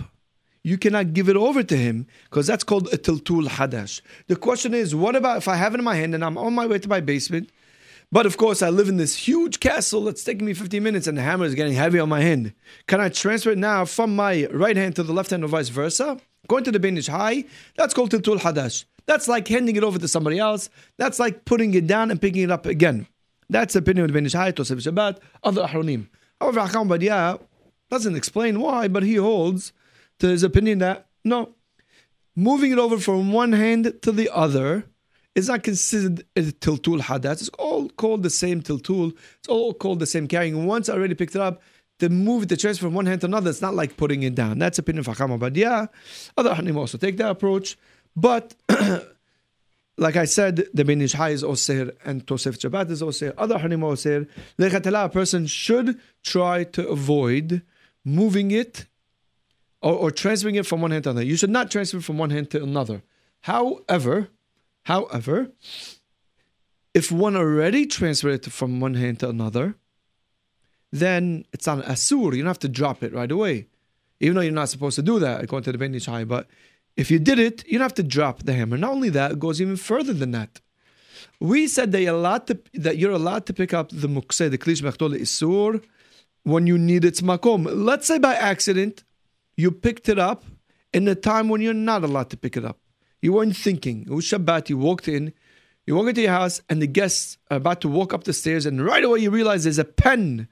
you 0.65 0.79
cannot 0.79 1.13
give 1.13 1.29
it 1.29 1.35
over 1.35 1.61
to 1.61 1.77
him 1.77 2.07
because 2.23 2.47
that's 2.47 2.63
called 2.63 2.87
a 2.91 2.97
tiltul 2.97 3.47
hadash. 3.47 4.01
The 4.25 4.35
question 4.35 4.73
is, 4.73 4.95
what 4.95 5.15
about 5.15 5.37
if 5.37 5.47
I 5.47 5.57
have 5.57 5.75
it 5.75 5.77
in 5.77 5.83
my 5.83 5.93
hand 5.93 6.15
and 6.15 6.25
I'm 6.25 6.39
on 6.39 6.55
my 6.55 6.65
way 6.65 6.79
to 6.79 6.89
my 6.89 7.01
basement? 7.01 7.51
But 8.11 8.25
of 8.25 8.37
course, 8.37 8.63
I 8.63 8.69
live 8.69 8.89
in 8.89 8.97
this 8.97 9.15
huge 9.15 9.59
castle 9.59 10.05
that's 10.05 10.23
taking 10.23 10.47
me 10.47 10.55
15 10.55 10.81
minutes 10.81 11.05
and 11.05 11.15
the 11.15 11.21
hammer 11.21 11.45
is 11.45 11.53
getting 11.53 11.73
heavy 11.73 11.99
on 11.99 12.09
my 12.09 12.21
hand. 12.21 12.55
Can 12.87 12.99
I 12.99 13.09
transfer 13.09 13.51
it 13.51 13.59
now 13.59 13.85
from 13.85 14.15
my 14.15 14.47
right 14.47 14.75
hand 14.75 14.95
to 14.95 15.03
the 15.03 15.13
left 15.13 15.29
hand 15.29 15.43
or 15.43 15.49
vice 15.49 15.69
versa? 15.69 16.17
Going 16.47 16.63
to 16.63 16.71
the 16.71 16.79
Ben 16.79 16.97
Ish 16.97 17.07
Hai, 17.07 17.45
that's 17.77 17.93
called 17.93 18.09
Tiltul 18.09 18.39
Hadash. 18.39 18.85
That's 19.05 19.27
like 19.27 19.47
handing 19.47 19.75
it 19.75 19.83
over 19.83 19.99
to 19.99 20.07
somebody 20.07 20.39
else. 20.39 20.71
That's 20.97 21.19
like 21.19 21.45
putting 21.45 21.75
it 21.75 21.85
down 21.85 22.09
and 22.09 22.19
picking 22.19 22.41
it 22.41 22.49
up 22.49 22.65
again. 22.65 23.05
That's 23.51 23.73
the 23.73 23.79
opinion 23.79 24.05
of 24.05 24.13
Ben 24.13 24.25
Ish 24.25 24.33
Hai, 24.33 24.51
Tosef 24.51 24.77
Shabbat, 24.77 25.19
other 25.43 25.61
Ahronim. 25.61 26.07
However, 26.41 26.61
Hacham 26.61 26.89
Ovadia 26.89 27.39
doesn't 27.91 28.15
explain 28.15 28.59
why, 28.59 28.87
but 28.87 29.03
he 29.03 29.17
holds 29.17 29.71
to 30.19 30.27
his 30.27 30.43
opinion 30.43 30.79
that 30.79 31.07
no, 31.23 31.55
moving 32.35 32.71
it 32.71 32.79
over 32.79 32.99
from 32.99 33.31
one 33.31 33.53
hand 33.53 33.93
to 34.01 34.11
the 34.11 34.29
other 34.33 34.85
is 35.33 35.49
not 35.49 35.63
considered 35.63 36.25
a 36.35 36.41
tiltul 36.43 37.01
hadas. 37.01 37.33
It's 37.33 37.49
all 37.49 37.89
called 37.89 38.23
the 38.23 38.29
same 38.29 38.61
tiltul. 38.61 39.15
It's 39.39 39.47
all 39.47 39.73
called 39.73 39.99
the 39.99 40.05
same 40.05 40.27
carrying. 40.27 40.65
Once 40.65 40.87
I 40.87 40.93
already 40.93 41.15
picked 41.15 41.35
it 41.35 41.41
up, 41.41 41.61
to 41.99 42.09
move 42.09 42.47
the 42.47 42.57
transfer 42.57 42.85
from 42.85 42.93
one 42.93 43.05
hand 43.05 43.21
to 43.21 43.27
another, 43.27 43.49
it's 43.49 43.61
not 43.61 43.73
like 43.73 43.97
putting 43.97 44.23
it 44.23 44.35
down. 44.35 44.59
That's 44.59 44.77
opinion 44.79 44.99
of 45.01 45.07
Hacham 45.07 45.37
Ovadia. 45.37 45.89
Other 46.37 46.51
Ahronim 46.51 46.75
also 46.75 46.97
take 46.97 47.17
that 47.17 47.29
approach. 47.29 47.77
But 48.15 48.53
like 49.97 50.15
I 50.15 50.25
said, 50.25 50.67
the 50.73 50.83
Ben 50.83 51.01
Ish 51.01 51.13
Hai 51.13 51.29
is 51.29 51.43
Osir 51.43 51.95
and 52.03 52.25
Tosef 52.25 52.57
Shabbat 52.57 52.89
is 52.91 53.01
Osir. 53.01 53.33
Other 53.37 53.57
Harim 53.57 53.81
Osir. 53.81 54.27
A 54.59 55.09
person 55.09 55.47
should 55.47 55.99
try 56.23 56.63
to 56.65 56.87
avoid 56.87 57.61
moving 58.03 58.51
it 58.51 58.85
or, 59.85 59.93
or, 59.93 60.11
transferring 60.11 60.55
it 60.55 60.65
from 60.65 60.81
one 60.81 60.89
hand 60.89 61.03
to 61.03 61.11
another. 61.11 61.23
You 61.23 61.37
should 61.37 61.51
not 61.51 61.69
transfer 61.69 62.01
from 62.01 62.17
one 62.17 62.31
hand 62.31 62.49
to 62.49 62.63
another. 62.63 63.03
However, 63.41 64.29
however, 64.85 65.51
if 66.95 67.11
one 67.11 67.35
already 67.35 67.85
transferred 67.85 68.47
it 68.47 68.51
from 68.51 68.79
one 68.79 68.95
hand 68.95 69.19
to 69.19 69.29
another, 69.29 69.75
then 70.91 71.45
it's 71.53 71.67
on 71.67 71.83
asur. 71.83 72.35
You 72.35 72.41
don't 72.41 72.47
have 72.47 72.59
to 72.59 72.67
drop 72.67 73.03
it 73.03 73.13
right 73.13 73.31
away, 73.31 73.67
even 74.19 74.33
though 74.33 74.41
you're 74.41 74.51
not 74.51 74.69
supposed 74.69 74.95
to 74.95 75.03
do 75.03 75.19
that 75.19 75.43
according 75.43 75.65
to 75.65 75.71
the 75.71 75.77
Ben 75.77 75.93
Ish 75.93 76.07
Hai. 76.07 76.23
But 76.23 76.47
if 76.97 77.11
you 77.11 77.19
did 77.19 77.37
it, 77.37 77.63
you 77.67 77.77
don't 77.77 77.85
have 77.85 77.93
to 77.95 78.03
drop 78.03 78.41
the 78.41 78.53
hammer. 78.53 78.77
Not 78.77 78.91
only 78.91 79.09
that, 79.09 79.33
it 79.33 79.39
goes 79.39 79.61
even 79.61 79.75
further 79.75 80.13
than 80.13 80.31
that. 80.31 80.61
We 81.39 81.67
said 81.67 81.91
that 81.91 82.01
you're 82.01 82.15
allowed 82.15 82.47
to, 82.47 82.59
that 82.73 82.97
you're 82.97 83.11
allowed 83.11 83.45
to 83.45 83.53
pick 83.53 83.71
up 83.71 83.89
the 83.89 84.07
mukseh, 84.07 84.49
the 84.49 84.57
klish 84.57 84.81
mechtol 84.81 85.15
isur, 85.15 85.83
when 86.41 86.65
you 86.65 86.79
need 86.79 87.05
its 87.05 87.21
makom. 87.21 87.67
Let's 87.71 88.07
say 88.07 88.17
by 88.17 88.33
accident, 88.33 89.03
you 89.55 89.71
picked 89.71 90.09
it 90.09 90.19
up 90.19 90.43
in 90.93 91.07
a 91.07 91.15
time 91.15 91.49
when 91.49 91.61
you're 91.61 91.73
not 91.73 92.03
allowed 92.03 92.29
to 92.31 92.37
pick 92.37 92.55
it 92.57 92.65
up. 92.65 92.79
You 93.21 93.33
weren't 93.33 93.55
thinking. 93.55 94.03
It 94.03 94.11
was 94.11 94.25
Shabbat, 94.25 94.69
you 94.69 94.77
walked 94.77 95.07
in, 95.07 95.33
you 95.85 95.95
walk 95.95 96.09
into 96.09 96.21
your 96.21 96.31
house, 96.31 96.61
and 96.69 96.81
the 96.81 96.87
guests 96.87 97.37
are 97.49 97.57
about 97.57 97.81
to 97.81 97.87
walk 97.87 98.13
up 98.13 98.23
the 98.23 98.33
stairs, 98.33 98.65
and 98.65 98.83
right 98.83 99.03
away 99.03 99.19
you 99.19 99.31
realize 99.31 99.63
there's 99.63 99.79
a 99.79 99.85
pen 99.85 100.47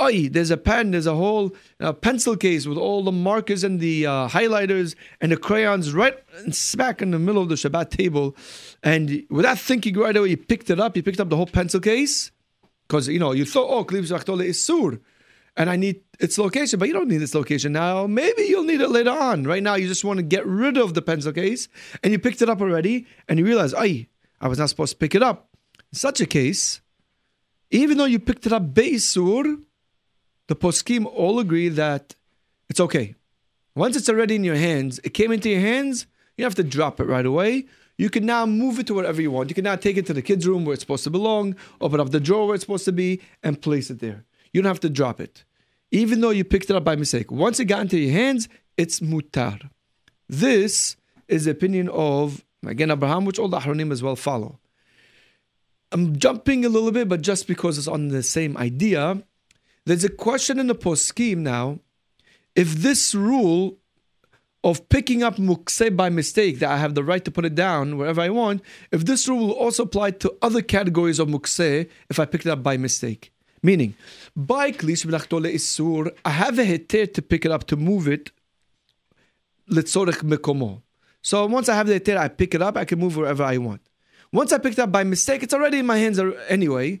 Oi, 0.00 0.28
there's 0.28 0.50
a 0.50 0.56
pen, 0.56 0.92
there's 0.92 1.06
a 1.06 1.14
whole 1.14 1.54
uh, 1.80 1.92
pencil 1.92 2.36
case 2.36 2.66
with 2.66 2.78
all 2.78 3.02
the 3.02 3.10
markers 3.10 3.64
and 3.64 3.80
the 3.80 4.06
uh, 4.06 4.28
highlighters 4.28 4.94
and 5.20 5.32
the 5.32 5.36
crayons 5.36 5.92
right 5.92 6.16
smack 6.50 7.02
in 7.02 7.10
the 7.10 7.18
middle 7.18 7.42
of 7.42 7.48
the 7.48 7.56
Shabbat 7.56 7.90
table. 7.90 8.36
And 8.82 9.24
without 9.28 9.58
thinking 9.58 9.96
right 9.98 10.16
away, 10.16 10.28
you 10.28 10.36
picked 10.36 10.70
it 10.70 10.78
up, 10.78 10.96
you 10.96 11.02
picked 11.02 11.18
up 11.18 11.30
the 11.30 11.36
whole 11.36 11.46
pencil 11.46 11.80
case. 11.80 12.30
Because, 12.86 13.08
you 13.08 13.18
know, 13.18 13.32
you 13.32 13.44
thought, 13.44 13.68
oh, 13.68 13.84
Klibs 13.84 14.12
Rachtole 14.12 14.44
is 14.44 14.62
Sur. 14.62 15.00
And 15.58 15.68
I 15.68 15.76
need 15.76 16.02
its 16.20 16.38
location, 16.38 16.78
but 16.78 16.86
you 16.86 16.94
don't 16.94 17.08
need 17.08 17.20
its 17.20 17.34
location 17.34 17.72
now. 17.72 18.06
Maybe 18.06 18.42
you'll 18.44 18.62
need 18.62 18.80
it 18.80 18.90
later 18.90 19.10
on. 19.10 19.42
Right 19.42 19.62
now, 19.62 19.74
you 19.74 19.88
just 19.88 20.04
want 20.04 20.18
to 20.18 20.22
get 20.22 20.46
rid 20.46 20.78
of 20.78 20.94
the 20.94 21.02
pencil 21.02 21.32
case, 21.32 21.66
and 22.02 22.12
you 22.12 22.18
picked 22.20 22.40
it 22.40 22.48
up 22.48 22.60
already, 22.60 23.06
and 23.28 23.40
you 23.40 23.44
realize, 23.44 23.74
I, 23.74 24.06
I 24.40 24.46
was 24.46 24.58
not 24.58 24.68
supposed 24.68 24.92
to 24.92 24.98
pick 24.98 25.16
it 25.16 25.22
up. 25.22 25.50
In 25.92 25.98
such 25.98 26.20
a 26.20 26.26
case, 26.26 26.80
even 27.72 27.98
though 27.98 28.04
you 28.04 28.20
picked 28.20 28.46
it 28.46 28.52
up 28.52 28.72
Beisur, 28.72 29.60
the 30.46 30.54
poskim 30.54 31.06
all 31.06 31.40
agree 31.40 31.68
that 31.68 32.14
it's 32.70 32.80
okay. 32.80 33.16
Once 33.74 33.96
it's 33.96 34.08
already 34.08 34.36
in 34.36 34.44
your 34.44 34.56
hands, 34.56 35.00
it 35.02 35.10
came 35.10 35.32
into 35.32 35.50
your 35.50 35.60
hands, 35.60 36.06
you 36.36 36.44
have 36.44 36.54
to 36.54 36.64
drop 36.64 37.00
it 37.00 37.04
right 37.04 37.26
away. 37.26 37.66
You 37.96 38.10
can 38.10 38.24
now 38.24 38.46
move 38.46 38.78
it 38.78 38.86
to 38.86 38.94
wherever 38.94 39.20
you 39.20 39.32
want. 39.32 39.48
You 39.48 39.56
can 39.56 39.64
now 39.64 39.74
take 39.74 39.96
it 39.96 40.06
to 40.06 40.14
the 40.14 40.22
kids' 40.22 40.46
room 40.46 40.64
where 40.64 40.74
it's 40.74 40.82
supposed 40.82 41.04
to 41.04 41.10
belong, 41.10 41.56
open 41.80 41.98
up 41.98 42.10
the 42.10 42.20
drawer 42.20 42.46
where 42.46 42.54
it's 42.54 42.62
supposed 42.62 42.84
to 42.84 42.92
be, 42.92 43.20
and 43.42 43.60
place 43.60 43.90
it 43.90 43.98
there. 43.98 44.24
You 44.52 44.62
don't 44.62 44.70
have 44.70 44.80
to 44.80 44.88
drop 44.88 45.20
it. 45.20 45.44
Even 45.90 46.20
though 46.20 46.30
you 46.30 46.44
picked 46.44 46.70
it 46.70 46.76
up 46.76 46.84
by 46.84 46.96
mistake. 46.96 47.30
Once 47.30 47.58
it 47.60 47.64
got 47.64 47.80
into 47.80 47.98
your 47.98 48.12
hands, 48.12 48.48
it's 48.76 49.00
mutar. 49.00 49.70
This 50.28 50.96
is 51.28 51.46
the 51.46 51.52
opinion 51.52 51.88
of, 51.88 52.44
again, 52.66 52.90
Abraham, 52.90 53.24
which 53.24 53.38
all 53.38 53.48
the 53.48 53.58
Ahronim 53.58 53.92
as 53.92 54.02
well 54.02 54.16
follow. 54.16 54.58
I'm 55.90 56.18
jumping 56.18 56.64
a 56.64 56.68
little 56.68 56.92
bit, 56.92 57.08
but 57.08 57.22
just 57.22 57.46
because 57.46 57.78
it's 57.78 57.88
on 57.88 58.08
the 58.08 58.22
same 58.22 58.56
idea, 58.58 59.22
there's 59.86 60.04
a 60.04 60.10
question 60.10 60.58
in 60.58 60.66
the 60.66 60.74
poskim 60.74 61.38
now 61.38 61.78
if 62.54 62.74
this 62.74 63.14
rule 63.14 63.78
of 64.64 64.88
picking 64.88 65.22
up 65.22 65.36
mukse 65.36 65.96
by 65.96 66.10
mistake, 66.10 66.58
that 66.58 66.70
I 66.70 66.76
have 66.78 66.94
the 66.94 67.04
right 67.04 67.24
to 67.24 67.30
put 67.30 67.44
it 67.44 67.54
down 67.54 67.96
wherever 67.96 68.20
I 68.20 68.30
want, 68.30 68.62
if 68.90 69.04
this 69.04 69.28
rule 69.28 69.46
will 69.46 69.52
also 69.52 69.84
apply 69.84 70.10
to 70.10 70.36
other 70.42 70.60
categories 70.60 71.20
of 71.20 71.28
mukse 71.28 71.88
if 72.10 72.18
I 72.18 72.24
picked 72.24 72.46
it 72.46 72.50
up 72.50 72.62
by 72.62 72.76
mistake. 72.76 73.32
Meaning, 73.62 73.94
by 74.36 74.72
klish 74.72 75.04
isur, 75.04 76.10
I 76.24 76.30
have 76.30 76.58
a 76.58 76.64
heter 76.64 77.12
to 77.12 77.22
pick 77.22 77.44
it 77.44 77.50
up, 77.50 77.66
to 77.68 77.76
move 77.76 78.08
it, 78.08 78.30
letzorech 79.70 80.22
mekomo. 80.22 80.82
So 81.22 81.46
once 81.46 81.68
I 81.68 81.74
have 81.74 81.86
the 81.86 81.98
heter, 81.98 82.16
I 82.16 82.28
pick 82.28 82.54
it 82.54 82.62
up, 82.62 82.76
I 82.76 82.84
can 82.84 82.98
move 82.98 83.16
wherever 83.16 83.42
I 83.42 83.58
want. 83.58 83.80
Once 84.32 84.52
I 84.52 84.58
picked 84.58 84.78
up 84.78 84.92
by 84.92 85.04
mistake, 85.04 85.42
it's 85.42 85.54
already 85.54 85.78
in 85.78 85.86
my 85.86 85.98
hands 85.98 86.20
anyway. 86.48 87.00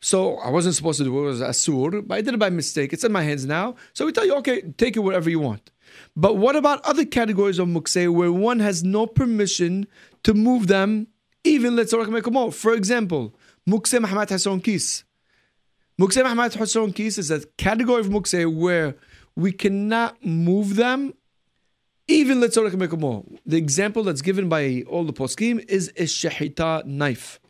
So 0.00 0.36
I 0.38 0.50
wasn't 0.50 0.74
supposed 0.74 0.98
to 0.98 1.04
do 1.04 1.16
it, 1.16 1.22
it 1.22 1.24
was 1.24 1.40
asur, 1.40 2.06
but 2.06 2.18
I 2.18 2.22
did 2.22 2.34
it 2.34 2.40
by 2.40 2.50
mistake. 2.50 2.92
It's 2.92 3.04
in 3.04 3.12
my 3.12 3.22
hands 3.22 3.46
now. 3.46 3.76
So 3.92 4.04
we 4.04 4.12
tell 4.12 4.26
you, 4.26 4.34
okay, 4.36 4.62
take 4.76 4.96
it 4.96 5.00
wherever 5.00 5.30
you 5.30 5.38
want. 5.38 5.70
But 6.16 6.38
what 6.38 6.56
about 6.56 6.84
other 6.84 7.04
categories 7.04 7.60
of 7.60 7.68
mukse 7.68 8.12
where 8.12 8.32
one 8.32 8.58
has 8.58 8.82
no 8.82 9.06
permission 9.06 9.86
to 10.24 10.34
move 10.34 10.66
them, 10.66 11.06
even 11.44 11.76
let's 11.76 11.92
For 11.92 12.74
example, 12.74 13.34
mukse 13.68 13.98
Mahmat 14.00 14.28
Hesron 14.28 14.64
Kis. 14.64 15.04
Mukseh 16.00 16.24
Mahmat 16.24 16.56
Hesron 16.56 16.94
Kis 16.94 17.18
is 17.18 17.30
a 17.30 17.44
category 17.58 18.00
of 18.00 18.08
mukseh 18.08 18.52
where 18.52 18.96
we 19.36 19.52
cannot 19.52 20.24
move 20.24 20.76
them, 20.76 21.12
even 22.08 22.40
let's 22.40 22.54
The 22.56 23.56
example 23.56 24.02
that's 24.02 24.22
given 24.22 24.48
by 24.48 24.84
all 24.88 25.04
the 25.04 25.12
poskim 25.12 25.62
is 25.68 25.88
a 25.90 26.04
shahita 26.04 26.86
knife. 26.86 27.40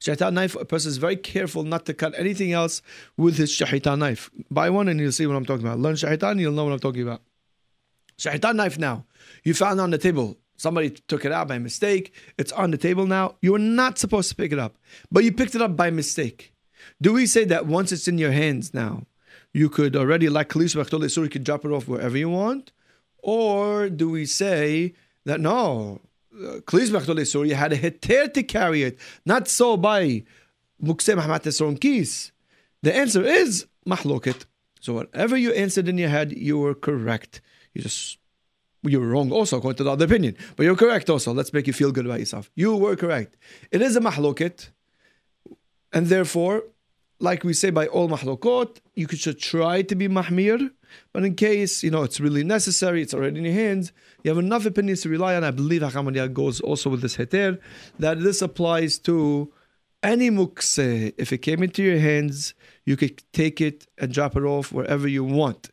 Shahita 0.00 0.32
knife, 0.32 0.54
a 0.54 0.64
person 0.64 0.90
is 0.90 0.98
very 0.98 1.16
careful 1.16 1.64
not 1.64 1.86
to 1.86 1.94
cut 1.94 2.14
anything 2.16 2.52
else 2.52 2.82
with 3.16 3.36
his 3.36 3.50
shahita 3.50 3.98
knife. 3.98 4.30
Buy 4.50 4.70
one 4.70 4.86
and 4.86 5.00
you'll 5.00 5.12
see 5.12 5.26
what 5.26 5.36
I'm 5.36 5.44
talking 5.44 5.66
about. 5.66 5.80
Learn 5.80 5.96
shahita 5.96 6.30
and 6.30 6.40
you'll 6.40 6.52
know 6.52 6.64
what 6.64 6.72
I'm 6.72 6.78
talking 6.78 7.02
about. 7.02 7.20
Shahita 8.16 8.54
knife 8.54 8.78
now. 8.78 9.06
You 9.42 9.54
found 9.54 9.80
on 9.80 9.90
the 9.90 9.98
table. 9.98 10.38
Somebody 10.56 10.90
took 10.90 11.24
it 11.24 11.32
out 11.32 11.48
by 11.48 11.58
mistake. 11.58 12.14
It's 12.38 12.52
on 12.52 12.70
the 12.70 12.78
table 12.78 13.06
now. 13.06 13.36
You 13.42 13.52
were 13.52 13.58
not 13.58 13.98
supposed 13.98 14.28
to 14.28 14.36
pick 14.36 14.52
it 14.52 14.58
up, 14.58 14.76
but 15.10 15.24
you 15.24 15.32
picked 15.32 15.56
it 15.56 15.62
up 15.62 15.76
by 15.76 15.90
mistake. 15.90 16.52
Do 17.02 17.12
we 17.12 17.26
say 17.26 17.44
that 17.44 17.66
once 17.66 17.92
it's 17.92 18.08
in 18.08 18.18
your 18.18 18.32
hands 18.32 18.74
now, 18.74 19.06
you 19.52 19.68
could 19.68 19.96
already, 19.96 20.28
like 20.28 20.48
Khalis 20.48 21.10
so 21.10 21.22
you 21.22 21.28
could 21.28 21.44
drop 21.44 21.64
it 21.64 21.70
off 21.70 21.88
wherever 21.88 22.16
you 22.16 22.28
want? 22.28 22.72
Or 23.18 23.88
do 23.88 24.08
we 24.08 24.26
say 24.26 24.94
that 25.24 25.40
no, 25.40 26.00
Khalis 26.34 27.26
so 27.26 27.42
you 27.42 27.54
had 27.54 27.72
a 27.72 27.78
heter 27.78 28.32
to 28.32 28.42
carry 28.42 28.82
it, 28.82 28.98
not 29.24 29.48
so 29.48 29.76
by 29.76 30.24
Mukseh 30.82 31.16
Mahmat 31.16 31.80
Kis? 31.80 32.32
The 32.82 32.94
answer 32.94 33.22
is 33.22 33.66
mahloket. 33.86 34.44
So 34.80 34.94
whatever 34.94 35.36
you 35.36 35.52
answered 35.52 35.88
in 35.88 35.98
your 35.98 36.08
head, 36.08 36.32
you 36.32 36.58
were 36.58 36.74
correct. 36.74 37.42
You 37.74 37.82
just 37.82 38.18
you 38.82 38.98
were 38.98 39.08
wrong 39.08 39.30
also 39.30 39.58
according 39.58 39.76
to 39.76 39.84
the 39.84 39.90
other 39.90 40.06
opinion, 40.06 40.36
but 40.56 40.64
you're 40.64 40.76
correct 40.76 41.10
also. 41.10 41.34
Let's 41.34 41.52
make 41.52 41.66
you 41.66 41.74
feel 41.74 41.92
good 41.92 42.06
about 42.06 42.20
yourself. 42.20 42.50
You 42.54 42.74
were 42.76 42.96
correct. 42.96 43.36
It 43.70 43.82
is 43.82 43.94
a 43.96 44.00
mahloket, 44.00 44.70
and 45.92 46.06
therefore, 46.06 46.64
like 47.20 47.44
we 47.44 47.52
say 47.52 47.70
by 47.70 47.86
all 47.86 48.08
mahlokot, 48.08 48.78
you 48.94 49.06
should 49.08 49.38
try 49.38 49.82
to 49.82 49.94
be 49.94 50.08
mahmir. 50.08 50.70
But 51.12 51.24
in 51.24 51.36
case 51.36 51.84
you 51.84 51.90
know 51.90 52.02
it's 52.02 52.18
really 52.18 52.42
necessary, 52.42 53.02
it's 53.02 53.14
already 53.14 53.38
in 53.38 53.44
your 53.44 53.54
hands. 53.54 53.92
You 54.24 54.30
have 54.30 54.38
enough 54.38 54.66
opinions 54.66 55.02
to 55.02 55.08
rely 55.08 55.36
on. 55.36 55.44
I 55.44 55.52
believe 55.52 55.82
Hacham 55.82 56.34
goes 56.34 56.60
also 56.60 56.90
with 56.90 57.02
this 57.02 57.16
heter 57.16 57.60
that 57.98 58.20
this 58.20 58.42
applies 58.42 58.98
to 59.00 59.52
any 60.02 60.30
mukse. 60.30 61.14
If 61.16 61.32
it 61.32 61.38
came 61.38 61.62
into 61.62 61.82
your 61.82 61.98
hands, 61.98 62.54
you 62.84 62.96
could 62.96 63.22
take 63.32 63.60
it 63.60 63.86
and 63.98 64.12
drop 64.12 64.36
it 64.36 64.42
off 64.42 64.72
wherever 64.72 65.06
you 65.06 65.22
want. 65.22 65.70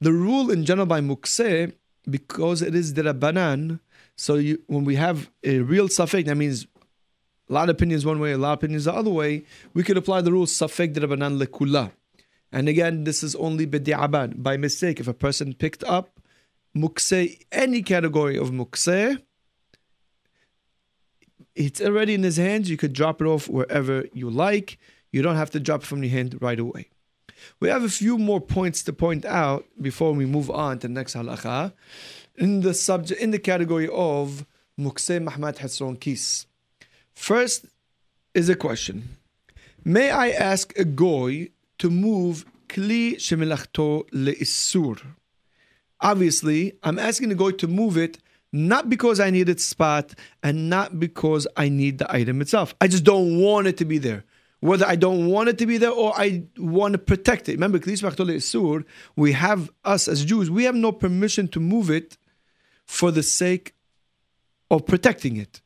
The 0.00 0.12
rule 0.12 0.50
in 0.50 0.64
general 0.64 0.86
by 0.86 1.00
mukse, 1.00 1.72
because 2.08 2.62
it 2.62 2.74
is 2.74 2.92
banan, 2.92 3.80
so 4.16 4.36
you, 4.36 4.62
when 4.66 4.84
we 4.84 4.94
have 4.96 5.30
a 5.42 5.58
real 5.60 5.88
safek, 5.88 6.26
that 6.26 6.36
means 6.36 6.66
a 7.48 7.52
lot 7.52 7.68
of 7.68 7.76
opinions 7.76 8.06
one 8.06 8.20
way, 8.20 8.32
a 8.32 8.38
lot 8.38 8.54
of 8.54 8.58
opinions 8.58 8.84
the 8.84 8.94
other 8.94 9.10
way, 9.10 9.44
we 9.74 9.82
could 9.82 9.96
apply 9.96 10.20
the 10.22 10.32
rule 10.32 10.46
safek 10.46 10.94
banan 10.94 11.38
lekula. 11.38 11.92
And 12.50 12.68
again, 12.68 13.04
this 13.04 13.22
is 13.22 13.34
only 13.34 13.66
bedi'aban, 13.66 14.42
by 14.42 14.56
mistake. 14.56 15.00
If 15.00 15.08
a 15.08 15.14
person 15.14 15.54
picked 15.54 15.82
up 15.84 16.20
mukse, 16.76 17.40
any 17.50 17.82
category 17.82 18.38
of 18.38 18.50
mukse, 18.50 19.20
it's 21.54 21.80
already 21.80 22.14
in 22.14 22.22
his 22.22 22.36
hands. 22.36 22.70
You 22.70 22.76
could 22.76 22.92
drop 22.92 23.20
it 23.20 23.26
off 23.26 23.48
wherever 23.48 24.06
you 24.12 24.30
like. 24.30 24.78
You 25.12 25.22
don't 25.22 25.36
have 25.36 25.50
to 25.50 25.60
drop 25.60 25.82
it 25.82 25.86
from 25.86 26.02
your 26.02 26.10
hand 26.10 26.38
right 26.40 26.58
away. 26.58 26.90
We 27.60 27.68
have 27.68 27.84
a 27.84 27.88
few 27.88 28.18
more 28.18 28.40
points 28.40 28.82
to 28.84 28.92
point 28.92 29.24
out 29.24 29.64
before 29.80 30.12
we 30.12 30.26
move 30.26 30.50
on 30.50 30.78
to 30.80 30.88
the 30.88 30.94
next 30.94 31.14
halacha 31.14 31.72
in 32.36 32.60
the 32.60 32.74
subject 32.74 33.20
in 33.20 33.30
the 33.30 33.38
category 33.38 33.88
of 33.88 34.46
Mukseh 34.78 35.22
Mahmad 35.22 35.58
Hassan 35.58 35.96
Kis. 35.96 36.46
First 37.14 37.66
is 38.34 38.48
a 38.48 38.56
question. 38.56 39.16
May 39.84 40.10
I 40.10 40.30
ask 40.30 40.76
a 40.78 40.84
goy 40.84 41.50
to 41.78 41.90
move 41.90 42.44
kli 42.68 43.16
shemilachto 43.16 44.08
le'issur? 44.10 45.00
Obviously, 46.00 46.74
I'm 46.82 46.98
asking 46.98 47.30
the 47.30 47.34
goy 47.34 47.52
to 47.52 47.68
move 47.68 47.96
it 47.96 48.18
not 48.52 48.88
because 48.88 49.18
I 49.18 49.30
need 49.30 49.48
its 49.48 49.64
spot 49.64 50.14
and 50.42 50.70
not 50.70 51.00
because 51.00 51.46
I 51.56 51.68
need 51.68 51.98
the 51.98 52.12
item 52.14 52.40
itself. 52.40 52.74
I 52.80 52.86
just 52.86 53.02
don't 53.04 53.40
want 53.40 53.66
it 53.66 53.76
to 53.78 53.84
be 53.84 53.98
there 53.98 54.24
whether 54.64 54.86
I 54.86 54.96
don't 54.96 55.26
want 55.26 55.50
it 55.50 55.58
to 55.58 55.66
be 55.66 55.76
there 55.76 55.90
or 55.90 56.14
I 56.16 56.44
want 56.56 56.92
to 56.92 56.98
protect 56.98 57.50
it. 57.50 57.52
Remember, 57.52 57.78
kli 57.78 57.92
shemilachto 57.92 58.26
leissur, 58.26 58.82
we 59.14 59.32
have 59.32 59.70
us 59.84 60.08
as 60.08 60.24
Jews, 60.24 60.50
we 60.50 60.64
have 60.64 60.74
no 60.74 60.90
permission 60.90 61.48
to 61.48 61.60
move 61.60 61.90
it 61.90 62.16
for 62.86 63.10
the 63.10 63.22
sake 63.22 63.74
of 64.70 64.86
protecting 64.86 65.36
it. 65.36 65.60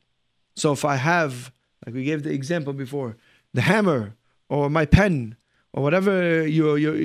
So 0.59 0.73
if 0.73 0.83
I 0.83 0.97
have, 0.97 1.51
like 1.85 1.95
we 1.95 2.03
gave 2.03 2.23
the 2.23 2.31
example 2.31 2.73
before, 2.73 3.17
the 3.53 3.61
hammer 3.61 4.15
or 4.49 4.69
my 4.69 4.85
pen 4.85 5.37
or 5.71 5.83
whatever 5.83 6.45
your 6.45 6.77
your 6.77 6.95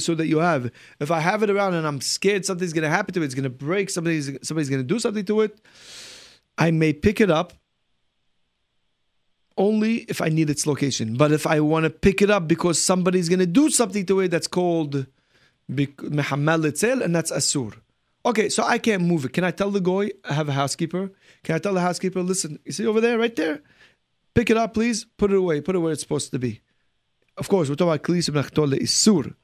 so 0.00 0.14
that 0.14 0.28
you 0.28 0.38
have, 0.38 0.70
if 1.00 1.10
I 1.10 1.20
have 1.20 1.42
it 1.42 1.50
around 1.50 1.74
and 1.74 1.86
I'm 1.86 2.00
scared 2.00 2.46
something's 2.46 2.72
to 2.84 2.88
happen 2.88 3.14
to 3.14 3.22
it, 3.22 3.24
it's 3.24 3.34
to 3.44 3.50
break, 3.50 3.90
somebody's 3.90 4.30
somebody's 4.42 4.68
to 4.80 4.84
do 4.84 5.00
something 5.00 5.24
to 5.24 5.40
it, 5.40 5.60
I 6.56 6.70
may 6.70 6.92
pick 6.92 7.20
it 7.20 7.30
up 7.30 7.52
only 9.58 9.96
if 10.08 10.22
I 10.22 10.28
need 10.28 10.48
its 10.48 10.66
location. 10.66 11.16
But 11.16 11.32
if 11.32 11.46
I 11.46 11.60
want 11.60 11.84
to 11.84 11.90
pick 11.90 12.22
it 12.22 12.30
up 12.30 12.46
because 12.46 12.80
somebody's 12.80 13.28
going 13.28 13.40
to 13.40 13.46
do 13.46 13.70
something 13.70 14.06
to 14.06 14.20
it, 14.20 14.28
that's 14.28 14.46
called 14.46 15.06
mehammal 15.68 16.70
itzel, 16.70 17.02
and 17.02 17.14
that's 17.14 17.32
asur. 17.32 17.74
Okay, 18.24 18.48
so 18.48 18.62
I 18.62 18.78
can't 18.78 19.02
move 19.02 19.24
it. 19.24 19.32
Can 19.32 19.42
I 19.42 19.50
tell 19.50 19.70
the 19.70 19.80
goy? 19.80 20.10
I 20.24 20.34
have 20.34 20.48
a 20.48 20.52
housekeeper. 20.52 21.10
Can 21.42 21.56
I 21.56 21.58
tell 21.58 21.74
the 21.74 21.80
housekeeper, 21.80 22.22
listen, 22.22 22.58
you 22.64 22.72
see 22.72 22.86
over 22.86 23.00
there, 23.00 23.18
right 23.18 23.34
there? 23.34 23.60
Pick 24.34 24.48
it 24.48 24.56
up, 24.56 24.74
please. 24.74 25.04
Put 25.16 25.32
it 25.32 25.36
away. 25.36 25.60
Put 25.60 25.74
it 25.74 25.80
where 25.80 25.92
it's 25.92 26.02
supposed 26.02 26.30
to 26.30 26.38
be. 26.38 26.60
Of 27.36 27.48
course, 27.48 27.68
we're 27.68 27.74
talking 27.74 27.92
about 27.92 28.02
klis 28.04 28.28
isur. 28.28 29.34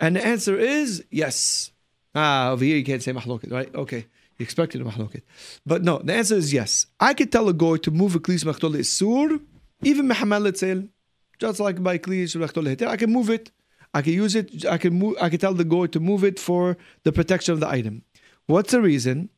And 0.00 0.16
the 0.16 0.26
answer 0.26 0.58
is 0.58 1.04
yes. 1.10 1.72
Ah, 2.14 2.50
over 2.50 2.64
here 2.64 2.76
you 2.76 2.84
can't 2.84 3.02
say 3.02 3.12
mahloket, 3.12 3.52
right? 3.52 3.74
Okay. 3.74 4.06
You 4.38 4.44
expected 4.44 4.80
a 4.80 4.84
mahloket. 4.84 5.22
But 5.64 5.82
no, 5.82 5.98
the 5.98 6.14
answer 6.14 6.36
is 6.36 6.52
yes. 6.52 6.86
I 7.00 7.14
could 7.14 7.32
tell 7.32 7.48
a 7.48 7.52
goy 7.52 7.76
to 7.78 7.90
move 7.90 8.14
a 8.14 8.20
klis 8.20 8.44
machtol 8.44 8.74
isur, 8.76 9.40
even 9.82 10.08
mehamal 10.08 10.48
etzel, 10.48 10.88
just 11.38 11.60
like 11.60 11.82
by 11.82 11.98
klis 11.98 12.36
machtol 12.36 12.86
I 12.86 12.96
can 12.96 13.12
move 13.12 13.30
it. 13.30 13.50
I 13.96 14.02
can 14.02 14.12
use 14.12 14.34
it. 14.40 14.64
I 14.66 14.78
can 14.78 14.94
move. 14.94 15.16
I 15.20 15.28
can 15.28 15.38
tell 15.38 15.54
the 15.54 15.64
goy 15.64 15.86
to 15.88 16.00
move 16.00 16.22
it 16.30 16.38
for 16.48 16.76
the 17.04 17.12
protection 17.12 17.52
of 17.54 17.60
the 17.60 17.68
item. 17.68 18.02
What's 18.46 18.72
the 18.72 18.82
reason? 18.92 19.30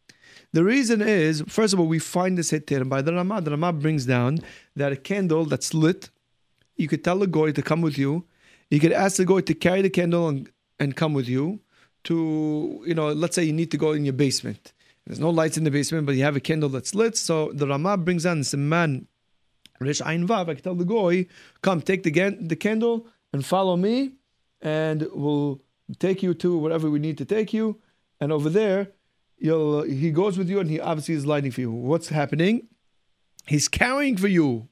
The 0.52 0.64
reason 0.64 1.02
is, 1.02 1.42
first 1.46 1.72
of 1.74 1.80
all, 1.80 1.86
we 1.86 1.98
find 1.98 2.38
this 2.38 2.50
heter 2.52 2.88
by 2.88 3.00
the 3.02 3.12
Ramah. 3.12 3.42
The 3.42 3.52
Ramah 3.52 3.74
brings 3.74 4.04
down 4.06 4.38
that 4.76 4.92
a 4.92 4.96
candle 4.96 5.44
that's 5.44 5.74
lit, 5.74 6.10
you 6.76 6.88
could 6.88 7.04
tell 7.04 7.18
the 7.18 7.26
goy 7.26 7.52
to 7.52 7.62
come 7.62 7.82
with 7.82 7.98
you. 7.98 8.24
You 8.70 8.80
could 8.80 8.92
ask 8.92 9.16
the 9.16 9.24
goy 9.24 9.42
to 9.42 9.54
carry 9.54 9.82
the 9.82 9.90
candle 9.90 10.28
and, 10.28 10.50
and 10.80 10.96
come 10.96 11.12
with 11.12 11.28
you 11.28 11.60
to, 12.04 12.82
you 12.86 12.94
know, 12.94 13.12
let's 13.12 13.34
say 13.34 13.44
you 13.44 13.52
need 13.52 13.70
to 13.72 13.76
go 13.76 13.92
in 13.92 14.04
your 14.04 14.14
basement 14.14 14.72
there's 15.08 15.18
no 15.18 15.30
lights 15.30 15.56
in 15.56 15.64
the 15.64 15.70
basement, 15.70 16.04
but 16.04 16.16
you 16.16 16.22
have 16.22 16.36
a 16.36 16.40
candle 16.40 16.68
that's 16.68 16.94
lit. 16.94 17.16
So 17.16 17.50
the 17.52 17.66
Ramah 17.66 17.96
brings 17.96 18.24
down 18.24 18.38
this 18.38 18.52
man, 18.52 19.08
Rish 19.80 20.02
Ain 20.04 20.28
Vav. 20.28 20.50
I 20.50 20.54
can 20.54 20.62
tell 20.62 20.74
the 20.74 20.84
goy, 20.84 21.26
come 21.62 21.80
take 21.80 22.02
the, 22.02 22.10
the 22.38 22.56
candle 22.56 23.06
and 23.32 23.44
follow 23.44 23.78
me, 23.78 24.12
and 24.60 25.06
we'll 25.12 25.60
take 25.98 26.22
you 26.22 26.34
to 26.34 26.58
wherever 26.58 26.90
we 26.90 26.98
need 26.98 27.18
to 27.18 27.24
take 27.24 27.52
you. 27.52 27.80
And 28.20 28.32
over 28.32 28.50
there, 28.50 28.92
you'll 29.38 29.82
he 29.82 30.10
goes 30.10 30.36
with 30.38 30.48
you, 30.48 30.60
and 30.60 30.70
he 30.70 30.80
obviously 30.80 31.14
is 31.14 31.26
lighting 31.26 31.50
for 31.50 31.60
you. 31.60 31.70
What's 31.70 32.08
happening? 32.08 32.68
He's 33.46 33.68
carrying 33.68 34.16
for 34.16 34.28
you. 34.28 34.68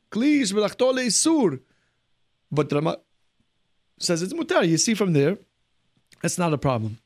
But 2.53 2.73
Rama 2.73 2.99
says 3.99 4.23
it's 4.23 4.33
mutar. 4.33 4.69
You 4.69 4.77
see 4.77 4.95
from 4.95 5.13
there, 5.13 5.39
that's 6.23 6.39
not 6.39 6.53
a 6.53 6.59
problem. 6.59 6.99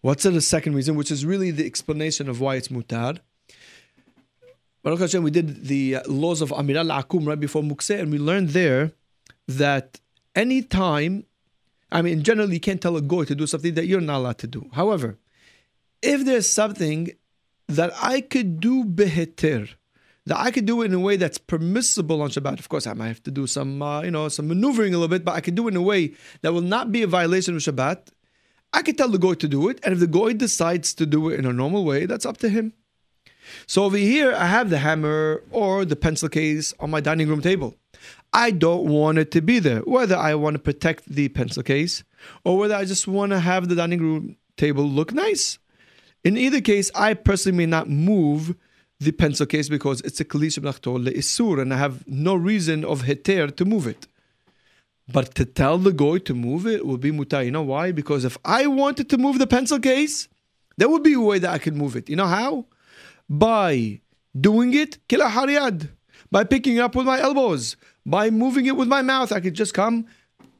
What's 0.00 0.22
the 0.22 0.40
second 0.40 0.74
reason, 0.74 0.94
which 0.94 1.10
is 1.10 1.26
really 1.26 1.50
the 1.50 1.66
explanation 1.66 2.28
of 2.28 2.40
why 2.40 2.54
it's 2.54 2.68
mutar? 2.68 3.18
Baruch 4.84 5.00
Hashem, 5.00 5.24
we 5.24 5.32
did 5.32 5.64
the 5.66 5.96
uh, 5.96 6.02
laws 6.06 6.40
of 6.40 6.50
Amira 6.50 6.86
LeAkum 6.86 7.26
right 7.26 7.38
before 7.38 7.62
Mukseh, 7.62 7.98
and 8.00 8.12
we 8.12 8.18
learned 8.18 8.50
there 8.50 8.92
that 9.48 10.00
any 10.36 10.62
time, 10.62 11.24
I 11.90 12.02
mean, 12.02 12.22
generally 12.22 12.54
you 12.54 12.60
can't 12.60 12.80
tell 12.80 12.96
a 12.96 13.02
goy 13.02 13.24
to 13.24 13.34
do 13.34 13.46
something 13.46 13.74
that 13.74 13.86
you're 13.86 14.00
not 14.00 14.18
allowed 14.18 14.38
to 14.38 14.46
do. 14.46 14.68
However, 14.72 15.18
if 16.02 16.24
there's 16.24 16.48
something 16.48 17.10
that 17.66 17.92
I 18.00 18.20
could 18.20 18.60
do 18.60 18.84
beheter, 18.84 19.68
that 20.26 20.38
I 20.38 20.50
could 20.50 20.66
do 20.66 20.82
it 20.82 20.86
in 20.86 20.94
a 20.94 21.00
way 21.00 21.16
that's 21.16 21.38
permissible 21.38 22.20
on 22.20 22.30
Shabbat. 22.30 22.58
Of 22.58 22.68
course, 22.68 22.86
I 22.86 22.92
might 22.92 23.08
have 23.08 23.22
to 23.22 23.30
do 23.30 23.46
some, 23.46 23.80
uh, 23.80 24.02
you 24.02 24.10
know, 24.10 24.28
some 24.28 24.48
maneuvering 24.48 24.94
a 24.94 24.98
little 24.98 25.08
bit, 25.08 25.24
but 25.24 25.34
I 25.34 25.40
can 25.40 25.54
do 25.54 25.66
it 25.66 25.70
in 25.70 25.76
a 25.76 25.82
way 25.82 26.12
that 26.42 26.52
will 26.52 26.60
not 26.60 26.92
be 26.92 27.02
a 27.02 27.06
violation 27.06 27.56
of 27.56 27.62
Shabbat. 27.62 28.08
I 28.72 28.82
could 28.82 28.98
tell 28.98 29.08
the 29.08 29.18
goy 29.18 29.34
to 29.34 29.48
do 29.48 29.68
it, 29.70 29.80
and 29.82 29.94
if 29.94 30.00
the 30.00 30.06
goy 30.06 30.34
decides 30.34 30.92
to 30.94 31.06
do 31.06 31.30
it 31.30 31.38
in 31.38 31.46
a 31.46 31.52
normal 31.52 31.84
way, 31.84 32.04
that's 32.04 32.26
up 32.26 32.36
to 32.38 32.50
him. 32.50 32.74
So 33.66 33.84
over 33.84 33.96
here, 33.96 34.34
I 34.34 34.46
have 34.46 34.68
the 34.68 34.78
hammer 34.78 35.42
or 35.50 35.86
the 35.86 35.96
pencil 35.96 36.28
case 36.28 36.74
on 36.78 36.90
my 36.90 37.00
dining 37.00 37.28
room 37.28 37.40
table. 37.40 37.76
I 38.32 38.50
don't 38.50 38.86
want 38.86 39.18
it 39.18 39.30
to 39.32 39.40
be 39.40 39.58
there, 39.58 39.80
whether 39.80 40.16
I 40.16 40.34
want 40.34 40.54
to 40.54 40.58
protect 40.58 41.06
the 41.06 41.28
pencil 41.28 41.62
case 41.62 42.04
or 42.44 42.58
whether 42.58 42.74
I 42.74 42.84
just 42.84 43.08
want 43.08 43.32
to 43.32 43.40
have 43.40 43.68
the 43.68 43.74
dining 43.74 44.00
room 44.00 44.36
table 44.56 44.84
look 44.84 45.12
nice. 45.12 45.58
In 46.24 46.36
either 46.36 46.60
case, 46.60 46.90
I 46.94 47.14
personally 47.14 47.56
may 47.56 47.66
not 47.66 47.88
move 47.88 48.54
the 49.00 49.12
pencil 49.12 49.46
case 49.46 49.68
because 49.68 50.00
it's 50.02 50.20
a 50.20 50.24
kalish 50.24 50.58
isur 50.58 51.62
and 51.62 51.72
I 51.72 51.78
have 51.78 52.06
no 52.06 52.34
reason 52.34 52.84
of 52.84 53.02
heter 53.02 53.54
to 53.56 53.64
move 53.64 53.86
it. 53.86 54.06
But 55.10 55.34
to 55.36 55.44
tell 55.44 55.78
the 55.78 55.92
goy 55.92 56.18
to 56.18 56.34
move 56.34 56.66
it 56.66 56.84
will 56.84 56.98
be 56.98 57.10
mutar. 57.10 57.44
You 57.44 57.50
know 57.50 57.62
why? 57.62 57.92
Because 57.92 58.24
if 58.24 58.36
I 58.44 58.66
wanted 58.66 59.08
to 59.10 59.18
move 59.18 59.38
the 59.38 59.46
pencil 59.46 59.78
case, 59.78 60.28
there 60.76 60.88
would 60.88 61.02
be 61.02 61.14
a 61.14 61.20
way 61.20 61.38
that 61.38 61.50
I 61.50 61.58
could 61.58 61.76
move 61.76 61.96
it. 61.96 62.10
You 62.10 62.16
know 62.16 62.26
how? 62.26 62.66
By 63.28 64.00
doing 64.38 64.74
it, 64.74 64.98
kila 65.08 65.26
hariyad. 65.30 65.88
By 66.30 66.44
picking 66.44 66.78
up 66.78 66.94
with 66.94 67.06
my 67.06 67.20
elbows. 67.20 67.76
By 68.08 68.30
moving 68.30 68.64
it 68.64 68.76
with 68.76 68.88
my 68.88 69.02
mouth. 69.02 69.32
I 69.32 69.40
could 69.40 69.52
just 69.52 69.74
come, 69.74 70.06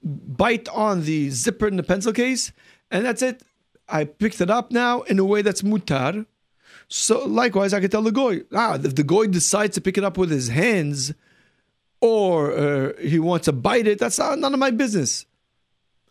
bite 0.04 0.68
on 0.68 1.04
the 1.04 1.30
zipper 1.30 1.66
in 1.66 1.76
the 1.76 1.82
pencil 1.82 2.12
case, 2.12 2.52
and 2.90 3.06
that's 3.06 3.22
it. 3.22 3.42
I 3.88 4.04
picked 4.04 4.42
it 4.42 4.50
up 4.50 4.70
now 4.70 5.00
in 5.02 5.18
a 5.18 5.24
way 5.24 5.40
that's 5.40 5.62
mutar. 5.62 6.26
So 6.88 7.24
likewise, 7.24 7.72
I 7.72 7.80
could 7.80 7.90
tell 7.90 8.02
the 8.02 8.12
goy, 8.12 8.42
ah, 8.54 8.74
if 8.74 8.94
the 8.94 9.02
goy 9.02 9.28
decides 9.28 9.74
to 9.76 9.80
pick 9.80 9.96
it 9.96 10.04
up 10.04 10.18
with 10.18 10.30
his 10.30 10.48
hands, 10.48 11.14
or 12.02 12.52
uh, 12.52 12.92
he 13.00 13.18
wants 13.18 13.46
to 13.46 13.52
bite 13.52 13.86
it, 13.86 13.98
that's 13.98 14.18
not, 14.18 14.38
none 14.38 14.52
of 14.52 14.60
my 14.60 14.70
business. 14.70 15.24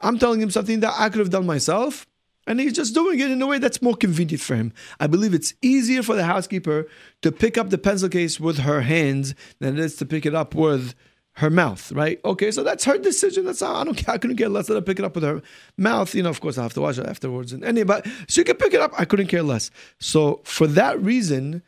I'm 0.02 0.18
telling 0.18 0.42
him 0.42 0.50
something 0.50 0.80
that 0.80 0.96
I 0.98 1.10
could 1.10 1.20
have 1.20 1.30
done 1.30 1.46
myself, 1.46 2.08
and 2.48 2.60
he's 2.60 2.74
just 2.74 2.96
doing 2.96 3.20
it 3.20 3.30
in 3.30 3.42
a 3.44 3.48
way 3.48 3.60
that's 3.60 3.82
more 3.82 3.96
convenient 3.96 4.42
for 4.42 4.56
him. 4.56 4.74
I 5.00 5.06
believe 5.06 5.36
it's 5.36 5.54
easier 5.62 6.02
for 6.02 6.16
the 6.16 6.26
housekeeper 6.26 6.88
to 7.22 7.32
pick 7.32 7.60
up 7.60 7.70
the 7.70 7.78
pencil 7.78 8.10
case 8.10 8.40
with 8.40 8.60
her 8.60 8.82
hands 8.82 9.36
than 9.60 9.78
it 9.78 9.84
is 9.84 9.98
to 9.98 10.06
pick 10.06 10.26
it 10.26 10.34
up 10.34 10.56
with 10.56 10.96
her 11.38 11.52
mouth, 11.52 11.92
right? 11.92 12.20
Okay, 12.26 12.50
so 12.50 12.64
that's 12.64 12.84
her 12.86 12.98
decision. 12.98 13.46
That's 13.46 13.60
how 13.60 13.76
I 13.76 13.84
don't. 13.84 13.94
care. 13.96 14.16
I 14.16 14.18
couldn't 14.18 14.38
care 14.38 14.50
less. 14.50 14.70
Let 14.70 14.76
her 14.76 14.82
pick 14.82 14.98
it 14.98 15.06
up 15.06 15.14
with 15.14 15.24
her 15.24 15.44
mouth. 15.78 16.16
You 16.16 16.24
know, 16.24 16.30
of 16.30 16.42
course, 16.42 16.58
I 16.58 16.64
have 16.64 16.74
to 16.74 16.82
wash 16.82 16.98
it 16.98 17.06
afterwards. 17.06 17.54
And 17.54 17.64
any, 17.64 17.84
but 17.84 18.08
she 18.28 18.44
can 18.44 18.56
pick 18.56 18.74
it 18.74 18.82
up. 18.82 18.92
I 18.98 19.06
couldn't 19.06 19.28
care 19.28 19.44
less. 19.44 19.70
So 20.00 20.42
for 20.46 20.66
that 20.66 21.00
reason, 21.00 21.62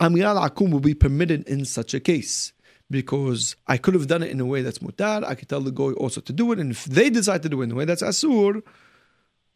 Amiral 0.00 0.48
Akum 0.48 0.70
will 0.70 0.80
be 0.80 0.94
permitted 0.94 1.46
in 1.46 1.66
such 1.66 1.92
a 1.92 2.00
case 2.00 2.54
because 2.90 3.54
I 3.66 3.76
could 3.76 3.92
have 3.92 4.06
done 4.06 4.22
it 4.22 4.30
in 4.30 4.40
a 4.40 4.46
way 4.46 4.62
that's 4.62 4.78
mutar. 4.78 5.24
I 5.24 5.34
could 5.34 5.50
tell 5.50 5.60
the 5.60 5.70
goy 5.70 5.92
also 5.92 6.22
to 6.22 6.32
do 6.32 6.50
it, 6.52 6.58
and 6.58 6.70
if 6.70 6.86
they 6.86 7.10
decide 7.10 7.42
to 7.42 7.50
do 7.50 7.60
it 7.60 7.64
in 7.64 7.72
a 7.72 7.74
way 7.74 7.84
that's 7.84 8.02
asur, 8.02 8.62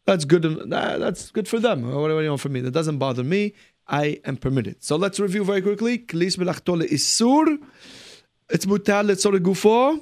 that's 0.05 0.25
good. 0.25 0.45
Uh, 0.45 0.97
that's 0.99 1.31
good 1.31 1.47
for 1.47 1.59
them. 1.59 1.81
Whatever 1.91 2.21
you 2.21 2.29
want 2.29 2.41
from 2.41 2.53
me, 2.53 2.61
that 2.61 2.71
doesn't 2.71 2.99
bother 2.99 3.23
me. 3.23 3.53
I 3.87 4.19
am 4.23 4.37
permitted. 4.37 4.83
So 4.83 4.97
let's 4.97 5.19
review 5.19 5.43
very 5.43 5.63
quickly. 5.63 5.97
Klis 5.97 6.37
isur. 6.37 7.57
It's 8.49 8.65
mutar 8.65 9.03
letzorek 9.05 9.39
gufo 9.39 10.01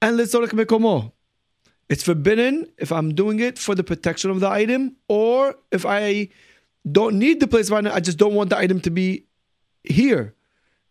and 0.00 0.18
letzorek 0.18 0.50
mekomo. 0.50 1.12
It's 1.88 2.02
forbidden 2.02 2.66
if 2.78 2.92
I'm 2.92 3.14
doing 3.14 3.40
it 3.40 3.58
for 3.58 3.74
the 3.74 3.82
protection 3.82 4.30
of 4.30 4.40
the 4.40 4.48
item, 4.48 4.96
or 5.08 5.54
if 5.72 5.84
I 5.86 6.28
don't 6.90 7.18
need 7.18 7.40
the 7.40 7.46
place 7.46 7.68
of 7.68 7.74
item, 7.74 7.92
I 7.92 8.00
just 8.00 8.18
don't 8.18 8.34
want 8.34 8.50
the 8.50 8.58
item 8.58 8.80
to 8.82 8.90
be 8.90 9.24
here. 9.84 10.34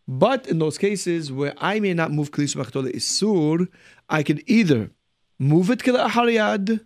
But 0.07 0.47
in 0.47 0.59
those 0.59 0.77
cases 0.77 1.31
where 1.31 1.53
I 1.57 1.79
may 1.79 1.93
not 1.93 2.11
move 2.11 2.31
klish 2.31 2.55
machtole 2.55 2.91
isur, 2.93 3.67
I 4.09 4.23
can 4.23 4.41
either 4.47 4.91
move 5.37 5.69
it 5.69 5.83
kila 5.83 6.09
hariyad, 6.09 6.83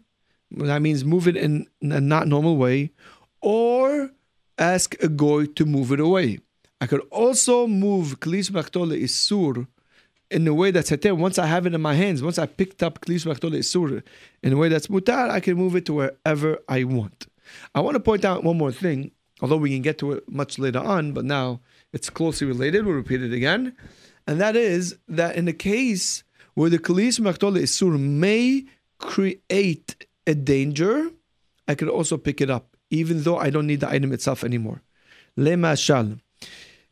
that 0.51 0.81
means 0.81 1.05
move 1.05 1.27
it 1.27 1.37
in 1.37 1.67
a 1.81 2.01
not 2.01 2.27
normal 2.27 2.57
way, 2.57 2.91
or 3.41 4.11
ask 4.57 5.01
a 5.01 5.07
goy 5.07 5.45
to 5.45 5.65
move 5.65 5.91
it 5.91 5.99
away. 5.99 6.39
I 6.81 6.87
could 6.87 7.01
also 7.11 7.67
move 7.67 8.19
Klis 8.19 8.49
Machtole 8.49 8.99
Isur 8.99 9.67
in 10.31 10.47
a 10.47 10.53
way 10.53 10.71
that's 10.71 10.89
heter. 10.89 11.15
Once 11.15 11.37
I 11.37 11.45
have 11.45 11.67
it 11.67 11.75
in 11.75 11.81
my 11.81 11.93
hands, 11.93 12.23
once 12.23 12.39
I 12.39 12.47
picked 12.47 12.81
up 12.81 13.01
Klis 13.01 13.23
Machtole 13.23 13.59
Isur 13.59 14.01
in 14.41 14.51
a 14.51 14.57
way 14.57 14.67
that's 14.67 14.87
mutar, 14.87 15.29
I 15.29 15.39
can 15.41 15.57
move 15.57 15.75
it 15.75 15.85
to 15.85 15.93
wherever 15.93 16.57
I 16.67 16.85
want. 16.85 17.27
I 17.75 17.81
want 17.81 17.95
to 17.95 17.99
point 17.99 18.25
out 18.25 18.43
one 18.43 18.57
more 18.57 18.71
thing, 18.71 19.11
although 19.41 19.57
we 19.57 19.69
can 19.69 19.83
get 19.83 19.99
to 19.99 20.13
it 20.13 20.27
much 20.27 20.57
later 20.57 20.79
on, 20.79 21.11
but 21.13 21.23
now 21.23 21.61
it's 21.93 22.09
closely 22.09 22.47
related. 22.47 22.83
We'll 22.83 22.95
repeat 22.95 23.21
it 23.21 23.31
again. 23.31 23.75
And 24.25 24.41
that 24.41 24.55
is 24.55 24.97
that 25.07 25.35
in 25.35 25.45
the 25.45 25.53
case 25.53 26.23
where 26.55 26.71
the 26.71 26.79
Klis 26.79 27.19
Machtole 27.19 27.61
Isur 27.61 27.99
may 27.99 28.65
create 28.97 30.07
a 30.25 30.33
danger, 30.33 31.11
I 31.67 31.75
could 31.75 31.89
also 31.89 32.17
pick 32.17 32.41
it 32.41 32.49
up, 32.49 32.75
even 32.89 33.21
though 33.21 33.37
I 33.37 33.51
don't 33.51 33.67
need 33.67 33.81
the 33.81 33.89
item 33.89 34.11
itself 34.11 34.43
anymore. 34.43 34.81
Le 35.37 35.51
mashal 35.51 36.19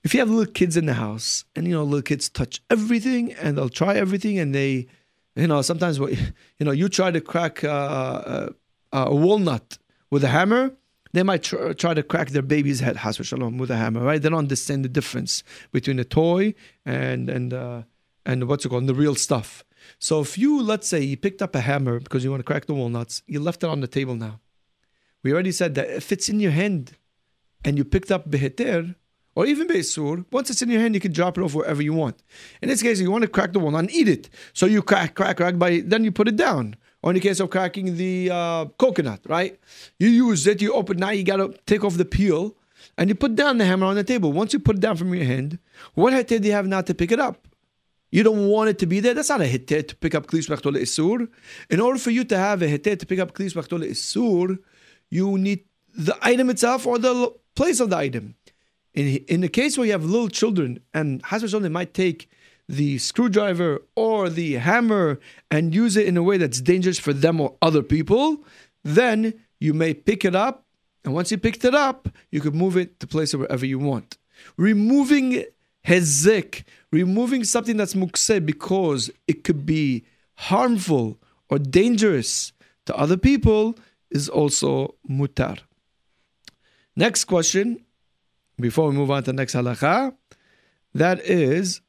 if 0.04 0.14
you 0.14 0.20
have 0.20 0.30
little 0.30 0.52
kids 0.52 0.78
in 0.78 0.86
the 0.86 0.94
house 0.94 1.46
and 1.56 1.68
you 1.68 1.74
know 1.74 1.84
little 1.84 2.02
kids 2.02 2.30
touch 2.30 2.62
everything 2.70 3.34
and 3.34 3.58
they'll 3.58 3.70
try 3.70 3.96
everything 3.96 4.40
and 4.40 4.56
they 4.56 4.88
you 5.36 5.48
know 5.48 5.62
sometimes 5.62 6.00
what 6.00 6.12
you 6.12 6.66
know 6.66 6.72
you 6.72 6.90
try 6.90 7.12
to 7.12 7.22
crack 7.22 7.64
uh, 7.64 7.68
uh, 7.68 8.50
a 8.94 9.16
walnut 9.16 9.78
with 10.10 10.24
a 10.24 10.30
hammer 10.30 10.72
they 11.12 11.24
might 11.24 11.44
tr- 11.44 11.74
try 11.74 11.94
to 11.94 12.04
crack 12.04 12.30
their 12.30 12.44
baby's 12.44 12.82
head. 12.82 12.98
Shalom 13.00 13.58
with 13.58 13.72
a 13.72 13.78
hammer 13.78 14.02
right? 14.02 14.22
They 14.22 14.30
don't 14.30 14.38
understand 14.38 14.86
the 14.86 14.90
difference 14.90 15.44
between 15.72 16.00
a 16.00 16.04
toy 16.04 16.54
and 16.86 17.30
and 17.30 17.54
uh, 17.54 17.82
and 18.26 18.48
what's 18.48 18.66
it 18.66 18.70
called 18.70 18.88
the 18.88 18.94
real 18.94 19.16
stuff. 19.16 19.64
So 19.98 20.22
if 20.22 20.38
you 20.38 20.62
let's 20.62 20.88
say 20.88 21.02
you 21.02 21.18
picked 21.18 21.42
up 21.42 21.56
a 21.56 21.62
hammer 21.62 22.00
because 22.00 22.24
you 22.24 22.30
want 22.30 22.42
to 22.42 22.46
crack 22.46 22.66
the 22.66 22.74
walnuts 22.74 23.24
you 23.28 23.40
left 23.40 23.64
it 23.64 23.70
on 23.70 23.82
the 23.82 23.88
table 23.88 24.16
now. 24.16 24.40
We 25.24 25.34
already 25.34 25.52
said 25.52 25.76
that 25.76 25.90
if 25.90 26.12
it's 26.12 26.30
in 26.30 26.40
your 26.40 26.52
hand 26.52 26.94
and 27.66 27.78
you 27.78 27.84
picked 27.84 28.12
up 28.12 28.30
beheter 28.30 28.96
or 29.36 29.46
even 29.46 29.68
Beisur, 29.68 30.26
once 30.32 30.50
it's 30.50 30.62
in 30.62 30.70
your 30.70 30.82
hand, 30.82 30.96
you 30.96 31.02
can 31.02 31.14
drop 31.14 31.38
it 31.38 31.42
off 31.42 31.54
wherever 31.54 31.82
you 31.82 31.94
want. 31.94 32.22
In 32.62 32.70
this 32.70 32.82
case, 32.82 33.00
you 33.00 33.12
want 33.12 33.22
to 33.22 33.28
crack 33.28 33.54
the 33.54 33.60
walnut 33.60 33.82
and 33.82 33.92
eat 33.92 34.08
it. 34.08 34.30
So 34.54 34.66
you 34.66 34.82
crack, 34.82 35.16
crack, 35.16 35.38
crack, 35.38 35.58
by 35.58 35.82
then 35.86 36.04
you 36.04 36.12
put 36.12 36.28
it 36.28 36.36
down. 36.36 36.76
Or 37.02 37.12
in 37.12 37.16
the 37.16 37.22
case 37.22 37.40
of 37.40 37.50
cracking 37.50 37.96
the 37.96 38.30
uh, 38.32 38.66
coconut, 38.78 39.22
right? 39.28 39.58
You 40.00 40.10
use 40.10 40.46
it, 40.48 40.62
you 40.62 40.74
open, 40.74 40.98
now 40.98 41.12
you 41.12 41.24
got 41.24 41.38
to 41.38 41.54
take 41.66 41.84
off 41.86 41.96
the 41.96 42.04
peel 42.04 42.56
and 42.98 43.10
you 43.10 43.16
put 43.16 43.36
down 43.36 43.58
the 43.58 43.66
hammer 43.66 43.86
on 43.86 43.96
the 43.96 44.04
table. 44.04 44.34
Once 44.34 44.52
you 44.52 44.60
put 44.60 44.76
it 44.78 44.82
down 44.82 44.98
from 44.98 45.14
your 45.14 45.24
hand, 45.24 45.60
what 45.94 46.12
heter 46.14 46.42
do 46.42 46.48
you 46.48 46.54
have 46.54 46.68
now 46.68 46.82
to 46.82 46.94
pick 46.94 47.12
it 47.12 47.20
up? 47.20 47.48
You 48.12 48.24
don't 48.24 48.48
want 48.48 48.70
it 48.70 48.80
to 48.80 48.86
be 48.86 49.00
there. 49.00 49.14
That's 49.14 49.30
not 49.30 49.42
a 49.42 49.46
heter 49.46 49.88
to 49.88 49.96
pick 49.96 50.16
up 50.16 50.28
klis 50.28 50.50
machtole 50.50 50.76
isur. 50.82 51.30
In 51.70 51.80
order 51.80 52.00
for 52.00 52.10
you 52.10 52.24
to 52.26 52.38
have 52.38 52.62
a 52.62 52.66
heter 52.66 53.00
to 53.00 53.06
pick 53.06 53.20
up 53.20 53.34
klis 53.34 53.54
machtole 53.54 53.88
isur, 53.90 54.58
you 55.10 55.38
need 55.38 55.64
the 55.96 56.18
item 56.22 56.50
itself 56.50 56.86
or 56.86 56.98
the 56.98 57.34
place 57.56 57.80
of 57.80 57.92
the 57.92 57.98
item. 57.98 58.36
In, 59.00 59.16
in 59.30 59.40
the 59.40 59.48
case 59.48 59.78
where 59.78 59.86
you 59.86 59.94
have 59.94 60.04
little 60.04 60.28
children 60.28 60.82
and 60.94 61.24
Hasbashon, 61.24 61.62
they 61.62 61.70
might 61.70 61.94
take 61.94 62.30
the 62.68 62.98
screwdriver 62.98 63.82
or 63.96 64.30
the 64.30 64.56
hammer 64.56 65.22
and 65.50 65.74
use 65.74 65.96
it 65.96 66.06
in 66.06 66.18
a 66.18 66.22
way 66.22 66.36
that's 66.36 66.60
dangerous 66.60 67.00
for 67.00 67.14
them 67.14 67.40
or 67.40 67.56
other 67.62 67.82
people, 67.82 68.44
then 68.84 69.34
you 69.58 69.74
may 69.74 69.94
pick 69.94 70.26
it 70.26 70.36
up. 70.36 70.66
And 71.06 71.14
once 71.14 71.32
you 71.32 71.38
picked 71.38 71.64
it 71.64 71.74
up, 71.74 72.10
you 72.30 72.42
could 72.42 72.54
move 72.54 72.76
it 72.76 73.00
to 73.00 73.08
place 73.08 73.34
it 73.34 73.38
wherever 73.38 73.66
you 73.66 73.80
want. 73.80 74.18
Removing 74.58 75.46
hezik, 75.88 76.66
removing 76.92 77.46
something 77.46 77.78
that's 77.78 77.94
mukse 77.94 78.46
because 78.46 79.10
it 79.30 79.46
could 79.46 79.66
be 79.66 80.04
harmful 80.36 81.18
or 81.50 81.58
dangerous 81.58 82.52
to 82.86 82.94
other 82.98 83.16
people 83.16 83.78
is 84.12 84.28
also 84.28 84.96
mutar. 85.10 85.60
Next 86.98 87.24
question 87.24 87.80
before 88.60 88.90
we 88.90 88.96
move 88.96 89.12
on 89.12 89.24
to 89.24 89.32
the 89.32 89.34
next 89.34 89.56
halacha, 89.56 90.14
that 90.94 91.20
is, 91.22 91.82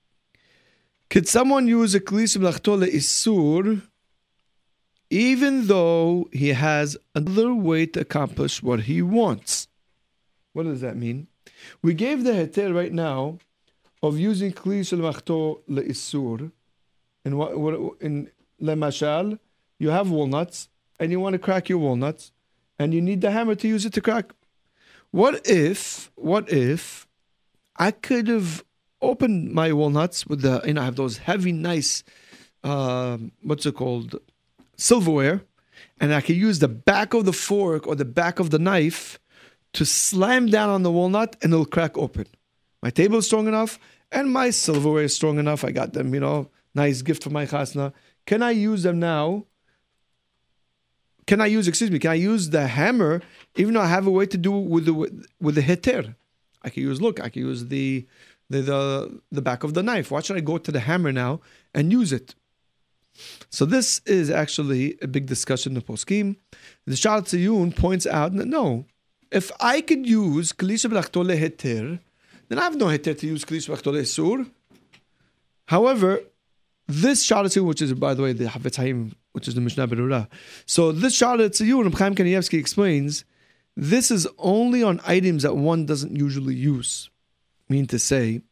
could 1.08 1.26
someone 1.26 1.66
use 1.66 1.94
a 1.94 2.00
klis 2.00 2.36
mlachto 2.36 2.78
isur 2.86 3.82
even 5.12 5.66
though 5.66 6.28
he 6.32 6.50
has 6.50 6.96
another 7.16 7.52
way 7.52 7.84
to 7.84 8.00
accomplish 8.00 8.62
what 8.62 8.82
he 8.82 9.02
wants? 9.02 9.66
What 10.52 10.64
does 10.64 10.80
that 10.82 10.96
mean? 10.96 11.26
We 11.82 11.94
gave 11.94 12.22
the 12.22 12.30
heter 12.32 12.72
right 12.72 12.92
now 12.92 13.38
of 14.02 14.18
using 14.18 14.52
klis 14.52 14.92
mlachto 14.96 15.60
isur. 15.68 16.52
In 17.24 17.36
what, 17.36 17.52
in 18.00 18.30
lemashal, 18.62 19.38
you 19.78 19.90
have 19.90 20.10
walnuts 20.10 20.68
and 21.00 21.10
you 21.10 21.18
want 21.18 21.32
to 21.32 21.38
crack 21.38 21.68
your 21.68 21.78
walnuts, 21.78 22.30
and 22.78 22.92
you 22.92 23.00
need 23.00 23.22
the 23.22 23.30
hammer 23.30 23.54
to 23.54 23.66
use 23.66 23.86
it 23.86 23.94
to 23.94 24.02
crack 24.02 24.32
what 25.10 25.46
if, 25.46 26.10
what 26.14 26.50
if 26.52 27.06
I 27.76 27.90
could 27.90 28.28
have 28.28 28.64
opened 29.02 29.52
my 29.52 29.72
walnuts 29.72 30.26
with 30.26 30.42
the, 30.42 30.62
you 30.64 30.74
know, 30.74 30.82
I 30.82 30.84
have 30.84 30.96
those 30.96 31.18
heavy, 31.18 31.52
nice, 31.52 32.04
uh, 32.62 33.18
what's 33.42 33.66
it 33.66 33.74
called, 33.74 34.16
silverware, 34.76 35.42
and 36.00 36.14
I 36.14 36.20
could 36.20 36.36
use 36.36 36.58
the 36.58 36.68
back 36.68 37.14
of 37.14 37.24
the 37.24 37.32
fork 37.32 37.86
or 37.86 37.94
the 37.94 38.04
back 38.04 38.38
of 38.38 38.50
the 38.50 38.58
knife 38.58 39.18
to 39.72 39.84
slam 39.84 40.46
down 40.46 40.68
on 40.68 40.82
the 40.82 40.90
walnut 40.90 41.36
and 41.42 41.52
it'll 41.52 41.64
crack 41.64 41.96
open. 41.96 42.26
My 42.82 42.90
table 42.90 43.18
is 43.18 43.26
strong 43.26 43.46
enough 43.46 43.78
and 44.10 44.30
my 44.30 44.50
silverware 44.50 45.04
is 45.04 45.14
strong 45.14 45.38
enough. 45.38 45.64
I 45.64 45.70
got 45.70 45.92
them, 45.92 46.14
you 46.14 46.20
know, 46.20 46.50
nice 46.74 47.02
gift 47.02 47.22
for 47.22 47.30
my 47.30 47.46
chasna. 47.46 47.92
Can 48.26 48.42
I 48.42 48.50
use 48.50 48.82
them 48.82 48.98
now? 48.98 49.46
Can 51.30 51.40
I 51.40 51.46
use, 51.46 51.68
excuse 51.68 51.92
me, 51.92 52.00
can 52.00 52.10
I 52.10 52.14
use 52.14 52.50
the 52.50 52.66
hammer 52.66 53.22
even 53.54 53.74
though 53.74 53.80
I 53.80 53.86
have 53.86 54.08
a 54.08 54.10
way 54.10 54.26
to 54.26 54.36
do 54.36 54.50
with 54.50 54.84
the 54.86 54.94
with 55.40 55.54
the 55.54 55.60
heter? 55.60 56.16
I 56.64 56.70
can 56.70 56.82
use, 56.82 57.00
look, 57.00 57.20
I 57.20 57.28
can 57.28 57.42
use 57.42 57.66
the 57.66 58.04
the, 58.48 58.60
the, 58.62 59.20
the 59.30 59.40
back 59.40 59.62
of 59.62 59.74
the 59.74 59.82
knife. 59.84 60.10
Why 60.10 60.22
should 60.22 60.36
I 60.36 60.40
go 60.40 60.58
to 60.58 60.72
the 60.72 60.80
hammer 60.80 61.12
now 61.12 61.40
and 61.72 61.92
use 61.92 62.12
it? 62.12 62.34
So 63.48 63.64
this 63.64 64.00
is 64.06 64.28
actually 64.28 64.98
a 65.02 65.06
big 65.06 65.26
discussion 65.26 65.70
in 65.70 65.74
the 65.74 65.82
poskim. 65.82 66.34
The 66.84 66.94
Sharat 66.94 67.26
Ziyun 67.30 67.76
points 67.76 68.08
out 68.08 68.34
that 68.34 68.48
no, 68.48 68.86
if 69.30 69.52
I 69.60 69.82
could 69.82 70.08
use 70.08 70.52
Kalisha 70.52 70.90
B'lachtole 70.90 71.38
Heter, 71.38 72.00
then 72.48 72.58
I 72.58 72.64
have 72.64 72.74
no 72.74 72.86
Heter 72.86 73.16
to 73.16 73.26
use 73.28 73.44
Kalisha 73.44 73.68
B'lachtole 73.70 74.04
Sur. 74.04 74.46
However, 75.66 76.22
this 76.88 77.24
Ziyun, 77.24 77.62
which 77.62 77.82
is, 77.82 77.92
by 77.92 78.14
the 78.14 78.22
way, 78.24 78.32
the 78.32 78.46
Hafetz 78.46 79.12
which 79.32 79.48
is 79.48 79.54
the 79.54 79.60
Mishnah 79.60 79.88
Berurah. 79.88 80.28
So 80.66 80.92
this 80.92 81.18
Sharat 81.18 81.50
Ziyun, 81.50 81.92
Chaim 81.96 82.14
Kanievsky 82.14 82.58
explains, 82.58 83.24
this 83.76 84.10
is 84.10 84.26
only 84.38 84.82
on 84.82 85.00
items 85.06 85.42
that 85.42 85.56
one 85.56 85.86
doesn't 85.86 86.16
usually 86.16 86.54
use 86.54 87.10
mean 87.68 87.86
to 87.86 87.98
say, 87.98 88.42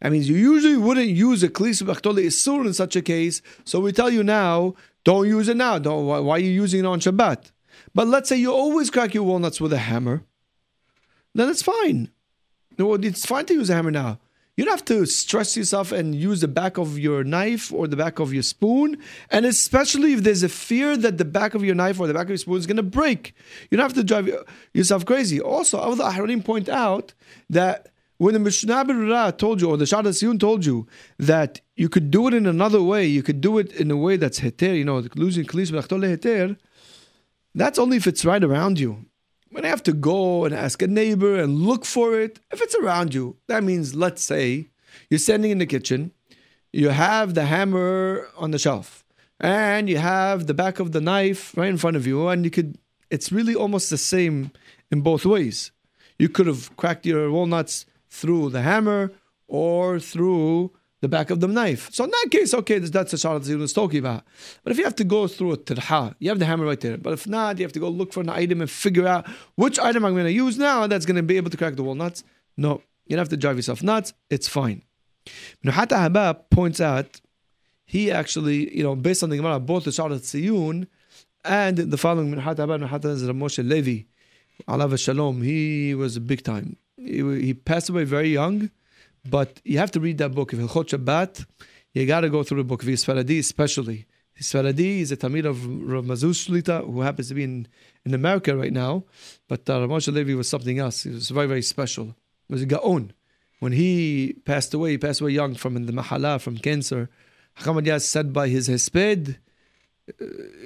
that 0.00 0.12
means 0.12 0.28
you 0.28 0.36
usually 0.36 0.76
wouldn't 0.76 1.08
use 1.08 1.42
a 1.42 1.48
klisa 1.48 1.82
b'achtole 1.82 2.24
isur 2.24 2.64
in 2.64 2.72
such 2.72 2.96
a 2.96 3.02
case. 3.02 3.42
So 3.64 3.80
we 3.80 3.92
tell 3.92 4.10
you 4.10 4.22
now, 4.22 4.74
don't 5.04 5.26
use 5.26 5.48
it 5.48 5.56
now. 5.56 5.78
Don't, 5.78 6.06
why, 6.06 6.20
why, 6.20 6.36
are 6.36 6.38
you 6.38 6.50
using 6.50 6.80
it 6.80 6.86
on 6.86 7.00
Shabbat? 7.00 7.50
But 7.94 8.06
let's 8.06 8.28
say 8.28 8.36
you 8.36 8.52
always 8.52 8.90
crack 8.90 9.14
your 9.14 9.24
walnuts 9.24 9.60
with 9.60 9.72
a 9.72 9.78
hammer, 9.78 10.22
then 11.34 11.48
it's 11.48 11.62
fine. 11.62 12.10
No, 12.78 12.94
It's 12.94 13.26
fine 13.26 13.46
to 13.46 13.54
use 13.54 13.68
a 13.68 13.74
hammer 13.74 13.90
now. 13.90 14.18
You 14.60 14.66
don't 14.66 14.74
have 14.74 14.84
to 14.88 15.06
stress 15.06 15.56
yourself 15.56 15.90
and 15.90 16.14
use 16.14 16.42
the 16.42 16.46
back 16.46 16.76
of 16.76 16.98
your 16.98 17.24
knife 17.24 17.72
or 17.72 17.88
the 17.88 17.96
back 17.96 18.18
of 18.18 18.34
your 18.34 18.42
spoon. 18.42 18.98
And 19.30 19.46
especially 19.46 20.12
if 20.12 20.22
there's 20.22 20.42
a 20.42 20.50
fear 20.50 20.98
that 20.98 21.16
the 21.16 21.24
back 21.24 21.54
of 21.54 21.64
your 21.64 21.74
knife 21.74 21.98
or 21.98 22.06
the 22.06 22.12
back 22.12 22.24
of 22.24 22.28
your 22.28 22.36
spoon 22.36 22.58
is 22.58 22.66
going 22.66 22.76
to 22.76 22.82
break. 22.82 23.32
You 23.70 23.78
don't 23.78 23.84
have 23.86 23.94
to 23.94 24.04
drive 24.04 24.28
yourself 24.74 25.06
crazy. 25.06 25.40
Also, 25.40 25.78
other 25.78 26.04
Ahronim 26.04 26.44
point 26.44 26.68
out 26.68 27.14
that 27.48 27.88
when 28.18 28.34
the 28.34 28.38
Mishnah 28.38 28.84
Berurah 28.84 29.38
told 29.38 29.62
you, 29.62 29.70
or 29.70 29.78
the 29.78 29.86
Sharat 29.86 30.08
Ziyun 30.08 30.38
told 30.38 30.66
you, 30.66 30.86
that 31.18 31.62
you 31.76 31.88
could 31.88 32.10
do 32.10 32.28
it 32.28 32.34
in 32.34 32.44
another 32.44 32.82
way, 32.82 33.06
you 33.06 33.22
could 33.22 33.40
do 33.40 33.56
it 33.56 33.72
in 33.72 33.90
a 33.90 33.96
way 33.96 34.18
that's 34.18 34.40
heter, 34.40 34.76
you 34.76 34.84
know, 34.84 35.02
losing 35.14 35.46
klis 35.46 35.70
heter, 35.70 36.58
that's 37.54 37.78
only 37.78 37.96
if 37.96 38.06
it's 38.06 38.26
right 38.26 38.44
around 38.44 38.78
you. 38.78 39.06
When 39.52 39.64
I 39.64 39.68
have 39.68 39.82
to 39.84 39.92
go 39.92 40.44
and 40.44 40.54
ask 40.54 40.80
a 40.80 40.86
neighbor 40.86 41.34
and 41.34 41.62
look 41.62 41.84
for 41.84 42.18
it, 42.18 42.38
if 42.52 42.62
it's 42.62 42.76
around 42.76 43.14
you, 43.14 43.36
that 43.48 43.64
means, 43.64 43.96
let's 43.96 44.22
say, 44.22 44.68
you're 45.08 45.18
standing 45.18 45.50
in 45.50 45.58
the 45.58 45.66
kitchen, 45.66 46.12
you 46.72 46.90
have 46.90 47.34
the 47.34 47.46
hammer 47.46 48.28
on 48.36 48.52
the 48.52 48.60
shelf, 48.60 49.04
and 49.40 49.88
you 49.88 49.98
have 49.98 50.46
the 50.46 50.54
back 50.54 50.78
of 50.78 50.92
the 50.92 51.00
knife 51.00 51.56
right 51.56 51.68
in 51.68 51.78
front 51.78 51.96
of 51.96 52.06
you, 52.06 52.28
and 52.28 52.44
you 52.44 52.50
could, 52.50 52.78
it's 53.10 53.32
really 53.32 53.56
almost 53.56 53.90
the 53.90 53.98
same 53.98 54.52
in 54.92 55.00
both 55.00 55.26
ways. 55.26 55.72
You 56.16 56.28
could 56.28 56.46
have 56.46 56.76
cracked 56.76 57.04
your 57.04 57.28
walnuts 57.32 57.86
through 58.08 58.50
the 58.50 58.62
hammer 58.62 59.10
or 59.48 59.98
through 59.98 60.70
the 61.00 61.08
back 61.08 61.30
of 61.30 61.40
the 61.40 61.48
knife. 61.48 61.88
So 61.92 62.04
in 62.04 62.10
that 62.10 62.28
case, 62.30 62.52
okay, 62.52 62.78
that's 62.78 63.12
a 63.12 63.16
shalat 63.16 63.40
ziyun 63.40 63.62
is 63.62 63.72
talking 63.72 63.98
about. 63.98 64.24
But 64.62 64.72
if 64.72 64.78
you 64.78 64.84
have 64.84 64.96
to 64.96 65.04
go 65.04 65.26
through 65.26 65.52
a 65.52 65.56
tirha, 65.56 66.14
you 66.18 66.28
have 66.28 66.38
the 66.38 66.44
hammer 66.46 66.66
right 66.66 66.80
there. 66.80 66.98
But 66.98 67.14
if 67.14 67.26
not, 67.26 67.58
you 67.58 67.64
have 67.64 67.72
to 67.72 67.80
go 67.80 67.88
look 67.88 68.12
for 68.12 68.20
an 68.20 68.28
item 68.28 68.60
and 68.60 68.70
figure 68.70 69.06
out 69.06 69.26
which 69.54 69.78
item 69.78 70.04
I'm 70.04 70.12
going 70.14 70.26
to 70.26 70.32
use 70.32 70.58
now 70.58 70.86
that's 70.86 71.06
going 71.06 71.16
to 71.16 71.22
be 71.22 71.36
able 71.36 71.50
to 71.50 71.56
crack 71.56 71.76
the 71.76 71.82
walnuts. 71.82 72.22
No, 72.56 72.82
you 73.06 73.16
don't 73.16 73.20
have 73.20 73.28
to 73.30 73.36
drive 73.36 73.56
yourself 73.56 73.82
nuts. 73.82 74.12
It's 74.28 74.48
fine. 74.48 74.82
Nuhata 75.64 76.08
Haba 76.08 76.38
points 76.50 76.80
out, 76.80 77.20
he 77.84 78.10
actually, 78.10 78.76
you 78.76 78.82
know, 78.82 78.94
based 78.94 79.22
on 79.22 79.30
the 79.30 79.36
Gemara, 79.36 79.58
both 79.58 79.84
the 79.84 79.90
shalat 79.90 80.20
ziyun 80.20 80.86
and 81.44 81.78
the 81.78 81.96
following 81.96 82.34
Nuhata 82.34 82.66
Haba, 82.66 82.86
Nuhata 82.86 83.06
is 83.06 83.22
Moshe 83.22 83.66
Levi, 83.66 84.04
Alav 84.68 84.98
Shalom, 84.98 85.42
he 85.42 85.94
was 85.94 86.16
a 86.16 86.20
big 86.20 86.42
time 86.42 86.76
he, 87.00 87.54
passed 87.54 87.88
away 87.88 88.04
very 88.04 88.28
young, 88.28 88.70
but 89.28 89.60
you 89.64 89.78
have 89.78 89.90
to 89.92 90.00
read 90.00 90.18
that 90.18 90.34
book. 90.34 90.52
If 90.52 90.58
Hilchot 90.58 90.88
Shabbat, 90.88 91.46
you 91.92 92.06
got 92.06 92.20
to 92.20 92.30
go 92.30 92.42
through 92.42 92.58
the 92.58 92.64
book. 92.64 92.82
Visfaradi 92.82 93.38
especially. 93.38 94.06
Visfaradi 94.38 95.00
is 95.00 95.12
a 95.12 95.16
Tamir 95.16 95.44
of 95.44 95.66
Rav 95.66 96.04
Mazuz 96.04 96.48
Shlita, 96.48 96.84
who 96.84 97.02
happens 97.02 97.28
to 97.28 97.34
be 97.34 97.44
in, 97.44 97.68
in 98.04 98.14
America 98.14 98.56
right 98.56 98.72
now. 98.72 99.04
But 99.48 99.68
uh, 99.68 99.80
Rav 99.80 99.90
Moshe 99.90 100.12
Levi 100.12 100.34
was 100.34 100.48
something 100.48 100.78
else. 100.78 101.02
He 101.02 101.10
was 101.10 101.28
very, 101.30 101.46
very 101.46 101.62
special. 101.62 102.16
He 102.48 102.54
was 102.54 102.62
a 102.62 102.66
Gaon. 102.66 103.12
When 103.58 103.72
he 103.72 104.36
passed 104.46 104.72
away, 104.72 104.92
he 104.92 104.98
passed 104.98 105.20
away 105.20 105.32
young 105.32 105.54
from 105.54 105.74
the 105.84 105.92
Mahala, 105.92 106.40
from 106.40 106.56
cancer. 106.56 107.10
Hacham 107.58 108.00
said 108.00 108.32
by 108.32 108.48
his 108.48 108.68
hesped, 108.68 109.36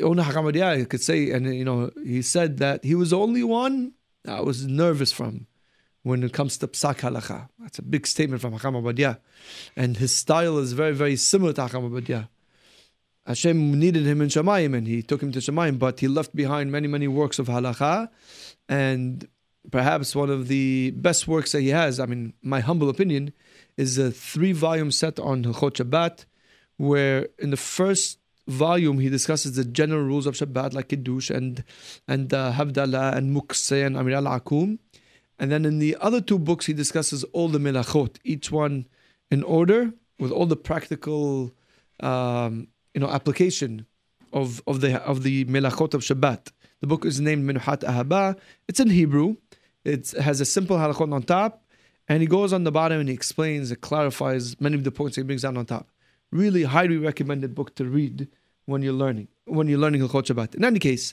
only 0.02 0.22
uh, 0.22 0.24
Hacham 0.24 0.88
could 0.88 1.00
say, 1.02 1.30
and 1.30 1.54
you 1.54 1.64
know, 1.64 1.90
he 2.04 2.22
said 2.22 2.58
that 2.58 2.84
he 2.84 2.94
was 2.94 3.10
the 3.10 3.18
only 3.18 3.42
one 3.42 3.94
I 4.26 4.40
was 4.40 4.66
nervous 4.66 5.12
from 5.12 5.48
when 6.04 6.22
it 6.22 6.32
comes 6.32 6.58
to 6.58 6.68
psak 6.68 7.00
halacha. 7.00 7.48
That's 7.58 7.78
a 7.78 7.82
big 7.82 8.06
statement 8.06 8.40
from 8.40 8.52
Hacham 8.52 8.74
Ovadia. 8.74 9.18
And 9.74 9.96
his 9.96 10.14
style 10.14 10.58
is 10.58 10.74
very, 10.74 10.92
very 10.92 11.16
similar 11.16 11.52
to 11.54 11.62
Hacham 11.62 11.90
Ovadia. 11.90 12.28
Hashem 13.26 13.78
needed 13.80 14.04
him 14.04 14.20
in 14.20 14.28
Shemayim 14.28 14.76
and 14.76 14.86
he 14.86 15.02
took 15.02 15.22
him 15.22 15.32
to 15.32 15.38
Shemayim, 15.38 15.78
but 15.78 16.00
he 16.00 16.08
left 16.08 16.36
behind 16.36 16.70
many, 16.70 16.88
many 16.88 17.08
works 17.08 17.38
of 17.38 17.46
halacha. 17.46 18.10
And 18.68 19.26
perhaps 19.70 20.14
one 20.14 20.28
of 20.28 20.48
the 20.48 20.90
best 20.90 21.26
works 21.26 21.52
that 21.52 21.62
he 21.62 21.70
has, 21.70 21.98
I 21.98 22.04
mean, 22.04 22.34
my 22.42 22.60
humble 22.60 22.90
opinion, 22.90 23.32
is 23.78 23.96
a 23.96 24.10
three 24.10 24.52
volume 24.52 24.90
set 24.90 25.18
on 25.18 25.42
Hilchot 25.42 25.76
Shabbat, 25.76 26.26
where 26.76 27.28
in 27.38 27.48
the 27.48 27.56
first 27.56 28.18
volume 28.46 28.98
he 28.98 29.08
discusses 29.08 29.56
the 29.56 29.64
general 29.64 30.02
rules 30.02 30.26
of 30.26 30.34
Shabbat, 30.34 30.74
like 30.74 30.88
Kiddush 30.88 31.30
and, 31.30 31.64
and 32.06 32.34
uh, 32.34 32.52
Havdalah 32.52 33.16
and 33.16 33.34
Mukseh 33.34 33.86
and 33.86 33.96
Amira 33.96 34.22
LeAkum. 34.22 34.78
And 35.44 35.52
then 35.52 35.66
in 35.66 35.78
the 35.78 35.94
other 36.00 36.22
two 36.22 36.38
books, 36.38 36.64
he 36.64 36.72
discusses 36.72 37.22
all 37.34 37.48
the 37.48 37.58
melachot, 37.58 38.16
each 38.24 38.50
one 38.50 38.86
in 39.30 39.42
order, 39.42 39.92
with 40.18 40.30
all 40.30 40.46
the 40.46 40.56
practical, 40.56 41.52
um, 42.00 42.68
you 42.94 43.02
know, 43.02 43.10
application 43.10 43.84
of, 44.32 44.62
of 44.66 44.80
the 44.80 45.02
of 45.02 45.22
the 45.22 45.44
melachot 45.44 45.92
of 45.92 46.00
Shabbat. 46.00 46.50
The 46.80 46.86
book 46.86 47.04
is 47.04 47.20
named 47.20 47.46
Menuhat 47.46 47.80
Ahava. 47.80 48.38
It's 48.68 48.80
in 48.80 48.88
Hebrew. 48.88 49.36
It 49.84 50.12
has 50.12 50.40
a 50.40 50.46
simple 50.46 50.78
halachot 50.78 51.12
on 51.12 51.22
top, 51.24 51.62
and 52.08 52.22
he 52.22 52.26
goes 52.26 52.54
on 52.54 52.64
the 52.64 52.72
bottom 52.72 53.00
and 53.00 53.10
he 53.10 53.14
explains, 53.14 53.70
it 53.70 53.82
clarifies 53.82 54.58
many 54.62 54.76
of 54.76 54.84
the 54.84 54.92
points 54.92 55.16
he 55.16 55.22
brings 55.24 55.42
down 55.42 55.58
on 55.58 55.66
top. 55.66 55.90
Really 56.32 56.62
highly 56.62 56.96
recommended 56.96 57.54
book 57.54 57.74
to 57.74 57.84
read 57.84 58.28
when 58.64 58.80
you're 58.80 58.94
learning 58.94 59.28
when 59.44 59.68
you're 59.68 59.78
learning 59.78 60.00
Hilchot 60.00 60.24
Shabbat. 60.24 60.54
In 60.54 60.64
any 60.64 60.78
case, 60.78 61.12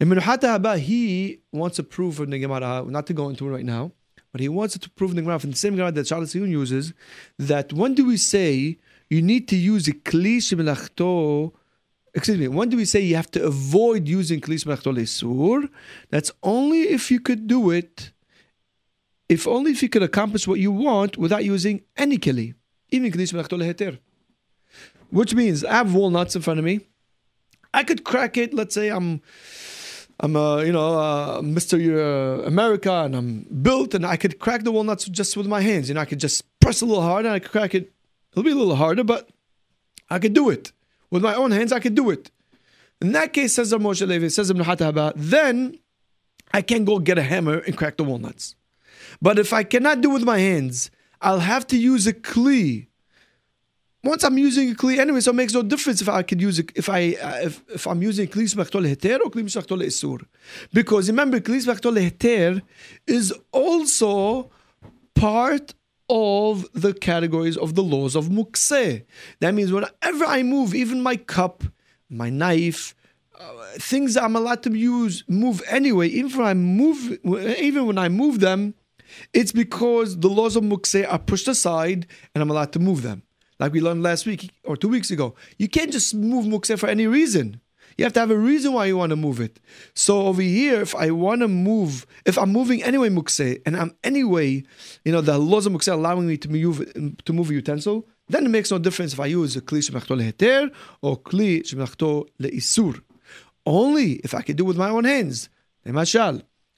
in 0.00 0.08
Menuhat 0.08 0.38
Ahava, 0.38 0.78
he 0.78 1.40
wants 1.52 1.76
to 1.76 1.82
prove 1.82 2.16
from 2.16 2.30
the 2.30 2.38
Gemara, 2.38 2.84
not 2.86 3.06
to 3.06 3.12
go 3.12 3.28
into 3.28 3.46
it 3.46 3.50
right 3.50 3.64
now, 3.64 3.92
but 4.32 4.40
he 4.40 4.48
wants 4.48 4.78
to 4.78 4.90
prove 4.90 5.10
in 5.10 5.16
the 5.16 5.22
Gemara 5.22 5.38
from 5.38 5.50
the 5.50 5.56
same 5.56 5.76
Gemara 5.76 5.92
that 5.92 6.06
Shalat 6.06 6.22
Ziyun 6.22 6.48
uses, 6.48 6.94
that 7.38 7.72
when 7.72 7.94
do 7.94 8.06
we 8.06 8.16
say 8.16 8.78
you 9.10 9.20
need 9.20 9.46
to 9.48 9.56
use 9.56 9.88
a 9.88 9.92
Kli 9.92 10.38
Shemelachto, 10.38 11.52
excuse 12.14 12.38
me, 12.38 12.48
when 12.48 12.70
do 12.70 12.76
we 12.76 12.84
say 12.84 13.00
you 13.00 13.16
have 13.16 13.30
to 13.32 13.44
avoid 13.44 14.08
using 14.08 14.40
Kli 14.40 14.54
Shemelachto 14.54 14.94
Lesur? 14.96 15.68
That's 16.08 16.32
only 16.42 16.82
if 16.82 17.10
you 17.10 17.20
could 17.20 17.46
do 17.46 17.70
it, 17.70 18.12
if 19.28 19.46
only 19.46 19.72
if 19.72 19.82
you 19.82 19.88
could 19.88 20.02
accomplish 20.02 20.48
what 20.48 20.60
you 20.60 20.72
want 20.72 21.18
without 21.18 21.44
using 21.44 21.82
any 21.96 22.16
Kli, 22.16 22.54
even 22.88 23.12
Kli 23.12 23.22
Shemelachto 23.22 23.58
Leheter. 23.58 23.98
Which 25.10 25.34
means 25.34 25.64
I 25.64 25.74
have 25.74 25.92
walnuts 25.92 26.36
in 26.36 26.42
front 26.42 26.58
of 26.58 26.64
me. 26.64 26.80
I 27.74 27.84
could 27.84 28.04
crack 28.04 28.36
it. 28.36 28.54
Let's 28.54 28.74
say 28.74 28.90
I'm 28.90 29.22
I'm 30.22 30.36
a 30.36 30.64
you 30.64 30.72
know 30.72 30.98
uh, 30.98 31.40
Mr. 31.40 31.76
Uh, 31.80 32.42
America 32.44 32.92
and 32.92 33.16
I'm 33.16 33.46
built 33.62 33.94
and 33.94 34.04
I 34.04 34.16
could 34.16 34.38
crack 34.38 34.64
the 34.64 34.70
walnuts 34.70 35.06
just 35.06 35.36
with 35.36 35.46
my 35.46 35.62
hands. 35.62 35.88
You 35.88 35.94
know, 35.94 36.02
I 36.02 36.04
could 36.04 36.20
just 36.20 36.44
press 36.60 36.82
a 36.82 36.86
little 36.86 37.02
harder 37.02 37.28
and 37.28 37.34
I 37.34 37.38
could 37.38 37.50
crack 37.50 37.74
it. 37.74 37.90
It'll 38.32 38.44
be 38.44 38.50
a 38.50 38.54
little 38.54 38.76
harder, 38.76 39.02
but 39.02 39.30
I 40.10 40.18
could 40.18 40.34
do 40.34 40.50
it 40.50 40.72
with 41.10 41.22
my 41.22 41.34
own 41.34 41.52
hands. 41.52 41.72
I 41.72 41.80
could 41.80 41.94
do 41.94 42.10
it. 42.10 42.30
In 43.00 43.12
that 43.12 43.32
case, 43.32 43.54
says 43.54 43.72
Moshe 43.72 44.06
Levi, 44.06 44.28
says 44.28 44.50
Ibn 44.50 44.62
Hataba, 44.62 45.12
then 45.16 45.78
I 46.52 46.60
can 46.60 46.84
go 46.84 46.98
get 46.98 47.16
a 47.16 47.22
hammer 47.22 47.58
and 47.58 47.76
crack 47.76 47.96
the 47.96 48.04
walnuts. 48.04 48.56
But 49.22 49.38
if 49.38 49.54
I 49.54 49.64
cannot 49.64 50.02
do 50.02 50.10
it 50.10 50.14
with 50.14 50.24
my 50.24 50.38
hands, 50.38 50.90
I'll 51.22 51.40
have 51.40 51.66
to 51.68 51.78
use 51.78 52.06
a 52.06 52.12
kli 52.12 52.88
once 54.02 54.24
I'm 54.24 54.38
using 54.38 54.70
a 54.70 54.74
kli 54.74 54.98
anyway, 54.98 55.20
so 55.20 55.30
it 55.30 55.34
makes 55.34 55.52
no 55.52 55.62
difference 55.62 56.00
if 56.00 56.08
I 56.08 56.22
could 56.22 56.40
use 56.40 56.58
it 56.58 56.72
if 56.74 56.88
I 56.88 57.14
uh, 57.14 57.38
if, 57.42 57.62
if 57.68 57.86
I'm 57.86 58.02
using 58.02 58.28
kli 58.28 58.44
smachtol 58.44 58.86
heter 58.88 59.20
or 59.20 59.30
kli 59.30 59.44
smachtol 59.44 59.84
isur, 59.84 60.24
because 60.72 61.08
remember 61.08 61.40
kli 61.40 61.60
smachtol 61.64 61.98
heter 62.00 62.62
is 63.06 63.34
also 63.52 64.50
part 65.14 65.74
of 66.08 66.66
the 66.72 66.92
categories 66.92 67.56
of 67.56 67.74
the 67.74 67.82
laws 67.82 68.16
of 68.16 68.28
mukseh. 68.28 69.04
That 69.40 69.54
means 69.54 69.72
whenever 69.72 70.24
I 70.24 70.42
move, 70.42 70.74
even 70.74 71.02
my 71.02 71.16
cup, 71.16 71.62
my 72.08 72.30
knife, 72.30 72.94
things 73.74 74.16
I'm 74.16 74.34
allowed 74.34 74.62
to 74.64 74.76
use 74.76 75.24
move 75.28 75.62
anyway. 75.68 76.08
Even 76.08 76.38
when 76.38 76.46
I 76.48 76.54
move, 76.54 77.18
even 77.24 77.86
when 77.86 77.98
I 77.98 78.08
move 78.08 78.40
them, 78.40 78.74
it's 79.32 79.52
because 79.52 80.18
the 80.18 80.28
laws 80.28 80.56
of 80.56 80.64
mukseh 80.64 81.10
are 81.10 81.18
pushed 81.18 81.48
aside 81.48 82.06
and 82.34 82.42
I'm 82.42 82.50
allowed 82.50 82.72
to 82.72 82.78
move 82.78 83.02
them. 83.02 83.22
Like 83.60 83.72
we 83.74 83.80
learned 83.80 84.02
last 84.02 84.24
week 84.26 84.50
or 84.64 84.76
two 84.76 84.88
weeks 84.88 85.10
ago. 85.10 85.34
You 85.58 85.68
can't 85.68 85.92
just 85.92 86.14
move 86.14 86.46
mukse 86.46 86.76
for 86.78 86.88
any 86.88 87.06
reason. 87.06 87.60
You 87.98 88.04
have 88.04 88.14
to 88.14 88.20
have 88.20 88.30
a 88.30 88.38
reason 88.38 88.72
why 88.72 88.86
you 88.86 88.96
want 88.96 89.10
to 89.10 89.16
move 89.16 89.40
it. 89.40 89.60
So 89.94 90.22
over 90.22 90.40
here, 90.40 90.80
if 90.80 90.94
I 90.94 91.10
want 91.10 91.42
to 91.42 91.48
move, 91.48 92.06
if 92.24 92.38
I'm 92.38 92.50
moving 92.50 92.82
anyway 92.82 93.10
mukse, 93.10 93.60
and 93.66 93.76
I'm 93.76 93.94
anyway, 94.02 94.62
you 95.04 95.12
know, 95.12 95.20
the 95.20 95.36
laws 95.38 95.66
of 95.66 95.74
mukse 95.74 95.92
allowing 95.92 96.26
me 96.26 96.38
to 96.38 96.48
move 96.48 96.90
to 97.26 97.32
move 97.32 97.50
a 97.50 97.54
utensil, 97.54 98.08
then 98.28 98.46
it 98.46 98.48
makes 98.48 98.70
no 98.70 98.78
difference 98.78 99.12
if 99.12 99.20
I 99.20 99.26
use 99.26 99.54
a 99.56 99.60
kli 99.60 99.80
shemachto 99.80 100.16
leheter 100.16 100.70
or 101.02 101.18
kli 101.18 101.60
shemachto 101.62 102.28
leisur. 102.40 103.02
Only 103.66 104.12
if 104.24 104.34
I 104.34 104.40
can 104.40 104.56
do 104.56 104.64
it 104.64 104.68
with 104.68 104.78
my 104.78 104.88
own 104.88 105.04
hands. 105.04 105.50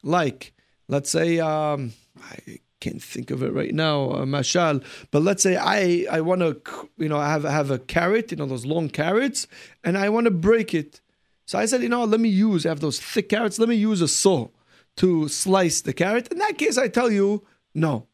Like 0.02 0.52
let's 0.88 1.10
say 1.10 1.38
um, 1.38 1.92
I 2.20 2.58
can't 2.82 3.02
think 3.02 3.30
of 3.30 3.42
it 3.42 3.52
right 3.52 3.74
now, 3.74 4.10
uh, 4.10 4.24
mashal. 4.24 4.84
But 5.12 5.22
let's 5.22 5.42
say 5.42 5.56
I 5.56 6.06
I 6.10 6.20
want 6.20 6.40
to 6.40 6.50
you 6.98 7.08
know 7.08 7.18
I 7.26 7.30
have 7.30 7.44
have 7.44 7.70
a 7.70 7.78
carrot, 7.78 8.30
you 8.30 8.36
know 8.38 8.46
those 8.46 8.66
long 8.66 8.88
carrots, 8.88 9.46
and 9.84 9.96
I 9.96 10.08
want 10.08 10.24
to 10.24 10.30
break 10.48 10.74
it. 10.74 11.00
So 11.46 11.58
I 11.58 11.66
said, 11.66 11.82
you 11.82 11.88
know, 11.88 12.04
let 12.04 12.20
me 12.20 12.28
use, 12.28 12.64
I 12.64 12.70
have 12.70 12.80
those 12.80 13.00
thick 13.00 13.28
carrots, 13.28 13.58
let 13.58 13.68
me 13.68 13.74
use 13.74 14.00
a 14.00 14.08
saw 14.08 14.48
to 14.96 15.28
slice 15.28 15.80
the 15.80 15.92
carrot. 15.92 16.28
In 16.32 16.38
that 16.38 16.56
case, 16.56 16.78
I 16.78 16.88
tell 16.88 17.10
you, 17.10 17.44
no. 17.74 18.06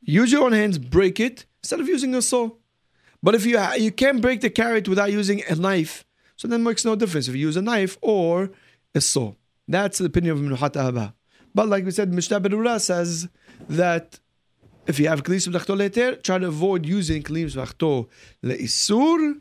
Use 0.00 0.30
your 0.32 0.44
own 0.44 0.52
hands, 0.52 0.78
break 0.78 1.18
it, 1.18 1.46
instead 1.62 1.80
of 1.80 1.88
using 1.88 2.14
a 2.14 2.22
saw. 2.22 2.50
But 3.22 3.34
if 3.34 3.44
you 3.46 3.58
you 3.76 3.92
can't 3.92 4.20
break 4.20 4.40
the 4.40 4.50
carrot 4.50 4.88
without 4.88 5.12
using 5.12 5.42
a 5.48 5.54
knife, 5.54 6.04
so 6.36 6.48
then 6.48 6.60
it 6.60 6.64
makes 6.64 6.84
no 6.84 6.94
difference 6.96 7.26
if 7.28 7.34
you 7.34 7.46
use 7.48 7.56
a 7.56 7.62
knife 7.62 7.96
or 8.02 8.50
a 8.94 9.00
saw. 9.00 9.34
That's 9.66 9.98
the 9.98 10.06
opinion 10.06 10.32
of 10.36 10.40
Menuhat 10.44 10.74
Ahava. 10.80 11.14
But 11.54 11.68
like 11.68 11.84
we 11.84 11.92
said, 11.92 12.12
Mishnah 12.12 12.40
Berurah 12.40 12.80
says 12.80 13.28
that 13.68 14.20
if 14.86 14.98
you 14.98 15.08
have 15.08 15.22
Klis 15.22 15.48
V'lachto 15.48 16.22
try 16.22 16.38
to 16.38 16.46
avoid 16.46 16.86
using 16.86 17.22
Klis 17.22 17.54
V'lachto 17.54 18.08
Le'isur, 18.42 19.40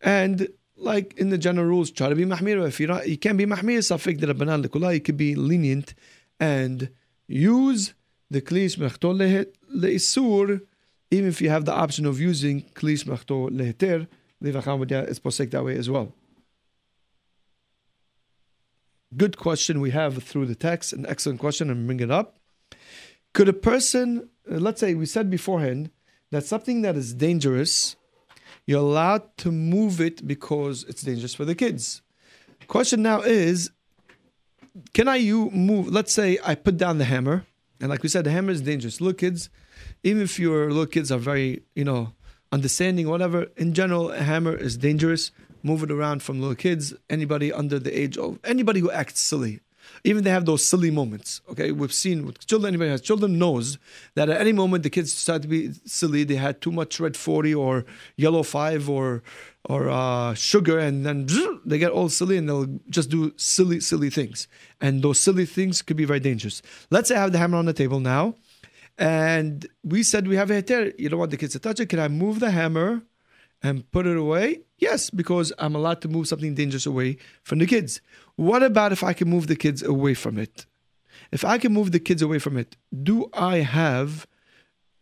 and 0.00 0.48
like 0.76 1.14
in 1.18 1.30
the 1.30 1.38
general 1.38 1.66
rules, 1.66 1.90
try 1.90 2.08
to 2.08 2.14
be 2.14 2.24
mahmir. 2.24 2.66
If 2.66 2.78
you're 2.80 2.88
not, 2.88 3.08
you 3.08 3.18
can't 3.18 3.36
be 3.36 3.46
mahmir. 3.46 3.78
Safik 3.78 4.20
the 4.20 4.28
rabbanan 4.28 4.64
lekula. 4.64 4.94
You 4.94 5.00
could 5.00 5.16
be 5.16 5.34
lenient 5.34 5.94
and 6.38 6.90
use 7.26 7.94
the 8.30 8.40
klis 8.40 8.76
mechtol 8.76 9.46
leisur, 9.74 10.60
even 11.10 11.28
if 11.28 11.40
you 11.40 11.50
have 11.50 11.64
the 11.64 11.72
option 11.72 12.06
of 12.06 12.20
using 12.20 12.62
klis 12.74 13.04
mechtol 13.04 13.50
leheter. 13.50 14.06
The 14.40 14.50
is 15.08 15.18
posek 15.18 15.50
that 15.50 15.64
way 15.64 15.76
as 15.76 15.90
well. 15.90 16.12
Good 19.16 19.36
question 19.36 19.80
we 19.80 19.90
have 19.90 20.22
through 20.22 20.46
the 20.46 20.54
text, 20.54 20.92
an 20.92 21.06
excellent 21.06 21.40
question, 21.40 21.70
and 21.70 21.86
bring 21.86 21.98
it 21.98 22.10
up. 22.10 22.37
Could 23.32 23.48
a 23.48 23.52
person, 23.52 24.28
uh, 24.50 24.56
let's 24.56 24.80
say 24.80 24.94
we 24.94 25.06
said 25.06 25.30
beforehand 25.30 25.90
that 26.30 26.44
something 26.44 26.82
that 26.82 26.96
is 26.96 27.14
dangerous 27.14 27.96
you're 28.68 28.80
allowed 28.80 29.34
to 29.38 29.50
move 29.50 29.98
it 29.98 30.28
because 30.28 30.84
it's 30.90 31.00
dangerous 31.00 31.34
for 31.34 31.46
the 31.46 31.54
kids. 31.54 32.02
Question 32.66 33.00
now 33.00 33.22
is, 33.22 33.70
can 34.92 35.08
I 35.08 35.16
you 35.16 35.50
move? 35.52 35.88
Let's 35.88 36.12
say 36.12 36.38
I 36.44 36.54
put 36.54 36.76
down 36.76 36.98
the 36.98 37.06
hammer, 37.06 37.46
and 37.80 37.88
like 37.88 38.02
we 38.02 38.10
said, 38.10 38.24
the 38.24 38.30
hammer 38.30 38.50
is 38.50 38.60
dangerous. 38.60 39.00
Little 39.00 39.14
kids, 39.14 39.48
even 40.02 40.20
if 40.20 40.38
your 40.38 40.68
little 40.68 40.84
kids 40.84 41.10
are 41.10 41.18
very, 41.18 41.62
you 41.74 41.84
know, 41.84 42.12
understanding, 42.52 43.08
whatever. 43.08 43.46
In 43.56 43.72
general, 43.72 44.10
a 44.10 44.22
hammer 44.22 44.54
is 44.54 44.76
dangerous. 44.76 45.30
Move 45.62 45.82
it 45.82 45.90
around 45.90 46.22
from 46.22 46.38
little 46.38 46.54
kids. 46.54 46.92
Anybody 47.08 47.50
under 47.50 47.78
the 47.78 47.98
age 47.98 48.18
of 48.18 48.38
anybody 48.44 48.80
who 48.80 48.90
acts 48.90 49.20
silly 49.20 49.60
even 50.04 50.24
they 50.24 50.30
have 50.30 50.44
those 50.44 50.64
silly 50.64 50.90
moments. 50.90 51.40
Okay, 51.50 51.72
we've 51.72 51.92
seen 51.92 52.26
with 52.26 52.46
children. 52.46 52.68
Anybody 52.74 52.90
has 52.90 53.00
children 53.00 53.38
knows 53.38 53.78
that 54.14 54.28
at 54.28 54.40
any 54.40 54.52
moment 54.52 54.82
the 54.82 54.90
kids 54.90 55.12
start 55.12 55.42
to 55.42 55.48
be 55.48 55.72
silly. 55.84 56.24
They 56.24 56.36
had 56.36 56.60
too 56.60 56.72
much 56.72 57.00
red 57.00 57.16
forty 57.16 57.54
or 57.54 57.84
yellow 58.16 58.42
five 58.42 58.88
or 58.88 59.22
or 59.64 59.88
uh, 59.90 60.34
sugar, 60.34 60.78
and 60.78 61.04
then 61.04 61.26
they 61.64 61.78
get 61.78 61.92
all 61.92 62.08
silly 62.08 62.36
and 62.38 62.48
they'll 62.48 62.78
just 62.88 63.10
do 63.10 63.32
silly, 63.36 63.80
silly 63.80 64.10
things. 64.10 64.48
And 64.80 65.02
those 65.02 65.20
silly 65.20 65.44
things 65.44 65.82
could 65.82 65.96
be 65.96 66.04
very 66.04 66.20
dangerous. 66.20 66.62
Let's 66.90 67.08
say 67.08 67.16
I 67.16 67.20
have 67.20 67.32
the 67.32 67.38
hammer 67.38 67.58
on 67.58 67.66
the 67.66 67.72
table 67.72 68.00
now, 68.00 68.36
and 68.96 69.66
we 69.84 70.02
said 70.02 70.26
we 70.26 70.36
have 70.36 70.50
a 70.50 70.62
heter. 70.62 70.94
You 70.98 71.08
don't 71.08 71.18
want 71.18 71.30
the 71.30 71.36
kids 71.36 71.52
to 71.52 71.58
touch 71.58 71.80
it. 71.80 71.86
Can 71.86 71.98
I 71.98 72.08
move 72.08 72.40
the 72.40 72.50
hammer 72.50 73.02
and 73.62 73.90
put 73.90 74.06
it 74.06 74.16
away? 74.16 74.60
Yes, 74.78 75.10
because 75.10 75.52
I'm 75.58 75.74
allowed 75.74 76.00
to 76.02 76.08
move 76.08 76.28
something 76.28 76.54
dangerous 76.54 76.86
away 76.86 77.18
from 77.42 77.58
the 77.58 77.66
kids. 77.66 78.00
What 78.36 78.62
about 78.62 78.92
if 78.92 79.02
I 79.02 79.12
can 79.12 79.28
move 79.28 79.46
the 79.46 79.56
kids 79.56 79.82
away 79.82 80.14
from 80.14 80.38
it? 80.38 80.66
If 81.32 81.44
I 81.44 81.58
can 81.58 81.72
move 81.72 81.92
the 81.92 82.00
kids 82.00 82.22
away 82.22 82.38
from 82.38 82.56
it, 82.56 82.76
do 83.02 83.28
I 83.32 83.58
have 83.58 84.26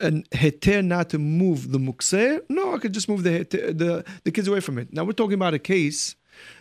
an 0.00 0.24
heter 0.32 0.84
not 0.84 1.10
to 1.10 1.18
move 1.18 1.72
the 1.72 1.78
mukseh? 1.78 2.40
No, 2.48 2.74
I 2.74 2.78
could 2.78 2.94
just 2.94 3.08
move 3.08 3.22
the, 3.22 3.44
the 3.44 4.04
the 4.24 4.30
kids 4.30 4.48
away 4.48 4.60
from 4.60 4.78
it. 4.78 4.92
Now 4.92 5.04
we're 5.04 5.12
talking 5.12 5.34
about 5.34 5.54
a 5.54 5.58
case 5.58 6.16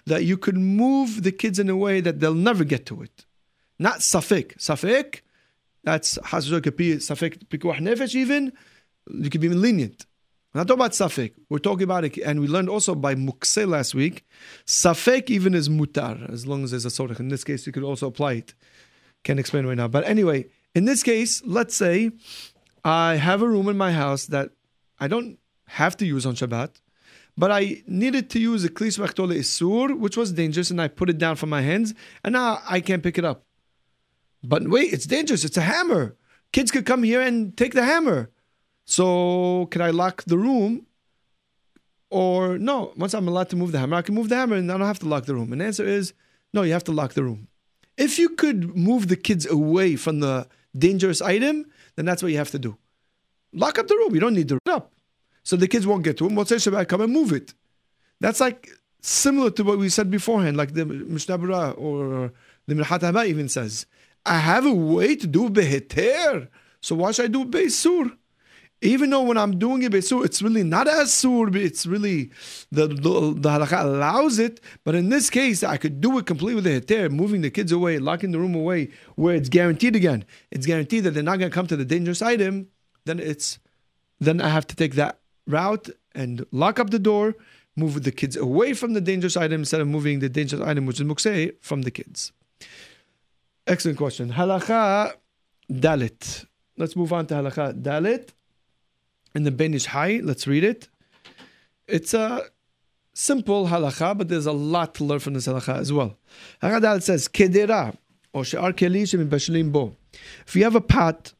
that 0.05 0.23
you 0.25 0.37
could 0.37 0.57
move 0.57 1.23
the 1.23 1.31
kids 1.31 1.59
in 1.59 1.69
a 1.69 1.75
way 1.75 2.01
that 2.01 2.19
they'll 2.19 2.33
never 2.33 2.63
get 2.63 2.85
to 2.87 3.01
it. 3.01 3.25
Not 3.79 3.99
safik. 3.99 4.57
Safik, 4.57 5.21
that's 5.83 6.17
safik 6.17 7.45
pikuach 7.47 7.79
nefesh 7.79 8.15
even. 8.15 8.53
You 9.07 9.29
could 9.29 9.41
be 9.41 9.49
lenient. 9.49 10.05
We're 10.55 10.61
not 10.61 10.67
talking 10.69 10.79
about 10.79 10.91
Safek. 10.93 11.33
We're 11.49 11.59
talking 11.59 11.83
about 11.83 12.05
it, 12.05 12.17
and 12.19 12.39
we 12.39 12.47
learned 12.47 12.69
also 12.69 12.95
by 12.95 13.13
mukse 13.13 13.67
last 13.67 13.93
week. 13.93 14.25
Safek 14.65 15.29
even 15.29 15.53
is 15.53 15.67
mutar, 15.67 16.31
as 16.31 16.47
long 16.47 16.63
as 16.63 16.71
there's 16.71 16.85
a 16.85 16.87
sorach. 16.87 17.19
In 17.19 17.27
this 17.27 17.43
case, 17.43 17.67
you 17.67 17.73
could 17.73 17.83
also 17.83 18.07
apply 18.07 18.33
it. 18.35 18.53
Can't 19.25 19.37
explain 19.37 19.65
right 19.65 19.75
now. 19.75 19.89
But 19.89 20.07
anyway, 20.07 20.45
in 20.73 20.85
this 20.85 21.03
case, 21.03 21.41
let's 21.45 21.75
say 21.75 22.11
I 22.85 23.15
have 23.15 23.41
a 23.41 23.49
room 23.49 23.67
in 23.67 23.75
my 23.75 23.91
house 23.91 24.27
that 24.27 24.51
I 24.97 25.09
don't 25.09 25.39
have 25.67 25.97
to 25.97 26.05
use 26.05 26.25
on 26.25 26.35
Shabbat, 26.35 26.79
but 27.37 27.51
I 27.51 27.83
needed 27.85 28.29
to 28.29 28.39
use 28.39 28.63
a 28.63 28.69
klis 28.69 28.97
isur, 28.97 29.99
which 29.99 30.15
was 30.15 30.31
dangerous, 30.31 30.71
and 30.71 30.81
I 30.81 30.87
put 30.87 31.09
it 31.09 31.17
down 31.17 31.35
from 31.35 31.49
my 31.49 31.63
hands, 31.63 31.93
and 32.23 32.31
now 32.31 32.61
I 32.65 32.79
can't 32.79 33.03
pick 33.03 33.17
it 33.17 33.25
up. 33.25 33.43
But 34.41 34.69
wait, 34.69 34.93
it's 34.93 35.05
dangerous. 35.05 35.43
It's 35.43 35.57
a 35.57 35.61
hammer. 35.73 36.15
Kids 36.53 36.71
could 36.71 36.85
come 36.85 37.03
here 37.03 37.19
and 37.19 37.57
take 37.57 37.73
the 37.73 37.83
hammer. 37.83 38.31
So 38.85 39.67
can 39.71 39.81
I 39.81 39.89
lock 39.89 40.23
the 40.23 40.37
room? 40.37 40.85
Or 42.09 42.57
no, 42.57 42.93
once 42.95 43.13
I'm 43.13 43.27
allowed 43.27 43.49
to 43.49 43.55
move 43.55 43.71
the 43.71 43.79
hammer, 43.79 43.97
I 43.97 44.01
can 44.01 44.15
move 44.15 44.29
the 44.29 44.35
hammer 44.35 44.55
and 44.55 44.71
I 44.71 44.77
don't 44.77 44.87
have 44.87 44.99
to 44.99 45.07
lock 45.07 45.25
the 45.25 45.35
room. 45.35 45.51
And 45.51 45.59
the 45.59 45.65
answer 45.65 45.85
is 45.85 46.13
no, 46.53 46.61
you 46.61 46.73
have 46.73 46.83
to 46.85 46.91
lock 46.91 47.13
the 47.13 47.23
room. 47.23 47.47
If 47.97 48.19
you 48.19 48.29
could 48.29 48.75
move 48.75 49.07
the 49.07 49.15
kids 49.15 49.45
away 49.45 49.95
from 49.95 50.19
the 50.19 50.47
dangerous 50.77 51.21
item, 51.21 51.65
then 51.95 52.05
that's 52.05 52.21
what 52.21 52.31
you 52.31 52.37
have 52.37 52.51
to 52.51 52.59
do. 52.59 52.77
Lock 53.53 53.79
up 53.79 53.87
the 53.87 53.95
room. 53.95 54.13
You 54.13 54.19
don't 54.19 54.33
need 54.33 54.49
to 54.49 54.59
up. 54.67 54.91
So 55.43 55.55
the 55.55 55.67
kids 55.67 55.87
won't 55.87 56.03
get 56.03 56.17
to 56.17 56.25
it. 56.25 56.31
Motzei 56.31 56.57
Shabbat, 56.57 56.87
come 56.87 57.01
and 57.01 57.13
move 57.13 57.31
it. 57.31 57.53
That's 58.19 58.39
like 58.39 58.69
similar 59.01 59.51
to 59.51 59.63
what 59.63 59.77
we 59.77 59.89
said 59.89 60.09
beforehand, 60.09 60.57
like 60.57 60.73
the 60.73 60.85
Mishnah 60.85 61.35
or 61.71 62.33
the 62.67 62.75
Minhat 62.75 63.27
even 63.27 63.47
says. 63.47 63.85
I 64.25 64.39
have 64.39 64.65
a 64.65 64.73
way 64.73 65.15
to 65.15 65.27
do 65.27 65.49
beheter. 65.49 66.49
So 66.81 66.95
why 66.95 67.11
should 67.11 67.25
I 67.25 67.27
do 67.27 67.45
beisur? 67.45 68.17
Even 68.85 69.09
though 69.09 69.23
when 69.23 69.37
I'm 69.37 69.57
doing 69.57 69.83
it 69.83 69.93
it's 69.93 70.41
really 70.41 70.63
not 70.63 70.87
as 70.87 71.13
sur, 71.13 71.55
it's 71.55 71.85
really 71.85 72.31
the, 72.71 72.87
the, 72.87 73.33
the 73.35 73.49
halakha 73.49 73.83
allows 73.83 74.39
it. 74.39 74.61
But 74.83 74.95
in 74.95 75.09
this 75.09 75.29
case, 75.29 75.63
I 75.63 75.77
could 75.77 76.01
do 76.01 76.17
it 76.17 76.25
completely 76.25 76.55
with 76.55 76.63
the 76.65 76.81
heter, 76.81 77.11
moving 77.11 77.41
the 77.41 77.49
kids 77.49 77.71
away, 77.71 77.99
locking 77.99 78.31
the 78.31 78.39
room 78.39 78.55
away, 78.55 78.89
where 79.15 79.35
it's 79.35 79.49
guaranteed 79.49 79.95
again. 79.95 80.25
It's 80.51 80.65
guaranteed 80.65 81.03
that 81.03 81.11
they're 81.11 81.23
not 81.23 81.39
going 81.39 81.51
to 81.51 81.55
come 81.55 81.67
to 81.67 81.75
the 81.75 81.85
dangerous 81.85 82.21
item. 82.21 82.67
Then 83.05 83.19
it's 83.19 83.59
then 84.19 84.39
I 84.41 84.49
have 84.49 84.67
to 84.67 84.75
take 84.75 84.95
that 84.95 85.19
route 85.47 85.89
and 86.13 86.45
lock 86.51 86.79
up 86.79 86.89
the 86.89 86.99
door, 86.99 87.35
move 87.75 88.03
the 88.03 88.11
kids 88.11 88.37
away 88.37 88.73
from 88.73 88.93
the 88.93 89.01
dangerous 89.01 89.35
item 89.35 89.61
instead 89.61 89.81
of 89.81 89.87
moving 89.87 90.19
the 90.19 90.29
dangerous 90.29 90.61
item, 90.61 90.85
which 90.85 90.99
is 90.99 91.05
mukse, 91.05 91.53
from 91.61 91.81
the 91.81 91.91
kids. 91.91 92.31
Excellent 93.67 93.97
question. 93.97 94.31
Halakha 94.31 95.13
dalit. 95.71 96.45
Let's 96.77 96.95
move 96.95 97.11
on 97.13 97.27
to 97.27 97.35
halakha 97.35 97.81
dalit 97.81 98.29
in 99.35 99.43
the 99.43 99.51
Ben 99.51 99.73
Ish 99.73 99.85
Hai. 99.85 100.21
Let's 100.23 100.47
read 100.47 100.63
it. 100.63 100.87
It's 101.87 102.13
a 102.13 102.43
simple 103.13 103.67
halacha, 103.67 104.17
but 104.17 104.29
there's 104.29 104.45
a 104.45 104.51
lot 104.51 104.95
to 104.95 105.03
learn 105.03 105.19
from 105.19 105.33
this 105.33 105.47
halacha 105.47 105.77
as 105.77 105.93
well. 105.93 106.17
Halacha 106.63 107.01
says, 107.03 107.27
Kedera, 107.27 107.95
or 108.33 108.43
she'ar 108.43 108.73
bo. 108.73 109.95
If 110.47 110.55
you 110.55 110.63
have 110.63 110.75
a 110.75 110.81
pot 110.81 111.33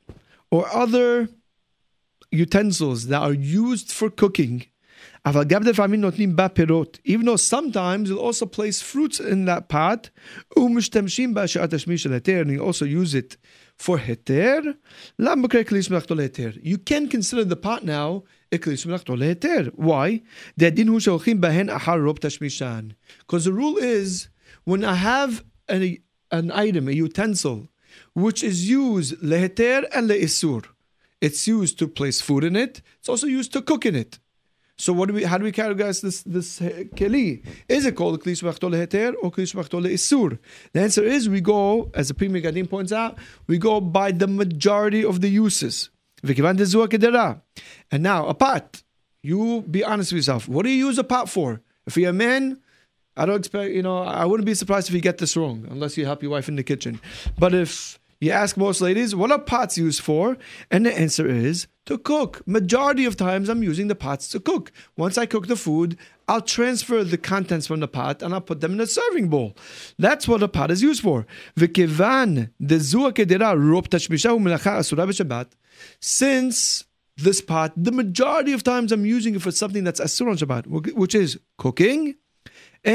or 0.51 0.67
other 0.73 1.29
utensils 2.31 3.07
that 3.07 3.21
are 3.21 3.33
used 3.33 3.91
for 3.91 4.09
cooking, 4.09 4.65
even 5.25 7.25
though 7.25 7.35
sometimes 7.35 8.09
you'll 8.09 8.19
also 8.19 8.45
place 8.45 8.81
fruits 8.81 9.19
in 9.19 9.45
that 9.45 9.69
pot, 9.69 10.11
and 10.55 12.51
you 12.51 12.59
also 12.59 12.85
use 12.85 13.15
it 13.15 13.37
for 13.75 13.97
heter, 13.97 14.75
you 16.61 16.77
can 16.77 17.07
consider 17.07 17.43
the 17.43 17.55
pot 17.55 17.83
now 17.83 18.23
Why? 19.75 20.21
Because 23.19 23.45
the 23.45 23.51
rule 23.51 23.77
is 23.77 24.29
when 24.63 24.83
I 24.83 24.93
have 24.93 25.43
a, 25.69 25.99
an 26.31 26.51
item, 26.51 26.87
a 26.87 26.91
utensil, 26.91 27.67
which 28.13 28.43
is 28.43 28.69
used 28.69 29.19
leheter 29.21 29.87
and 29.91 30.09
leisur. 30.09 30.65
It's 31.19 31.47
used 31.47 31.79
to 31.79 31.87
place 31.87 32.21
food 32.21 32.43
in 32.43 32.55
it. 32.55 32.81
It's 32.99 33.09
also 33.09 33.25
used 33.25 33.51
to 33.53 33.61
cook 33.61 33.85
in 33.85 33.95
it. 33.95 34.19
So 34.77 34.91
what 34.91 35.07
do 35.07 35.13
we? 35.13 35.23
How 35.23 35.37
do 35.37 35.45
we 35.45 35.51
categorize 35.51 36.01
this 36.01 36.23
this 36.23 36.61
uh, 36.61 36.83
keli? 36.95 37.45
Is 37.69 37.85
it 37.85 37.95
called 37.95 38.21
kli 38.21 38.33
shmachto 38.33 38.69
leheter 38.69 39.13
or 39.21 39.31
kli 39.31 39.45
shmachto 39.45 39.81
leisur? 39.81 40.37
The 40.73 40.81
answer 40.81 41.03
is 41.03 41.29
we 41.29 41.39
go, 41.39 41.91
as 41.93 42.09
the 42.09 42.13
Pri 42.13 42.27
Megadim 42.27 42.69
points 42.69 42.91
out, 42.91 43.17
we 43.47 43.57
go 43.57 43.79
by 43.79 44.11
the 44.11 44.27
majority 44.27 45.05
of 45.05 45.21
the 45.21 45.29
uses. 45.29 45.89
And 47.91 48.03
now 48.03 48.27
a 48.27 48.33
pot. 48.33 48.83
You 49.21 49.61
be 49.63 49.83
honest 49.83 50.11
with 50.11 50.17
yourself. 50.17 50.47
What 50.47 50.63
do 50.63 50.69
you 50.69 50.87
use 50.87 50.97
a 50.97 51.03
pot 51.03 51.29
for? 51.29 51.61
If 51.87 51.97
you're 51.97 52.09
a 52.09 52.13
man, 52.13 52.59
I 53.15 53.25
don't 53.25 53.37
expect, 53.37 53.73
you 53.73 53.81
know, 53.81 53.99
I 53.99 54.25
wouldn't 54.25 54.45
be 54.45 54.55
surprised 54.55 54.89
if 54.89 54.93
you 54.93 55.01
get 55.01 55.19
this 55.19 55.37
wrong, 55.37 55.65
unless 55.69 55.97
you 55.97 56.05
help 56.05 56.21
your 56.21 56.31
wife 56.31 56.49
in 56.49 56.57
the 56.57 56.63
kitchen. 56.63 56.99
But 57.39 57.53
if 57.53 57.97
you 58.25 58.31
ask 58.31 58.57
most 58.57 58.81
ladies, 58.81 59.15
what 59.15 59.31
are 59.31 59.39
pots 59.39 59.77
used 59.77 60.01
for? 60.01 60.37
And 60.71 60.85
the 60.85 60.97
answer 60.97 61.27
is 61.27 61.67
to 61.85 61.97
cook. 61.97 62.41
Majority 62.47 63.05
of 63.05 63.15
times 63.15 63.49
I'm 63.49 63.63
using 63.63 63.87
the 63.87 63.95
pots 63.95 64.27
to 64.29 64.39
cook. 64.39 64.71
Once 64.97 65.17
I 65.17 65.25
cook 65.25 65.47
the 65.47 65.55
food, 65.55 65.97
I'll 66.27 66.41
transfer 66.41 67.03
the 67.03 67.17
contents 67.17 67.67
from 67.67 67.79
the 67.79 67.87
pot 67.87 68.21
and 68.21 68.33
I'll 68.33 68.41
put 68.41 68.61
them 68.61 68.73
in 68.73 68.79
a 68.79 68.87
serving 68.87 69.29
bowl. 69.29 69.55
That's 69.99 70.27
what 70.27 70.43
a 70.43 70.47
pot 70.47 70.71
is 70.71 70.81
used 70.81 71.01
for. 71.03 71.27
Since 75.99 76.83
this 77.17 77.41
pot, 77.41 77.73
the 77.77 77.91
majority 77.91 78.53
of 78.53 78.63
times 78.63 78.91
I'm 78.91 79.05
using 79.05 79.35
it 79.35 79.41
for 79.41 79.51
something 79.51 79.83
that's 79.83 79.99
asur 79.99 80.29
on 80.29 80.37
Shabbat, 80.37 80.93
which 80.95 81.15
is 81.15 81.39
cooking 81.57 82.15
so 82.85 82.91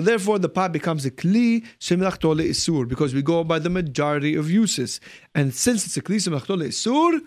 therefore 0.00 0.38
the 0.40 0.48
pot 0.52 0.72
becomes 0.72 1.06
a 1.06 1.12
kli 1.12 1.64
shemilachto 1.78 2.34
isur 2.34 2.88
because 2.88 3.14
we 3.14 3.22
go 3.22 3.44
by 3.44 3.60
the 3.60 3.70
majority 3.70 4.34
of 4.34 4.50
uses. 4.50 4.98
And 5.32 5.54
since 5.54 5.86
it's 5.86 5.96
a 5.96 6.02
kli 6.02 6.16
shemilachto 6.16 6.60
isur, 6.60 7.20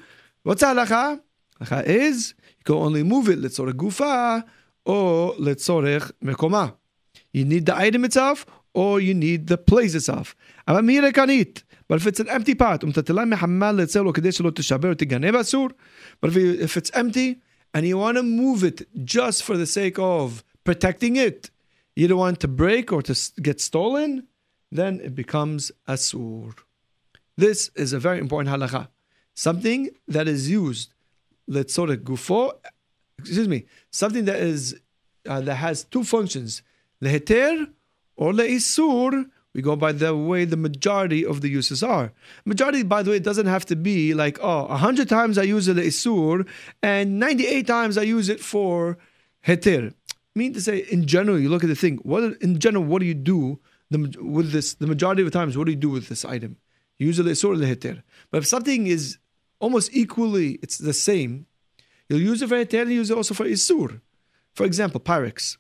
what's 0.44 0.62
halacha? 0.62 1.22
Halacha 1.62 1.86
is 1.86 2.34
you 2.58 2.64
can 2.66 2.76
only 2.76 3.04
move 3.04 3.30
it 3.30 3.40
letzorech 3.40 3.76
gufa 3.76 4.44
or 4.84 5.34
letzorech 5.36 6.12
mekoma. 6.22 6.76
You 7.32 7.46
need 7.46 7.66
the 7.66 7.78
item 7.78 8.04
itself 8.04 8.46
or 8.74 9.00
you 9.00 9.14
need 9.14 9.48
the 9.48 9.58
place 9.58 9.96
itself. 9.96 10.36
But 10.68 10.84
if 11.98 12.08
it's 12.08 12.20
an 12.20 12.28
empty 12.28 12.56
pot, 12.56 12.84
um, 12.84 12.92
but 12.92 13.10
if 16.36 16.78
it's 16.78 16.92
empty, 16.94 17.42
and 17.76 17.86
you 17.86 17.98
want 17.98 18.16
to 18.16 18.24
move 18.24 18.64
it 18.64 18.88
just 19.04 19.44
for 19.44 19.58
the 19.58 19.66
sake 19.66 20.00
of 20.00 20.46
protecting 20.64 21.18
it, 21.18 21.52
you 21.94 22.08
don't 22.08 22.18
want 22.18 22.40
to 22.40 22.48
break 22.48 22.94
or 22.94 23.02
to 23.02 23.14
get 23.42 23.60
stolen, 23.60 24.26
then 24.72 25.02
it 25.02 25.14
becomes 25.14 25.74
asur. 25.86 26.54
This 27.36 27.70
is 27.76 27.92
a 27.92 28.00
very 28.00 28.20
important 28.20 28.56
halakha. 28.56 28.88
Something 29.34 29.90
that 30.08 30.26
is 30.26 30.50
used, 30.50 30.94
let's 31.50 31.74
sort 31.74 31.90
of 31.90 31.98
gufo, 32.00 32.54
excuse 33.20 33.50
me, 33.50 33.66
something 33.92 34.24
that 34.24 34.38
is 34.38 34.80
uh, 35.28 35.42
that 35.42 35.56
has 35.56 35.84
two 35.84 36.06
functions, 36.06 36.62
leheter 37.02 37.68
or 38.16 38.32
leisur, 38.32 39.30
we 39.56 39.62
go 39.62 39.78
by 39.78 39.94
the 39.94 40.14
way 40.14 40.44
the 40.44 40.58
majority 40.58 41.26
of 41.26 41.40
the 41.40 41.48
uses 41.48 41.82
are. 41.82 42.12
Majority, 42.44 42.84
by 42.84 43.02
the 43.02 43.12
way, 43.12 43.20
doesn't 43.20 43.46
have 43.46 43.66
to 43.68 43.78
be 43.78 44.14
like, 44.14 44.38
oh, 44.42 44.66
100 44.66 45.08
times 45.08 45.38
I 45.38 45.44
use 45.44 45.70
it 45.70 45.78
isur 45.78 46.46
and 46.84 47.20
98 47.20 47.66
times 47.66 47.98
I 47.98 48.02
use 48.02 48.28
it 48.28 48.42
for 48.42 48.98
heter. 49.48 49.94
I 49.94 50.40
mean 50.40 50.52
to 50.56 50.62
say, 50.62 50.80
in 50.80 51.08
general, 51.08 51.40
you 51.40 51.48
look 51.48 51.64
at 51.64 51.70
the 51.70 51.76
thing, 51.76 52.00
what 52.04 52.24
in 52.42 52.60
general, 52.60 52.84
what 52.84 53.00
do 53.00 53.06
you 53.06 53.14
do 53.14 53.58
the, 53.90 54.18
with 54.22 54.52
this? 54.52 54.74
The 54.74 54.88
majority 54.88 55.22
of 55.22 55.32
the 55.32 55.40
times, 55.40 55.58
what 55.58 55.68
do 55.68 55.72
you 55.72 55.78
do 55.78 55.90
with 55.90 56.10
this 56.10 56.26
item? 56.26 56.58
You 57.00 57.08
use 57.08 57.20
it 57.20 57.26
isur 57.26 57.56
or 57.56 57.56
heter. 57.56 58.04
But 58.32 58.40
if 58.40 58.48
something 58.48 58.88
is 58.88 59.18
almost 59.62 59.90
equally, 59.94 60.60
it's 60.62 60.80
the 60.80 60.92
same, 60.92 61.46
you'll 62.10 62.20
use 62.20 62.42
it 62.42 62.50
for 62.50 62.56
heter 62.56 62.82
and 62.82 62.92
use 62.92 63.10
it 63.10 63.16
also 63.16 63.34
for 63.34 63.46
isur. 63.46 64.02
For 64.54 64.66
example, 64.66 65.00
Pyrex, 65.00 65.56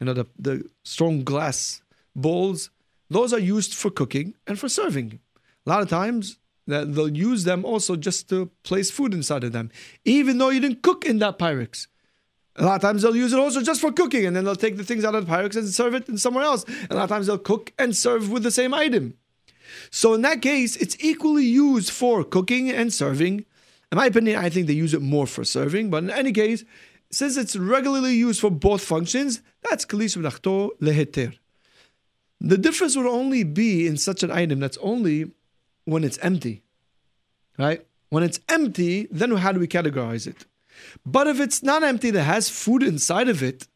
you 0.00 0.06
know, 0.06 0.14
the, 0.14 0.26
the 0.38 0.64
strong 0.82 1.24
glass 1.24 1.82
bowls 2.16 2.70
those 3.14 3.32
are 3.32 3.38
used 3.38 3.74
for 3.74 3.90
cooking 3.90 4.34
and 4.44 4.58
for 4.58 4.68
serving. 4.68 5.20
A 5.66 5.70
lot 5.70 5.82
of 5.82 5.88
times 5.88 6.38
they'll 6.66 7.08
use 7.08 7.44
them 7.44 7.64
also 7.64 7.94
just 7.94 8.28
to 8.30 8.50
place 8.64 8.90
food 8.90 9.14
inside 9.14 9.44
of 9.44 9.52
them, 9.52 9.70
even 10.04 10.38
though 10.38 10.48
you 10.50 10.58
didn't 10.58 10.82
cook 10.82 11.04
in 11.04 11.20
that 11.20 11.38
Pyrex. 11.38 11.86
A 12.56 12.64
lot 12.64 12.74
of 12.74 12.82
times 12.82 13.02
they'll 13.02 13.14
use 13.14 13.32
it 13.32 13.38
also 13.38 13.62
just 13.62 13.80
for 13.80 13.92
cooking, 13.92 14.26
and 14.26 14.34
then 14.34 14.44
they'll 14.44 14.56
take 14.56 14.76
the 14.76 14.84
things 14.84 15.04
out 15.04 15.14
of 15.14 15.26
the 15.26 15.32
Pyrex 15.32 15.54
and 15.54 15.68
serve 15.68 15.94
it 15.94 16.08
in 16.08 16.18
somewhere 16.18 16.44
else. 16.44 16.64
And 16.64 16.90
a 16.90 16.96
lot 16.96 17.04
of 17.04 17.08
times 17.10 17.28
they'll 17.28 17.38
cook 17.38 17.72
and 17.78 17.96
serve 17.96 18.30
with 18.32 18.42
the 18.42 18.50
same 18.50 18.74
item. 18.74 19.14
So 19.90 20.14
in 20.14 20.22
that 20.22 20.42
case, 20.42 20.74
it's 20.76 20.96
equally 20.98 21.44
used 21.44 21.90
for 21.90 22.24
cooking 22.24 22.68
and 22.68 22.92
serving. 22.92 23.44
In 23.92 23.96
my 23.96 24.06
opinion, 24.06 24.44
I 24.44 24.50
think 24.50 24.66
they 24.66 24.72
use 24.72 24.94
it 24.94 25.02
more 25.02 25.28
for 25.28 25.44
serving, 25.44 25.90
but 25.90 26.02
in 26.02 26.10
any 26.10 26.32
case, 26.32 26.64
since 27.12 27.36
it's 27.36 27.54
regularly 27.54 28.14
used 28.14 28.40
for 28.40 28.50
both 28.50 28.82
functions, 28.82 29.40
that's 29.62 29.84
kalish 29.86 30.16
leheter. 30.80 31.34
The 32.44 32.58
difference 32.58 32.94
would 32.94 33.06
only 33.06 33.42
be 33.42 33.86
in 33.86 33.96
such 33.96 34.22
an 34.22 34.30
item 34.30 34.60
that's 34.60 34.76
only 34.82 35.30
when 35.86 36.04
it's 36.04 36.18
empty, 36.18 36.62
right? 37.58 37.86
When 38.10 38.22
it's 38.22 38.38
empty, 38.50 39.08
then 39.10 39.30
how 39.30 39.52
do 39.52 39.58
we 39.58 39.66
categorize 39.66 40.26
it? 40.26 40.44
But 41.06 41.26
if 41.26 41.40
it's 41.40 41.62
not 41.62 41.82
empty, 41.82 42.10
that 42.10 42.22
has 42.22 42.50
food 42.50 42.82
inside 42.82 43.30
of 43.30 43.42
it, 43.42 43.66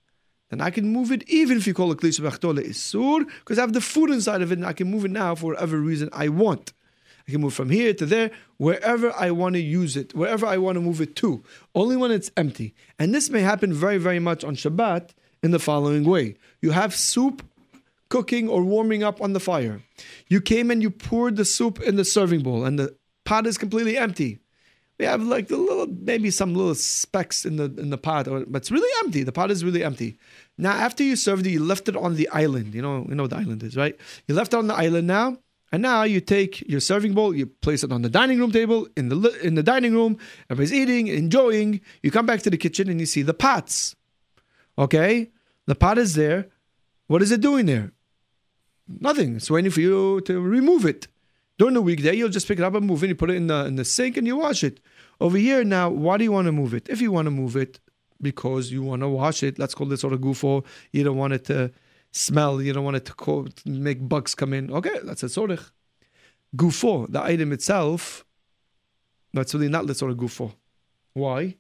then 0.51 0.61
I 0.61 0.69
can 0.69 0.93
move 0.93 1.11
it 1.13 1.27
even 1.31 1.57
if 1.57 1.67
you 1.67 1.73
call 1.73 1.93
it 1.93 1.99
kli 1.99 2.11
isur, 2.11 3.27
because 3.39 3.59
I 3.59 3.63
have 3.63 3.73
the 3.73 3.81
food 3.81 4.11
inside 4.11 4.43
of 4.43 4.53
it 4.53 4.59
and 4.59 4.67
I 4.67 4.75
can 4.75 4.91
move 4.91 5.07
it 5.07 5.13
now 5.13 5.35
for 5.35 5.53
whatever 5.53 5.79
reason 5.79 6.11
I 6.13 6.29
want. 6.29 6.75
I 7.27 7.31
can 7.31 7.41
move 7.41 7.55
from 7.55 7.71
here 7.71 7.95
to 7.95 8.05
there, 8.05 8.31
wherever 8.59 9.15
I 9.17 9.31
want 9.31 9.55
to 9.55 9.63
use 9.63 9.97
it, 9.97 10.15
wherever 10.15 10.45
I 10.45 10.59
want 10.59 10.77
to 10.77 10.83
move 10.83 11.01
it 11.01 11.17
to, 11.17 11.43
only 11.75 11.97
when 11.97 12.11
it's 12.11 12.31
empty. 12.37 12.75
And 12.99 13.15
this 13.15 13.31
may 13.31 13.41
happen 13.41 13.73
very, 13.73 13.97
very 13.97 14.19
much 14.19 14.45
on 14.45 14.57
Shabbat 14.57 15.13
in 15.43 15.53
the 15.53 15.59
following 15.59 16.05
way. 16.05 16.37
You 16.61 16.73
have 16.73 16.95
soup 16.95 17.43
cooking 18.09 18.49
or 18.49 18.63
warming 18.63 19.03
up 19.03 19.21
on 19.21 19.33
the 19.33 19.41
fire. 19.41 19.83
You 20.29 20.41
came 20.41 20.71
and 20.71 20.83
you 20.83 20.91
poured 20.91 21.37
the 21.37 21.45
soup 21.45 21.81
in 21.81 21.97
the 21.97 22.05
serving 22.05 22.43
bowl, 22.43 22.65
and 22.65 22.79
the 22.79 22.97
pot 23.25 23.47
is 23.47 23.59
completely 23.59 23.97
empty. 23.97 24.41
We 24.99 25.05
have 25.05 25.23
like 25.23 25.51
a 25.51 25.57
little, 25.57 25.87
maybe 25.87 26.31
some 26.31 26.55
little 26.55 26.75
specks 26.75 27.45
in 27.45 27.57
the 27.57 27.65
in 27.65 27.91
the 27.91 27.99
pot, 27.99 28.27
but 28.27 28.63
it's 28.63 28.71
really 28.71 28.91
empty. 29.05 29.23
The 29.23 29.33
pot 29.33 29.51
is 29.51 29.65
really 29.65 29.85
empty. 29.85 30.19
Now, 30.57 30.73
after 30.73 31.05
you 31.05 31.15
served 31.15 31.47
it, 31.47 31.51
you 31.51 31.63
left 31.63 31.89
it 31.89 31.97
on 31.97 32.17
the 32.17 32.29
island. 32.31 32.75
You 32.75 32.83
know, 32.83 33.07
you 33.09 33.15
know 33.15 33.25
what 33.25 33.31
the 33.31 33.37
island 33.37 33.63
is, 33.63 33.77
right? 33.77 33.97
You 34.27 34.35
left 34.35 34.55
it 34.55 34.57
on 34.57 34.67
the 34.67 34.75
island 34.75 35.07
now, 35.07 35.39
and 35.71 35.83
now 35.83 36.03
you 36.03 36.21
take 36.21 36.69
your 36.69 36.81
serving 36.81 37.15
bowl, 37.15 37.33
you 37.33 37.47
place 37.47 37.85
it 37.85 37.93
on 37.93 38.03
the 38.03 38.09
dining 38.09 38.41
room 38.41 38.51
table 38.51 38.89
in 38.97 39.09
the 39.09 39.39
in 39.41 39.55
the 39.55 39.63
dining 39.63 39.93
room. 39.93 40.19
Everybody's 40.51 40.73
eating, 40.73 41.07
enjoying. 41.07 41.81
You 42.03 42.11
come 42.11 42.27
back 42.27 42.43
to 42.43 42.51
the 42.51 42.57
kitchen 42.57 42.89
and 42.89 42.99
you 42.99 43.07
see 43.07 43.23
the 43.23 43.35
pots. 43.35 43.95
Okay, 44.77 45.31
the 45.67 45.77
pot 45.77 45.99
is 45.99 46.15
there. 46.15 46.49
What 47.07 47.23
is 47.23 47.31
it 47.31 47.41
doing 47.41 47.67
there? 47.67 47.93
Nothing. 48.89 49.37
It's 49.37 49.51
waiting 49.51 49.71
for 49.71 49.81
you 49.81 50.21
to 50.23 50.41
remove 50.41 50.87
it. 50.87 51.09
During 51.59 51.75
the 51.75 51.83
weekday, 51.83 52.15
you'll 52.15 52.29
just 52.29 52.49
pick 52.49 52.59
it 52.59 52.65
up 52.65 52.75
and 52.75 52.87
move 52.87 53.03
it. 53.05 53.09
You 53.09 53.15
put 53.15 53.31
it 53.31 53.37
in 53.37 53.49
the 53.49 53.67
in 53.67 53.77
the 53.77 53.85
sink 53.85 54.17
and 54.17 54.27
you 54.27 54.37
wash 54.37 54.63
it. 54.65 54.81
Over 55.21 55.37
here 55.37 55.65
now, 55.65 55.91
why 55.91 56.17
do 56.17 56.25
you 56.25 56.33
want 56.33 56.47
to 56.47 56.53
move 56.53 56.73
it? 56.73 56.89
If 56.89 57.01
you 57.01 57.11
want 57.11 57.27
to 57.27 57.31
move 57.31 57.57
it 57.57 57.81
because 58.23 58.71
you 58.71 58.83
want 58.83 59.03
to 59.03 59.09
wash 59.09 59.43
it, 59.43 59.59
let's 59.59 59.75
call 59.75 59.87
this 59.87 60.01
sort 60.01 60.13
of 60.13 60.21
gufo. 60.21 60.65
You 60.93 61.05
don't 61.05 61.17
want 61.17 61.33
it 61.33 61.45
to 61.47 61.73
smell. 62.13 62.63
You 62.63 62.73
don't 62.73 62.85
want 62.85 62.97
it 62.97 63.05
to 63.07 63.15
co- 63.15 63.49
make 63.67 64.09
bugs 64.09 64.35
come 64.35 64.53
in. 64.53 64.71
Okay, 64.73 64.99
that's 65.03 65.25
a 65.25 65.27
sorich. 65.27 65.71
Gufo, 66.57 67.11
the 67.11 67.23
item 67.23 67.53
itself, 67.53 68.25
that's 69.35 69.53
really 69.53 69.69
not 69.69 69.87
the 69.87 69.95
sort 69.95 70.13
of 70.13 70.17
gufo. 70.17 70.55
Why? 71.13 71.57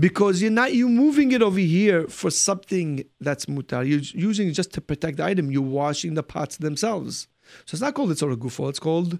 Because 0.00 0.40
you're 0.40 0.50
not 0.50 0.74
you're 0.74 0.88
moving 0.88 1.32
it 1.32 1.42
over 1.42 1.58
here 1.58 2.08
for 2.08 2.30
something 2.30 3.04
that's 3.20 3.46
mutar. 3.46 3.86
You're 3.86 4.00
using 4.00 4.48
it 4.48 4.52
just 4.52 4.72
to 4.74 4.80
protect 4.80 5.18
the 5.18 5.24
item. 5.24 5.50
You're 5.50 5.62
washing 5.62 6.14
the 6.14 6.22
pots 6.22 6.56
themselves. 6.56 7.28
So 7.66 7.74
it's 7.74 7.82
not 7.82 7.94
called 7.94 8.10
litzorech 8.10 8.36
gufo. 8.36 8.70
It's 8.70 8.78
called 8.78 9.18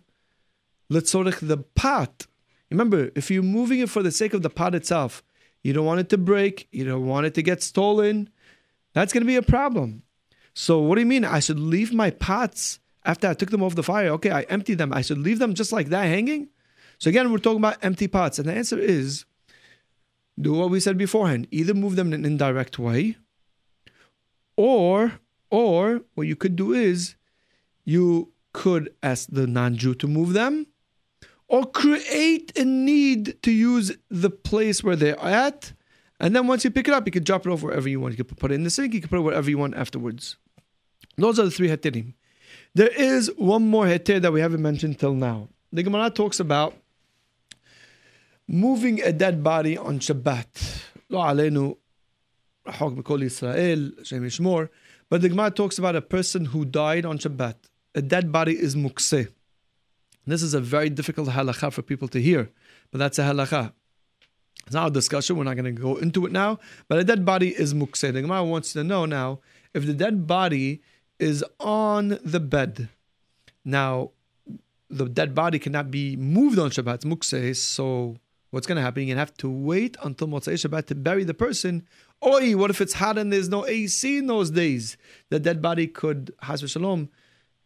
litzorech 0.90 1.46
the 1.46 1.58
pot. 1.58 2.26
Remember, 2.70 3.10
if 3.14 3.30
you're 3.30 3.42
moving 3.42 3.80
it 3.80 3.90
for 3.90 4.02
the 4.02 4.12
sake 4.12 4.32
of 4.32 4.42
the 4.42 4.50
pot 4.50 4.74
itself, 4.74 5.22
you 5.62 5.72
don't 5.72 5.84
want 5.84 6.00
it 6.00 6.08
to 6.10 6.18
break. 6.18 6.68
You 6.72 6.84
don't 6.84 7.06
want 7.06 7.26
it 7.26 7.34
to 7.34 7.42
get 7.42 7.62
stolen. 7.62 8.30
That's 8.94 9.12
going 9.12 9.22
to 9.22 9.26
be 9.26 9.36
a 9.36 9.42
problem. 9.42 10.02
So 10.54 10.78
what 10.78 10.94
do 10.94 11.00
you 11.00 11.06
mean? 11.06 11.24
I 11.24 11.40
should 11.40 11.60
leave 11.60 11.92
my 11.92 12.10
pots 12.10 12.78
after 13.04 13.28
I 13.28 13.34
took 13.34 13.50
them 13.50 13.62
off 13.62 13.74
the 13.74 13.82
fire. 13.82 14.08
Okay, 14.10 14.30
I 14.30 14.42
emptied 14.42 14.78
them. 14.78 14.92
I 14.92 15.02
should 15.02 15.18
leave 15.18 15.38
them 15.38 15.54
just 15.54 15.72
like 15.72 15.88
that 15.88 16.04
hanging. 16.04 16.48
So 16.98 17.08
again, 17.08 17.30
we're 17.30 17.38
talking 17.38 17.58
about 17.58 17.78
empty 17.82 18.08
pots, 18.08 18.38
and 18.38 18.48
the 18.48 18.52
answer 18.52 18.78
is 18.78 19.24
do 20.40 20.52
what 20.52 20.70
we 20.70 20.80
said 20.80 20.96
beforehand. 20.98 21.46
Either 21.50 21.74
move 21.74 21.96
them 21.96 22.08
in 22.08 22.14
an 22.14 22.24
indirect 22.24 22.78
way, 22.78 23.16
or 24.56 25.20
or 25.50 26.02
what 26.14 26.26
you 26.26 26.36
could 26.36 26.56
do 26.56 26.72
is 26.72 27.16
you 27.84 28.32
could 28.52 28.92
ask 29.02 29.28
the 29.30 29.46
non-Jew 29.46 29.94
to 29.96 30.06
move 30.06 30.32
them, 30.32 30.66
or 31.48 31.66
create 31.66 32.56
a 32.56 32.64
need 32.64 33.42
to 33.42 33.50
use 33.50 33.92
the 34.08 34.30
place 34.30 34.84
where 34.84 34.96
they're 34.96 35.18
at 35.20 35.72
And 36.20 36.36
then 36.36 36.46
once 36.46 36.64
you 36.64 36.70
pick 36.70 36.86
it 36.86 36.94
up, 36.94 37.06
you 37.06 37.12
can 37.12 37.24
drop 37.24 37.46
it 37.46 37.50
off 37.50 37.62
wherever 37.62 37.88
you 37.88 37.98
want. 37.98 38.16
You 38.16 38.22
can 38.22 38.36
put 38.36 38.52
it 38.52 38.54
in 38.54 38.62
the 38.62 38.70
sink, 38.70 38.92
you 38.92 39.00
can 39.00 39.08
put 39.08 39.18
it 39.18 39.22
wherever 39.22 39.48
you 39.48 39.56
want 39.56 39.74
afterwards. 39.74 40.36
Those 41.16 41.40
are 41.40 41.44
the 41.44 41.50
three 41.50 41.68
heterim. 41.68 42.12
There 42.74 42.88
is 42.88 43.32
one 43.36 43.66
more 43.66 43.86
heter 43.86 44.20
that 44.20 44.32
we 44.32 44.40
haven't 44.40 44.62
mentioned 44.62 44.98
till 44.98 45.14
now. 45.14 45.48
The 45.72 45.82
Gemara 45.82 46.10
talks 46.10 46.38
about 46.38 46.74
moving 48.49 49.01
a 49.01 49.11
dead 49.11 49.43
body 49.43 49.77
on 49.77 49.99
Shabbat. 49.99 50.59
לא 51.09 51.29
עלינו, 51.29 51.75
רחוק 52.67 52.93
מכל 52.93 53.19
ישראל, 53.23 53.91
השם 54.01 54.25
ישמור. 54.25 54.61
But 55.09 55.21
the 55.21 55.29
Gemara 55.29 55.51
talks 55.51 55.77
about 55.77 55.95
a 55.95 56.01
person 56.01 56.45
who 56.45 56.65
died 56.65 57.05
on 57.05 57.17
Shabbat. 57.19 57.55
A 57.93 58.01
dead 58.01 58.31
body 58.31 58.53
is 58.53 58.75
mukseh. 58.75 59.27
This 60.25 60.41
is 60.41 60.53
a 60.55 60.59
very 60.59 60.89
difficult 60.89 61.29
halacha 61.29 61.71
for 61.71 61.83
people 61.83 62.07
to 62.07 62.19
hear, 62.19 62.49
but 62.91 62.97
that's 62.97 63.19
a 63.19 63.23
halacha. 63.23 63.71
It's 64.65 64.73
not 64.73 64.87
a 64.87 64.91
discussion. 64.91 65.37
We're 65.37 65.43
not 65.43 65.55
going 65.55 65.75
to 65.75 65.81
go 65.81 65.97
into 65.97 66.25
it 66.25 66.31
now. 66.31 66.57
But 66.87 66.97
a 66.97 67.03
dead 67.03 67.23
body 67.23 67.49
is 67.49 67.73
mukseh. 67.75 68.11
The 68.11 68.21
Gemara 68.21 68.43
wants 68.43 68.73
to 68.73 68.83
know 68.83 69.05
now 69.05 69.39
if 69.75 69.85
the 69.85 69.93
dead 69.93 70.25
body 70.25 70.81
is 71.19 71.43
on 71.59 72.17
the 72.23 72.39
bed. 72.39 72.89
Now, 73.63 74.11
the 74.89 75.05
dead 75.05 75.35
body 75.35 75.59
cannot 75.59 75.91
be 75.91 76.15
moved 76.15 76.57
on 76.57 76.71
Shabbat, 76.71 77.05
mukseh. 77.05 77.55
So, 77.55 78.17
what's 78.50 78.66
going 78.66 78.76
to 78.76 78.82
happen? 78.82 79.02
You're 79.02 79.14
going 79.14 79.26
to 79.26 79.30
have 79.30 79.36
to 79.38 79.50
wait 79.50 79.96
until 80.02 80.28
Motzei 80.28 80.54
Shabbat 80.54 80.86
to 80.86 80.94
bury 80.94 81.24
the 81.24 81.34
person. 81.34 81.86
Oi, 82.24 82.56
what 82.56 82.70
if 82.70 82.80
it's 82.80 82.94
hot 82.94 83.18
and 83.18 83.32
there's 83.32 83.48
no 83.48 83.66
AC 83.66 84.18
in 84.18 84.26
those 84.26 84.50
days? 84.50 84.96
The 85.30 85.40
dead 85.40 85.62
body 85.62 85.86
could, 85.86 86.34
has 86.42 86.68
shalom, 86.70 87.08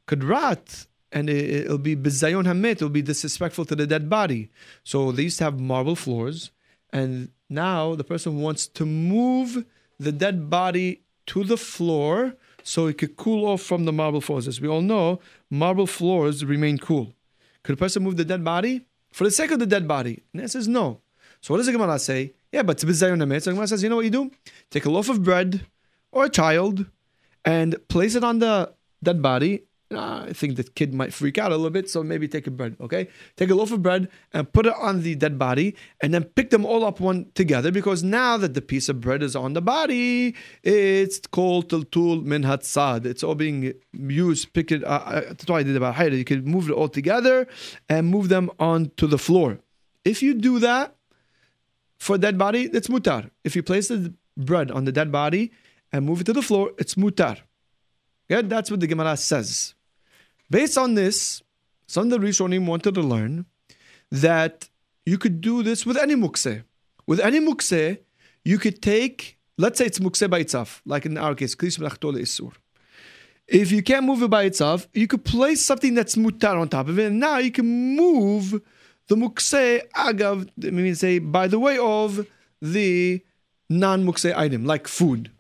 could 0.07 0.23
rot 0.23 0.87
and 1.15 1.31
it, 1.31 1.69
will 1.69 1.79
be 1.79 1.97
bizayon 1.97 2.45
hamet, 2.45 2.73
it'll 2.73 2.89
be 2.89 3.01
disrespectful 3.01 3.65
to 3.67 3.77
the 3.77 3.87
dead 3.87 4.11
body. 4.11 4.51
So 4.83 5.13
they 5.13 5.23
used 5.23 5.39
to 5.39 5.45
have 5.45 5.61
marble 5.61 5.95
floors, 5.95 6.51
and 6.93 7.31
now 7.49 7.95
the 7.95 8.05
person 8.05 8.41
wants 8.41 8.67
to 8.67 8.85
move 8.85 9.65
the 9.99 10.11
dead 10.13 10.51
body 10.51 11.03
to 11.27 11.45
the 11.45 11.57
floor 11.57 12.35
so 12.65 12.87
it 12.87 12.99
could 12.99 13.17
cool 13.17 13.47
off 13.47 13.63
from 13.63 13.85
the 13.85 13.93
marble 13.93 14.21
floors. 14.21 14.49
As 14.49 14.61
we 14.61 14.69
all 14.69 14.83
know, 14.83 15.21
marble 15.51 15.87
floors 15.87 16.45
remain 16.45 16.79
cool. 16.79 17.15
Could 17.63 17.75
a 17.75 17.79
person 17.79 18.03
move 18.03 18.17
the 18.17 18.25
dead 18.25 18.43
body 18.43 18.85
for 19.15 19.25
the 19.25 19.31
sake 19.31 19.53
of 19.53 19.61
the 19.61 19.67
dead 19.67 19.87
body? 19.87 20.23
And 20.33 20.43
it 20.43 20.51
says 20.51 20.67
no. 20.67 21.01
So 21.41 21.55
what 21.55 21.59
does 21.59 21.67
the 21.67 21.73
Gemara 21.73 21.99
say? 21.99 22.35
Yeah, 22.53 22.65
but. 22.65 22.81
So 22.81 22.87
the 22.87 22.95
Gemara 23.53 23.67
says, 23.69 23.83
you 23.83 23.89
know 23.89 23.97
what 23.97 24.05
you 24.05 24.11
do? 24.11 24.31
Take 24.71 24.87
a 24.87 24.91
loaf 24.91 25.09
of 25.09 25.23
bread 25.23 25.67
or 26.11 26.25
a 26.25 26.29
child 26.29 26.87
and 27.45 27.77
place 27.89 28.15
it 28.15 28.25
on 28.25 28.41
the 28.41 28.73
dead 29.03 29.23
body 29.23 29.63
I 29.91 30.33
think 30.33 30.57
the 30.57 30.65
kid 30.65 30.95
might 30.95 31.13
freak 31.13 31.39
out 31.39 31.53
a 31.53 31.57
little 31.57 31.71
bit, 31.71 31.91
so 31.91 32.03
maybe 32.03 32.27
take 32.27 32.47
a 32.47 32.51
bread, 32.51 32.77
okay? 32.81 33.09
Take 33.37 33.51
a 33.51 33.55
loaf 33.55 33.71
of 33.71 33.83
bread 33.83 34.09
and 34.33 34.51
put 34.53 34.67
it 34.67 34.75
on 34.81 35.03
the 35.03 35.15
dead 35.15 35.39
body, 35.39 35.77
and 36.01 36.13
then 36.13 36.25
pick 36.25 36.51
them 36.51 36.65
all 36.65 36.85
up 36.85 37.01
one 37.01 37.31
together 37.35 37.71
because 37.71 38.03
now 38.03 38.37
that 38.37 38.55
the 38.55 38.63
piece 38.63 38.89
of 38.89 39.01
bread 39.01 39.23
is 39.23 39.37
on 39.37 39.53
the 39.53 39.61
body, 39.63 40.35
it's 40.63 41.21
called 41.21 41.69
tiltul 41.69 42.25
min 42.25 42.43
hatzad. 42.43 43.05
It's 43.07 43.23
all 43.23 43.35
being 43.35 43.75
used, 43.93 44.53
pick 44.53 44.73
it, 44.73 44.83
uh, 44.85 45.23
uh 45.49 45.53
I 45.55 45.63
did 45.63 45.77
about 45.77 46.13
You 46.13 46.25
can 46.25 46.45
move 46.45 46.71
it 46.71 46.73
all 46.73 46.89
together 46.89 47.47
and 47.89 48.09
move 48.09 48.29
them 48.29 48.51
onto 48.59 49.07
the 49.07 49.19
floor. 49.19 49.59
If 50.05 50.23
you 50.23 50.35
do 50.35 50.59
that 50.61 50.97
for 51.99 52.19
dead 52.19 52.37
body, 52.39 52.71
it's 52.73 52.89
mutar. 52.89 53.31
If 53.45 53.55
you 53.55 53.63
place 53.63 53.89
the 53.89 54.15
bread 54.37 54.71
on 54.71 54.85
the 54.85 54.93
dead 54.93 55.13
body 55.13 55.53
and 55.93 56.05
move 56.05 56.23
it 56.23 56.25
to 56.25 56.33
the 56.33 56.43
floor, 56.43 56.73
it's 56.79 56.95
mutar. 56.97 57.39
Good? 58.29 58.49
That's 58.49 58.71
what 58.71 58.81
the 58.81 58.87
Gemara 58.87 59.17
says. 59.17 59.75
Based 60.51 60.79
on 60.79 60.95
this, 60.95 61.43
some 61.87 62.05
of 62.05 62.11
the 62.11 62.27
Rishonim 62.27 62.67
wanted 62.67 62.95
to 62.95 63.03
learn 63.03 63.47
that 64.11 64.69
you 65.05 65.19
could 65.19 65.41
do 65.41 65.63
this 65.63 65.85
with 65.85 65.97
any 65.97 66.15
mukse. 66.15 66.65
With 67.07 67.21
any 67.21 67.41
mukse, 67.41 67.99
you 68.45 68.59
could 68.59 68.81
take, 68.81 69.39
let's 69.59 69.79
say 69.79 69.87
it's 69.87 69.99
mukse 69.99 70.29
by 70.29 70.39
itself, 70.39 70.83
like 70.87 71.07
in 71.07 71.19
our 71.19 71.35
case, 71.35 71.55
isur. 71.55 72.53
If 73.47 73.71
you 73.71 73.83
can't 73.83 74.07
move 74.07 74.23
it 74.23 74.31
by 74.31 74.45
itself, 74.45 74.89
you 74.95 75.07
could 75.07 75.25
place 75.25 75.63
something 75.63 75.95
that's 75.95 76.15
mutar 76.17 76.59
on 76.59 76.69
top 76.69 76.89
of 76.89 76.99
it, 76.99 77.07
and 77.07 77.21
now 77.21 77.39
you 77.39 77.51
can 77.51 77.67
move 77.97 78.61
the 79.09 79.17
mukse 79.17 79.83
agav, 79.95 80.49
I 80.65 80.71
mean, 80.71 80.95
say, 80.95 81.19
by 81.19 81.47
the 81.47 81.59
way 81.59 81.77
of 81.77 82.27
the 82.63 83.23
non 83.69 84.07
mukse 84.07 84.35
item, 84.35 84.65
like 84.65 84.89
food. 84.89 85.31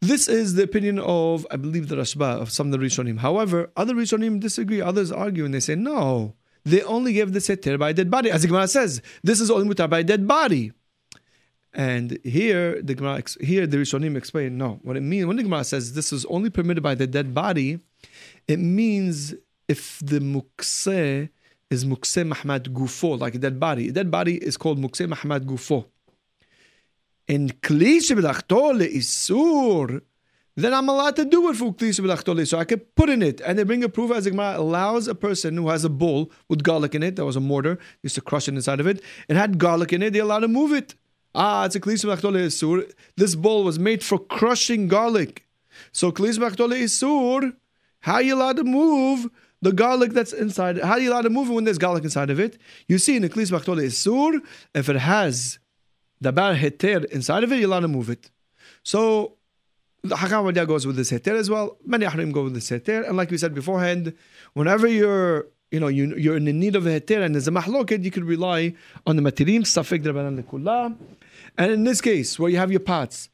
This 0.00 0.28
is 0.28 0.54
the 0.54 0.62
opinion 0.62 1.00
of, 1.00 1.44
I 1.50 1.56
believe, 1.56 1.88
the 1.88 1.96
Rashba, 1.96 2.40
of 2.40 2.52
some 2.52 2.72
of 2.72 2.78
the 2.78 2.86
Rishonim. 2.86 3.18
However, 3.18 3.70
other 3.76 3.94
Rishonim 3.94 4.38
disagree. 4.38 4.80
Others 4.80 5.10
argue 5.10 5.44
and 5.44 5.52
they 5.52 5.60
say, 5.60 5.74
no, 5.74 6.34
they 6.64 6.82
only 6.82 7.12
gave 7.12 7.32
the 7.32 7.40
seter 7.40 7.76
by 7.76 7.90
a 7.90 7.94
dead 7.94 8.10
body. 8.10 8.30
As 8.30 8.42
the 8.42 8.48
Gemara 8.48 8.68
says, 8.68 9.02
this 9.24 9.40
is 9.40 9.50
only 9.50 9.74
mutar 9.74 9.90
by 9.90 10.00
a 10.00 10.04
dead 10.04 10.28
body. 10.28 10.72
And 11.74 12.18
here, 12.22 12.80
the 12.80 12.94
Gemara, 12.94 13.22
here 13.40 13.66
the 13.66 13.78
Rishonim 13.78 14.16
explain, 14.16 14.56
no. 14.56 14.78
What 14.82 14.96
it 14.96 15.02
means, 15.02 15.26
when 15.26 15.36
the 15.36 15.42
Gemara 15.42 15.64
says 15.64 15.94
this 15.94 16.12
is 16.12 16.24
only 16.26 16.50
permitted 16.50 16.82
by 16.82 16.94
the 16.94 17.08
dead 17.08 17.34
body, 17.34 17.80
it 18.46 18.60
means 18.60 19.34
if 19.66 19.98
the 19.98 20.20
mukse 20.20 21.28
is 21.70 21.84
mukse 21.84 22.26
mahmad 22.26 22.72
gufo, 22.72 23.18
like 23.18 23.34
a 23.34 23.38
dead 23.38 23.58
body. 23.58 23.88
A 23.88 23.92
dead 23.92 24.12
body 24.12 24.36
is 24.36 24.56
called 24.56 24.78
mukse 24.78 25.08
mahmad 25.08 25.44
gufo 25.44 25.86
in 27.28 27.50
kli 27.50 27.98
shebelachto 27.98 28.72
leisur, 28.80 30.00
then 30.56 30.74
I'm 30.74 30.88
allowed 30.88 31.14
to 31.16 31.24
do 31.24 31.48
it 31.50 31.56
for 31.56 31.74
kli 31.74 31.90
shebelachto 31.90 32.46
So 32.46 32.58
I 32.58 32.64
could 32.64 32.94
put 32.94 33.10
in 33.10 33.22
it, 33.22 33.40
and 33.42 33.58
they 33.58 33.62
bring 33.62 33.84
a 33.84 33.88
proof 33.88 34.10
as 34.10 34.26
Gemara 34.26 34.58
allows 34.58 35.06
a 35.06 35.14
person 35.14 35.56
who 35.56 35.68
has 35.68 35.84
a 35.84 35.90
bowl 35.90 36.32
with 36.48 36.62
garlic 36.62 36.94
in 36.94 37.02
it. 37.02 37.16
That 37.16 37.26
was 37.26 37.36
a 37.36 37.40
mortar, 37.40 37.78
used 38.02 38.14
to 38.14 38.20
crush 38.20 38.48
it 38.48 38.54
inside 38.54 38.80
of 38.80 38.86
it. 38.86 39.02
It 39.28 39.36
had 39.36 39.58
garlic 39.58 39.92
in 39.92 40.02
it. 40.02 40.12
They 40.12 40.18
allowed 40.20 40.40
to 40.40 40.48
move 40.48 40.72
it. 40.72 40.94
Ah, 41.34 41.66
it's 41.66 41.76
a 41.76 41.80
kli 41.80 41.94
shebelachto 41.94 42.32
leisur. 42.32 42.90
This 43.16 43.34
bowl 43.34 43.62
was 43.62 43.78
made 43.78 44.02
for 44.02 44.18
crushing 44.18 44.88
garlic. 44.88 45.46
So 45.92 46.10
kli 46.10 46.36
shebelachto 46.36 46.68
leisur. 46.68 47.54
How 48.00 48.14
are 48.14 48.22
you 48.22 48.34
allowed 48.34 48.56
to 48.56 48.64
move? 48.64 49.28
the 49.60 49.72
garlic 49.72 50.12
that's 50.12 50.32
inside. 50.32 50.78
How 50.78 50.96
you 50.96 51.10
allowed 51.10 51.22
to 51.22 51.30
move 51.30 51.50
it 51.50 51.52
when 51.52 51.64
there's 51.64 51.78
garlic 51.78 52.04
inside 52.04 52.30
of 52.30 52.38
it? 52.38 52.58
You 52.86 52.98
see 52.98 53.16
in 53.16 53.24
Klis 53.24 53.50
Bachtole 53.50 53.84
Isur, 53.84 54.40
if 54.72 54.88
it 54.88 54.96
has 54.96 55.58
the 56.20 56.32
bar 56.32 56.54
heter 56.54 57.04
inside 57.06 57.44
of 57.44 57.52
it, 57.52 57.56
you're 57.56 57.68
allowed 57.68 57.80
to 57.80 57.88
move 57.88 58.10
it. 58.10 58.30
So 58.82 59.34
the 60.02 60.16
Hakam 60.16 60.66
goes 60.66 60.86
with 60.86 60.96
this 60.96 61.10
heter 61.10 61.34
as 61.34 61.50
well. 61.50 61.76
Many 61.84 62.06
Ahrim 62.06 62.32
go 62.32 62.44
with 62.44 62.54
this 62.54 62.70
heter. 62.70 63.06
And 63.06 63.16
like 63.16 63.30
we 63.30 63.38
said 63.38 63.54
beforehand, 63.54 64.14
whenever 64.54 64.86
you're 64.86 65.46
you 65.70 65.80
know, 65.80 65.88
you, 65.88 66.16
you're 66.16 66.36
in 66.36 66.44
the 66.46 66.52
need 66.52 66.76
of 66.76 66.86
a 66.86 67.00
heter 67.00 67.22
and 67.22 67.34
there's 67.34 67.48
a 67.48 67.50
mahloket, 67.50 68.02
you 68.02 68.10
could 68.10 68.24
rely 68.24 68.74
on 69.06 69.16
the 69.16 69.22
matirim, 69.22 69.60
safik 69.60 70.02
drabanan 70.02 70.42
kullah. 70.44 70.96
And 71.58 71.72
in 71.72 71.84
this 71.84 72.00
case, 72.00 72.38
where 72.38 72.50
you 72.50 72.56
have 72.56 72.70
your 72.70 72.80
pots 72.80 73.28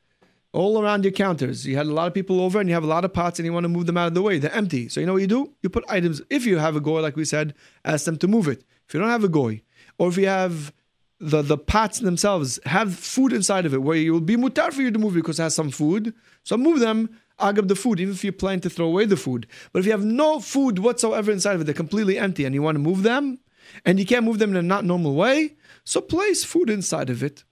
all 0.53 0.83
around 0.83 1.05
your 1.05 1.13
counters, 1.13 1.67
you 1.67 1.77
had 1.77 1.87
a 1.87 1.93
lot 1.93 2.09
of 2.09 2.15
people 2.15 2.41
over 2.41 2.59
and 2.59 2.69
you 2.69 2.75
have 2.75 2.85
a 2.85 2.89
lot 2.89 3.05
of 3.05 3.13
pots 3.13 3.39
and 3.39 3.47
you 3.47 3.53
want 3.53 3.65
to 3.65 3.69
move 3.69 3.87
them 3.87 3.97
out 3.97 4.09
of 4.09 4.15
the 4.15 4.23
way. 4.23 4.39
They're 4.39 4.53
empty. 4.53 4.89
So 4.89 5.01
you 5.01 5.07
know 5.07 5.13
what 5.13 5.23
you 5.23 5.29
do? 5.29 5.53
You 5.63 5.69
put 5.69 5.85
items, 5.89 6.23
if 6.31 6.45
you 6.45 6.59
have 6.59 6.75
a 6.75 6.81
goy, 6.81 7.01
like 7.01 7.17
we 7.17 7.25
said, 7.25 7.55
ask 7.85 8.05
them 8.05 8.17
to 8.19 8.29
move 8.29 8.49
it. 8.49 8.65
If 8.89 8.95
you 8.95 9.01
don't 9.01 9.11
have 9.11 9.25
a 9.25 9.29
goy, 9.29 9.63
or 9.99 10.09
if 10.09 10.17
you 10.17 10.27
have 10.27 10.73
the, 11.21 11.43
the 11.43 11.57
pots 11.57 12.01
themselves 12.01 12.59
have 12.67 12.95
food 12.95 13.33
inside 13.33 13.67
of 13.67 13.75
it 13.75 13.83
where 13.83 13.97
it 13.97 14.11
will 14.11 14.21
be 14.21 14.37
mutar 14.37 14.73
for 14.73 14.83
you 14.83 14.91
to 14.91 14.99
move 14.99 15.15
because 15.15 15.39
it 15.39 15.43
has 15.43 15.55
some 15.55 15.71
food. 15.71 16.13
So 16.43 16.57
move 16.57 16.81
them, 16.81 17.19
agab 17.41 17.69
the 17.69 17.77
food, 17.77 18.01
even 18.01 18.15
if 18.15 18.25
you 18.25 18.33
plan 18.33 18.61
to 18.61 18.71
throw 18.71 18.87
away 18.87 19.05
the 19.05 19.17
food. 19.17 19.47
But 19.73 19.81
if 19.81 19.87
you 19.87 19.93
have 19.93 20.05
no 20.05 20.41
food 20.41 20.79
whatsoever 20.79 21.31
inside 21.31 21.55
of 21.55 21.63
it, 21.63 21.65
they're 21.65 21.75
completely 21.75 22.19
empty 22.19 22.45
and 22.45 22.55
you 22.55 22.63
want 22.63 22.77
to 22.77 22.81
move 22.81 23.03
them, 23.03 23.39
and 23.85 23.99
you 23.99 24.07
can't 24.07 24.25
move 24.25 24.39
them 24.39 24.51
in 24.51 24.57
a 24.57 24.63
not 24.63 24.85
normal 24.85 25.15
way, 25.15 25.55
so 25.85 26.01
place 26.01 26.45
food 26.45 26.69
inside 26.69 27.11
of 27.11 27.23
it. 27.23 27.45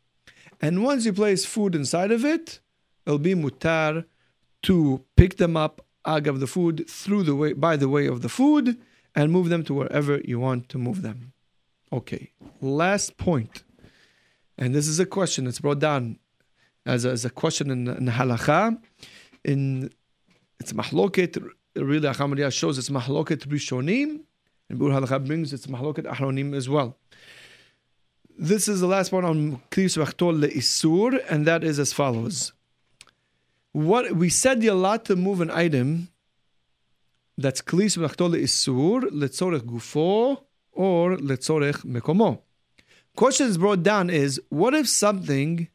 And 0.60 0.84
once 0.84 1.04
you 1.04 1.12
place 1.12 1.44
food 1.44 1.74
inside 1.74 2.12
of 2.12 2.24
it, 2.24 2.60
it'll 3.06 3.18
be 3.18 3.34
mutar 3.34 4.04
to 4.62 5.04
pick 5.16 5.36
them 5.38 5.56
up, 5.56 5.84
agav 6.06 6.40
the 6.40 6.46
food, 6.46 6.88
through 6.88 7.24
the 7.24 7.34
way 7.34 7.52
by 7.52 7.76
the 7.76 7.88
way 7.88 8.06
of 8.06 8.22
the 8.22 8.28
food, 8.28 8.78
and 9.14 9.32
move 9.32 9.48
them 9.48 9.64
to 9.64 9.74
wherever 9.74 10.20
you 10.24 10.38
want 10.38 10.68
to 10.68 10.78
move 10.78 11.02
them. 11.02 11.31
Okay, 11.92 12.32
last 12.62 13.18
point. 13.18 13.64
and 14.56 14.74
this 14.74 14.88
is 14.88 14.98
a 14.98 15.04
question 15.04 15.44
that's 15.44 15.60
brought 15.60 15.78
down 15.78 16.18
as 16.86 17.04
a, 17.04 17.10
as 17.10 17.24
a 17.24 17.30
question 17.30 17.70
in, 17.70 17.88
in 17.88 18.06
halacha. 18.06 18.80
In 19.44 19.90
it's 20.58 20.72
mahloket. 20.72 21.42
Really, 21.74 22.08
Acham 22.08 22.52
shows 22.52 22.78
it's 22.78 22.88
mahloket 22.88 23.46
rishonim, 23.46 24.20
and 24.70 24.78
Biur 24.78 24.98
halacha 24.98 25.26
brings 25.26 25.52
it's 25.52 25.66
mahloket 25.66 26.04
ahronim 26.04 26.54
as 26.54 26.68
well. 26.68 26.96
This 28.38 28.68
is 28.68 28.80
the 28.80 28.86
last 28.86 29.12
one 29.12 29.24
on 29.24 29.60
klis 29.70 29.98
vachtol 30.02 30.42
leisur, 30.42 31.22
and 31.28 31.46
that 31.46 31.62
is 31.62 31.78
as 31.78 31.92
follows. 31.92 32.52
What 33.72 34.12
we 34.12 34.30
said 34.30 34.62
you're 34.62 34.74
allowed 34.74 35.04
to 35.06 35.16
move 35.16 35.40
an 35.40 35.50
item 35.50 36.08
that's 37.36 37.60
klis 37.60 37.98
vachtol 37.98 38.34
leisur 38.34 39.02
letzorech 39.10 39.60
gufo 39.60 40.44
or 40.72 41.16
letzorech 41.16 41.84
mekomo. 41.84 42.40
Question 43.16 43.46
is 43.46 43.58
brought 43.58 43.82
down 43.82 44.10
is 44.10 44.40
what 44.48 44.74
if 44.74 44.88
something 44.88 45.68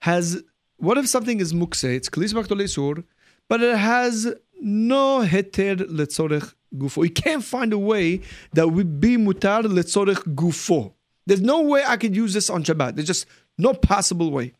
has 0.00 0.42
what 0.78 0.98
if 0.98 1.08
something 1.08 1.40
is 1.40 1.52
mukse, 1.52 1.84
it's 1.84 2.08
klis 2.08 2.68
sur, 2.68 3.02
but 3.48 3.62
it 3.62 3.76
has 3.76 4.32
no 4.60 5.20
heter 5.20 5.76
letzorech 5.76 6.54
gufo. 6.76 7.04
You 7.04 7.10
can't 7.10 7.44
find 7.44 7.72
a 7.72 7.78
way 7.78 8.20
that 8.52 8.68
would 8.68 9.00
be 9.00 9.16
mutar 9.16 9.62
letzorech 9.62 10.34
gufo. 10.34 10.92
There's 11.26 11.40
no 11.40 11.62
way 11.62 11.82
I 11.84 11.96
could 11.96 12.14
use 12.14 12.34
this 12.34 12.48
on 12.48 12.62
Shabbat. 12.62 12.94
There's 12.94 13.08
just 13.08 13.26
No 13.58 13.74
possible 13.74 14.30
way. 14.30 14.52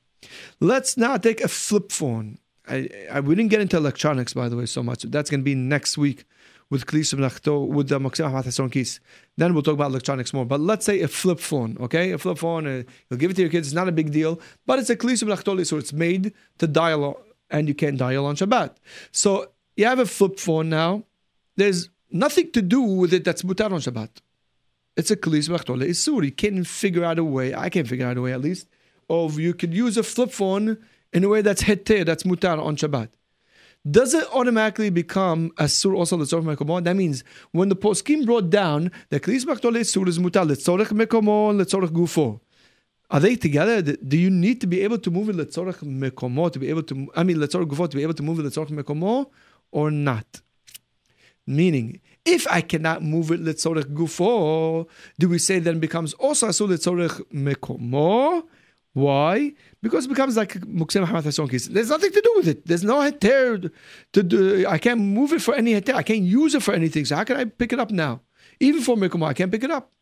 Let's 0.61 0.97
now 0.97 1.17
take 1.17 1.41
a 1.41 1.49
flip 1.49 1.93
phone. 1.93 2.39
I, 2.69 2.89
I 3.11 3.21
we 3.21 3.35
didn't 3.35 3.51
get 3.51 3.61
into 3.61 3.77
electronics, 3.77 4.35
by 4.35 4.49
the 4.49 4.57
way, 4.57 4.67
so 4.67 4.83
much. 4.83 5.03
That's 5.03 5.31
going 5.31 5.41
to 5.41 5.45
be 5.45 5.55
next 5.55 5.99
week 5.99 6.25
with 6.69 6.85
with 6.93 7.89
the 7.89 8.01
Mokseh 8.01 8.45
Hesron 8.45 8.73
Kis. 8.73 9.01
Then 9.37 9.55
we'll 9.55 9.63
talk 9.63 9.75
about 9.75 9.91
electronics 9.91 10.33
more. 10.33 10.45
But 10.45 10.61
let's 10.61 10.85
say 10.85 11.01
a 11.01 11.09
flip 11.09 11.39
phone, 11.39 11.77
okay? 11.81 12.13
A 12.13 12.19
flip 12.19 12.39
phone, 12.39 12.67
uh, 12.67 12.83
you'll 13.09 13.19
give 13.19 13.31
it 13.31 13.35
to 13.35 13.43
your 13.43 13.51
kids. 13.51 13.69
It's 13.69 13.75
not 13.75 13.89
a 13.89 13.93
big 13.93 14.11
deal, 14.11 14.41
but 14.67 14.79
it's 14.79 14.91
a 14.91 14.97
Klis 14.97 15.67
so 15.67 15.77
it's 15.77 15.93
made 15.93 16.33
to 16.59 16.67
dial, 16.67 17.21
and 17.51 17.69
you 17.69 17.75
can't 17.75 17.99
dial 17.99 18.27
on 18.27 18.37
Shabbat. 18.37 18.77
So 19.13 19.53
you 19.77 19.85
have 19.87 19.99
a 19.99 20.07
flip 20.07 20.39
phone 20.39 20.69
now. 20.69 21.05
There's 21.57 21.89
nothing 22.11 22.51
to 22.53 22.63
do 22.63 22.81
with 22.81 23.13
it 23.13 23.25
that's 23.25 23.43
mutar 23.43 23.73
on 23.73 23.81
Shabbat. 23.81 24.11
It's 24.97 25.11
a 25.11 25.17
Klis 25.17 25.49
Isur. 25.49 26.25
You 26.25 26.33
can 26.33 26.65
figure 26.65 27.05
out 27.05 27.19
a 27.19 27.25
way, 27.25 27.55
I 27.55 27.69
can 27.69 27.87
figure 27.87 28.07
out 28.07 28.17
a 28.17 28.23
way 28.23 28.33
at 28.33 28.41
least, 28.41 28.67
of 29.09 29.39
you 29.39 29.55
could 29.55 29.73
use 29.73 29.97
a 29.97 30.03
flip 30.03 30.33
phone 30.33 30.79
in 31.13 31.23
a 31.23 31.29
way 31.29 31.43
that's 31.43 31.63
heter, 31.63 32.05
that's 32.05 32.25
mutar 32.25 32.61
on 32.61 32.77
Shabbat. 32.77 33.11
Does 33.89 34.15
it 34.15 34.27
automatically 34.33 34.91
become 34.91 35.53
a 35.59 35.69
sur 35.69 35.95
also 35.95 36.17
letzorach 36.17 36.57
mekomo? 36.57 36.83
That 36.83 36.97
means 36.97 37.23
when 37.53 37.69
the 37.69 37.77
poskim 37.77 38.27
brought 38.27 38.51
down 38.51 38.91
the 39.11 39.21
klis 39.21 39.45
baktole 39.45 39.87
sur 39.87 40.09
is 40.09 40.19
mutar 40.19 40.45
letzorach 40.45 40.89
mekomo 40.89 41.55
letzorach 41.55 41.91
gufo. 41.91 42.41
Are 43.11 43.21
they 43.21 43.37
together? 43.37 43.83
Do 43.83 44.17
you 44.17 44.29
need 44.29 44.61
to 44.63 44.67
be 44.67 44.81
able 44.81 44.99
to 44.99 45.11
move 45.13 45.29
it 45.29 45.37
letzorach 45.37 45.85
mekomo 45.85 46.51
to 46.53 46.59
be 46.59 46.69
able 46.69 46.83
to? 46.83 47.09
I 47.15 47.23
mean 47.23 47.37
letzorach 47.37 47.69
gufo 47.69 47.89
to 47.89 47.97
be 47.97 48.03
able 48.03 48.15
to 48.15 48.25
move 48.25 48.41
it 48.41 48.47
letzorach 48.47 48.71
mekomo 48.71 49.31
or 49.71 49.93
not? 49.93 50.41
Meaning, 51.47 52.01
if 52.25 52.45
I 52.51 52.63
cannot 52.63 53.05
move 53.05 53.31
it 53.31 53.41
letzorach 53.41 53.85
gufo, 53.95 54.89
do 55.17 55.29
we 55.29 55.39
say 55.39 55.61
then 55.61 55.79
becomes 55.79 56.13
also 56.15 56.49
asur 56.49 56.67
letzorach 56.67 57.23
mekomo? 57.33 58.43
Why? 58.95 59.53
Because 59.87 60.07
it 60.07 60.09
becomes 60.09 60.37
like 60.37 60.55
Muksem 60.55 61.07
Mahmat 61.07 61.23
Hesron 61.23 61.49
Kis. 61.49 61.69
There's 61.69 61.91
nothing 61.91 62.11
to 62.11 62.21
do 62.21 62.33
with 62.35 62.49
it. 62.49 62.67
There's 62.67 62.83
no 62.83 62.97
heter 62.97 63.71
to 64.15 64.23
do. 64.23 64.67
I 64.67 64.79
can't 64.79 65.01
move 65.01 65.33
it 65.33 65.41
for 65.41 65.55
any 65.55 65.75
heter. 65.75 65.95
I 65.95 66.03
can't 66.03 66.23
use 66.23 66.57
it 66.57 66.63
for 66.65 66.75
anything. 66.75 67.05
So 67.05 67.15
how 67.15 67.23
can 67.23 67.37
I 67.37 67.45
pick 67.45 67.73
it 67.73 67.79
up 67.79 67.93
now? 67.93 68.21
Even 68.59 68.81
for 68.83 68.97
Mekomah, 68.97 69.29
I 69.29 69.35
can't 69.35 69.53
pick 69.53 69.63
it 69.63 69.71
up. 69.71 69.93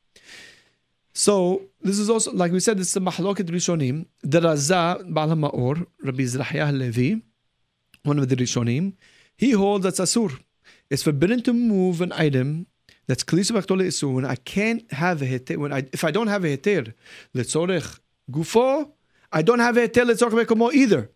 So 1.12 1.34
this 1.82 1.98
is 1.98 2.08
also 2.08 2.32
like 2.32 2.50
we 2.50 2.60
said. 2.60 2.78
This 2.78 2.88
is 2.88 2.96
a 2.96 3.00
mahloket 3.00 3.50
rishonim. 3.56 4.06
The 4.22 4.40
Raza 4.40 4.82
Baal 5.12 5.28
Maor 5.28 5.86
Rabbi 6.02 6.22
Zrahiyah 6.22 6.76
Levi, 6.76 7.20
one 8.04 8.18
of 8.18 8.28
the 8.30 8.36
rishonim, 8.36 8.94
he 9.36 9.50
holds 9.50 9.84
that 9.84 9.94
asur. 9.94 10.32
It's 10.88 11.02
forbidden 11.02 11.42
to 11.42 11.52
move 11.52 12.00
an 12.00 12.12
item 12.12 12.66
that's 13.06 13.22
klisa 13.22 13.52
b'chtole 13.52 14.14
When 14.14 14.24
I 14.24 14.36
can't 14.36 14.90
have 14.92 15.20
a 15.20 15.26
heter, 15.26 15.58
when 15.58 15.72
I 15.72 15.86
if 15.92 16.04
I 16.04 16.10
don't 16.10 16.28
have 16.28 16.44
a 16.44 16.56
heter, 16.56 16.94
letzorech 17.34 17.98
Gufo, 18.30 18.90
I 19.34 19.42
don't 19.42 19.58
have 19.58 19.76
a 19.76 19.88
tel 19.88 20.06
mekomo 20.06 20.72
either. 20.72 21.10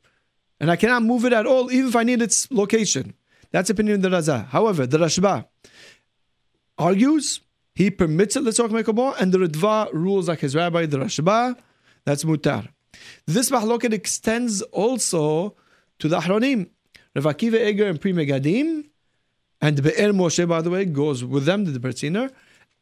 And 0.61 0.73
I 0.73 0.77
cannot 0.77 1.05
move 1.05 1.25
it 1.25 1.33
at 1.33 1.47
all, 1.47 1.71
even 1.71 1.89
if 1.89 1.97
I 1.97 2.03
need 2.03 2.21
its 2.21 2.51
location. 2.51 3.15
That's 3.53 3.71
opinion 3.71 3.97
of 3.97 4.03
the 4.03 4.09
Raza. 4.09 4.49
However, 4.49 4.87
the 4.87 4.99
Rashba 4.99 5.47
argues 6.77 7.41
he 7.77 7.91
permits 7.93 8.35
it 8.35 8.43
letzorch 8.43 9.21
and 9.21 9.33
the 9.33 9.39
Ritva 9.39 9.93
rules 9.93 10.29
like 10.29 10.41
his 10.41 10.57
rabbi, 10.57 10.85
the 10.87 10.99
Rashba. 10.99 11.57
That's 12.05 12.25
mutar. 12.25 12.69
This 13.27 13.51
mahloket 13.51 13.93
extends 13.93 14.63
also 14.63 15.55
to 16.01 16.09
the 16.09 16.19
Ahronim. 16.19 16.71
Rav 17.15 17.25
Akiva 17.25 17.69
Eger 17.69 17.87
and 17.89 18.01
Pri 18.01 18.13
Megadim, 18.13 18.85
and 19.61 19.83
Be'er 19.83 20.13
Moshe, 20.13 20.47
by 20.47 20.61
the 20.61 20.71
way, 20.71 20.85
goes 20.85 21.25
with 21.25 21.45
them, 21.45 21.65
the 21.65 21.79
Berziner, 21.79 22.31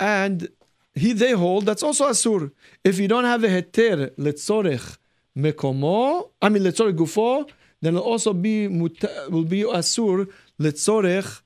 and 0.00 0.48
he 0.94 1.12
they 1.12 1.32
hold 1.32 1.66
that's 1.66 1.82
also 1.82 2.08
asur. 2.08 2.50
If 2.84 2.98
you 2.98 3.08
don't 3.08 3.24
have 3.24 3.44
a 3.44 3.48
heter 3.48 4.10
letzorech 4.16 4.96
mekomo, 5.36 6.30
I 6.40 6.48
mean 6.48 6.62
letzorech 6.62 6.96
gufo, 6.96 7.48
then 7.80 7.96
it'll 7.96 8.06
also 8.06 8.32
be 8.32 8.68
mutar. 8.68 9.30
will 9.30 9.44
be 9.44 9.62
asur 9.62 10.28
letzorech 10.60 11.42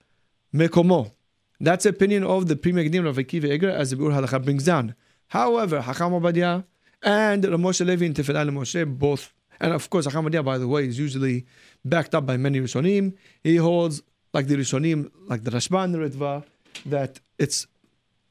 mekomo. 0.55 1.13
That's 1.61 1.85
the 1.85 1.91
opinion 1.91 2.25
of 2.25 2.49
the 2.49 2.57
Pri 2.57 2.73
Megadim 2.73 3.07
of 3.07 3.17
Akiva 3.17 3.45
Eger 3.45 3.69
as 3.69 3.91
the 3.91 3.97
Biur 3.97 4.13
Halacha 4.13 4.43
brings 4.43 4.65
down. 4.65 4.95
However, 5.29 5.83
Hacham 5.83 6.13
Ovadia 6.13 6.65
and 7.03 7.45
Ramoshe 7.45 7.85
Levi 7.85 8.07
and 8.07 8.15
Tefillah 8.15 8.49
Moshe 8.49 8.87
both, 8.99 9.33
and 9.61 9.75
of 9.75 9.91
course 9.91 10.07
Hacham 10.07 10.25
Ovadia, 10.27 10.43
by 10.43 10.57
the 10.57 10.67
way, 10.67 10.87
is 10.87 10.99
usually 10.99 11.45
backed 11.85 12.15
up 12.15 12.25
by 12.25 12.39
many 12.39 12.61
Rishonim. 12.61 13.13
He 13.45 13.57
holds 13.57 14.03
like 14.33 14.47
the 14.47 14.57
Rishonim, 14.57 15.11
like 15.29 15.45
the 15.45 15.51
Rashban 15.51 15.95
Ritva, 15.97 16.45
that 16.87 17.21
it's 17.39 17.67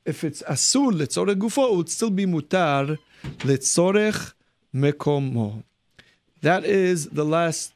if 0.06 0.24
it's 0.24 0.42
asur 0.44 0.92
letzorech 0.92 1.36
gufo, 1.36 1.72
it 1.72 1.76
would 1.78 1.90
still 1.90 2.10
be 2.10 2.26
mutar 2.26 2.98
letzorech 3.40 4.34
mekomo. 4.74 5.64
That 6.42 6.66
is 6.66 7.10
the 7.10 7.26
last 7.26 7.74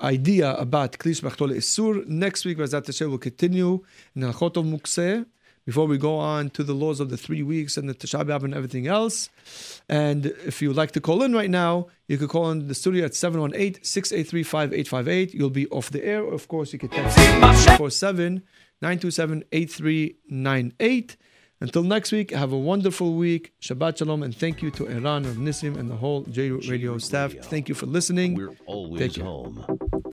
idea 0.00 0.54
about 0.54 0.92
klish 0.92 1.22
machtole 1.22 1.56
isur. 1.56 2.06
Next 2.06 2.44
week, 2.44 2.58
Bezat 2.58 2.86
Hashem 2.86 3.10
will 3.10 3.18
continue 3.18 3.82
in 4.14 4.22
Halchot 4.22 4.56
of 4.56 4.64
Mukseh 4.64 5.26
before 5.64 5.86
we 5.86 5.96
go 5.96 6.18
on 6.18 6.50
to 6.50 6.62
the 6.62 6.74
laws 6.74 7.00
of 7.00 7.08
the 7.10 7.16
three 7.16 7.42
weeks 7.42 7.78
and 7.78 7.88
the 7.88 7.94
Tisha 7.94 8.22
B'Av 8.24 8.44
and 8.44 8.54
everything 8.54 8.86
else. 8.86 9.30
And 9.88 10.26
if 10.26 10.60
you 10.60 10.68
would 10.68 10.76
like 10.76 10.90
to 10.92 11.00
call 11.00 11.22
in 11.22 11.32
right 11.32 11.48
now, 11.48 11.86
you 12.06 12.18
could 12.18 12.28
call 12.28 12.50
in 12.50 12.68
the 12.68 12.74
studio 12.74 13.06
at 13.06 13.12
718-683-5858. 13.12 15.32
You'll 15.32 15.48
be 15.50 15.66
off 15.68 15.88
the 15.90 16.04
air. 16.04 16.22
Of 16.24 16.48
course, 16.48 16.74
you 16.74 16.78
can 16.78 16.90
text 16.90 17.18
47 17.78 18.42
927 18.82 19.44
8398. 19.52 21.16
Until 21.64 21.82
next 21.82 22.12
week, 22.12 22.30
have 22.30 22.52
a 22.52 22.58
wonderful 22.58 23.14
week. 23.14 23.54
Shabbat 23.62 23.96
Shalom, 23.96 24.22
and 24.22 24.36
thank 24.36 24.60
you 24.60 24.70
to 24.72 24.86
Iran 24.86 25.24
of 25.24 25.36
Nissim 25.36 25.78
and 25.78 25.88
the 25.88 25.96
whole 25.96 26.20
J 26.24 26.50
Radio 26.50 26.98
staff. 26.98 27.32
Thank 27.44 27.70
you 27.70 27.74
for 27.74 27.86
listening. 27.86 28.34
We're 28.34 28.54
always 28.66 29.16
home. 29.16 29.64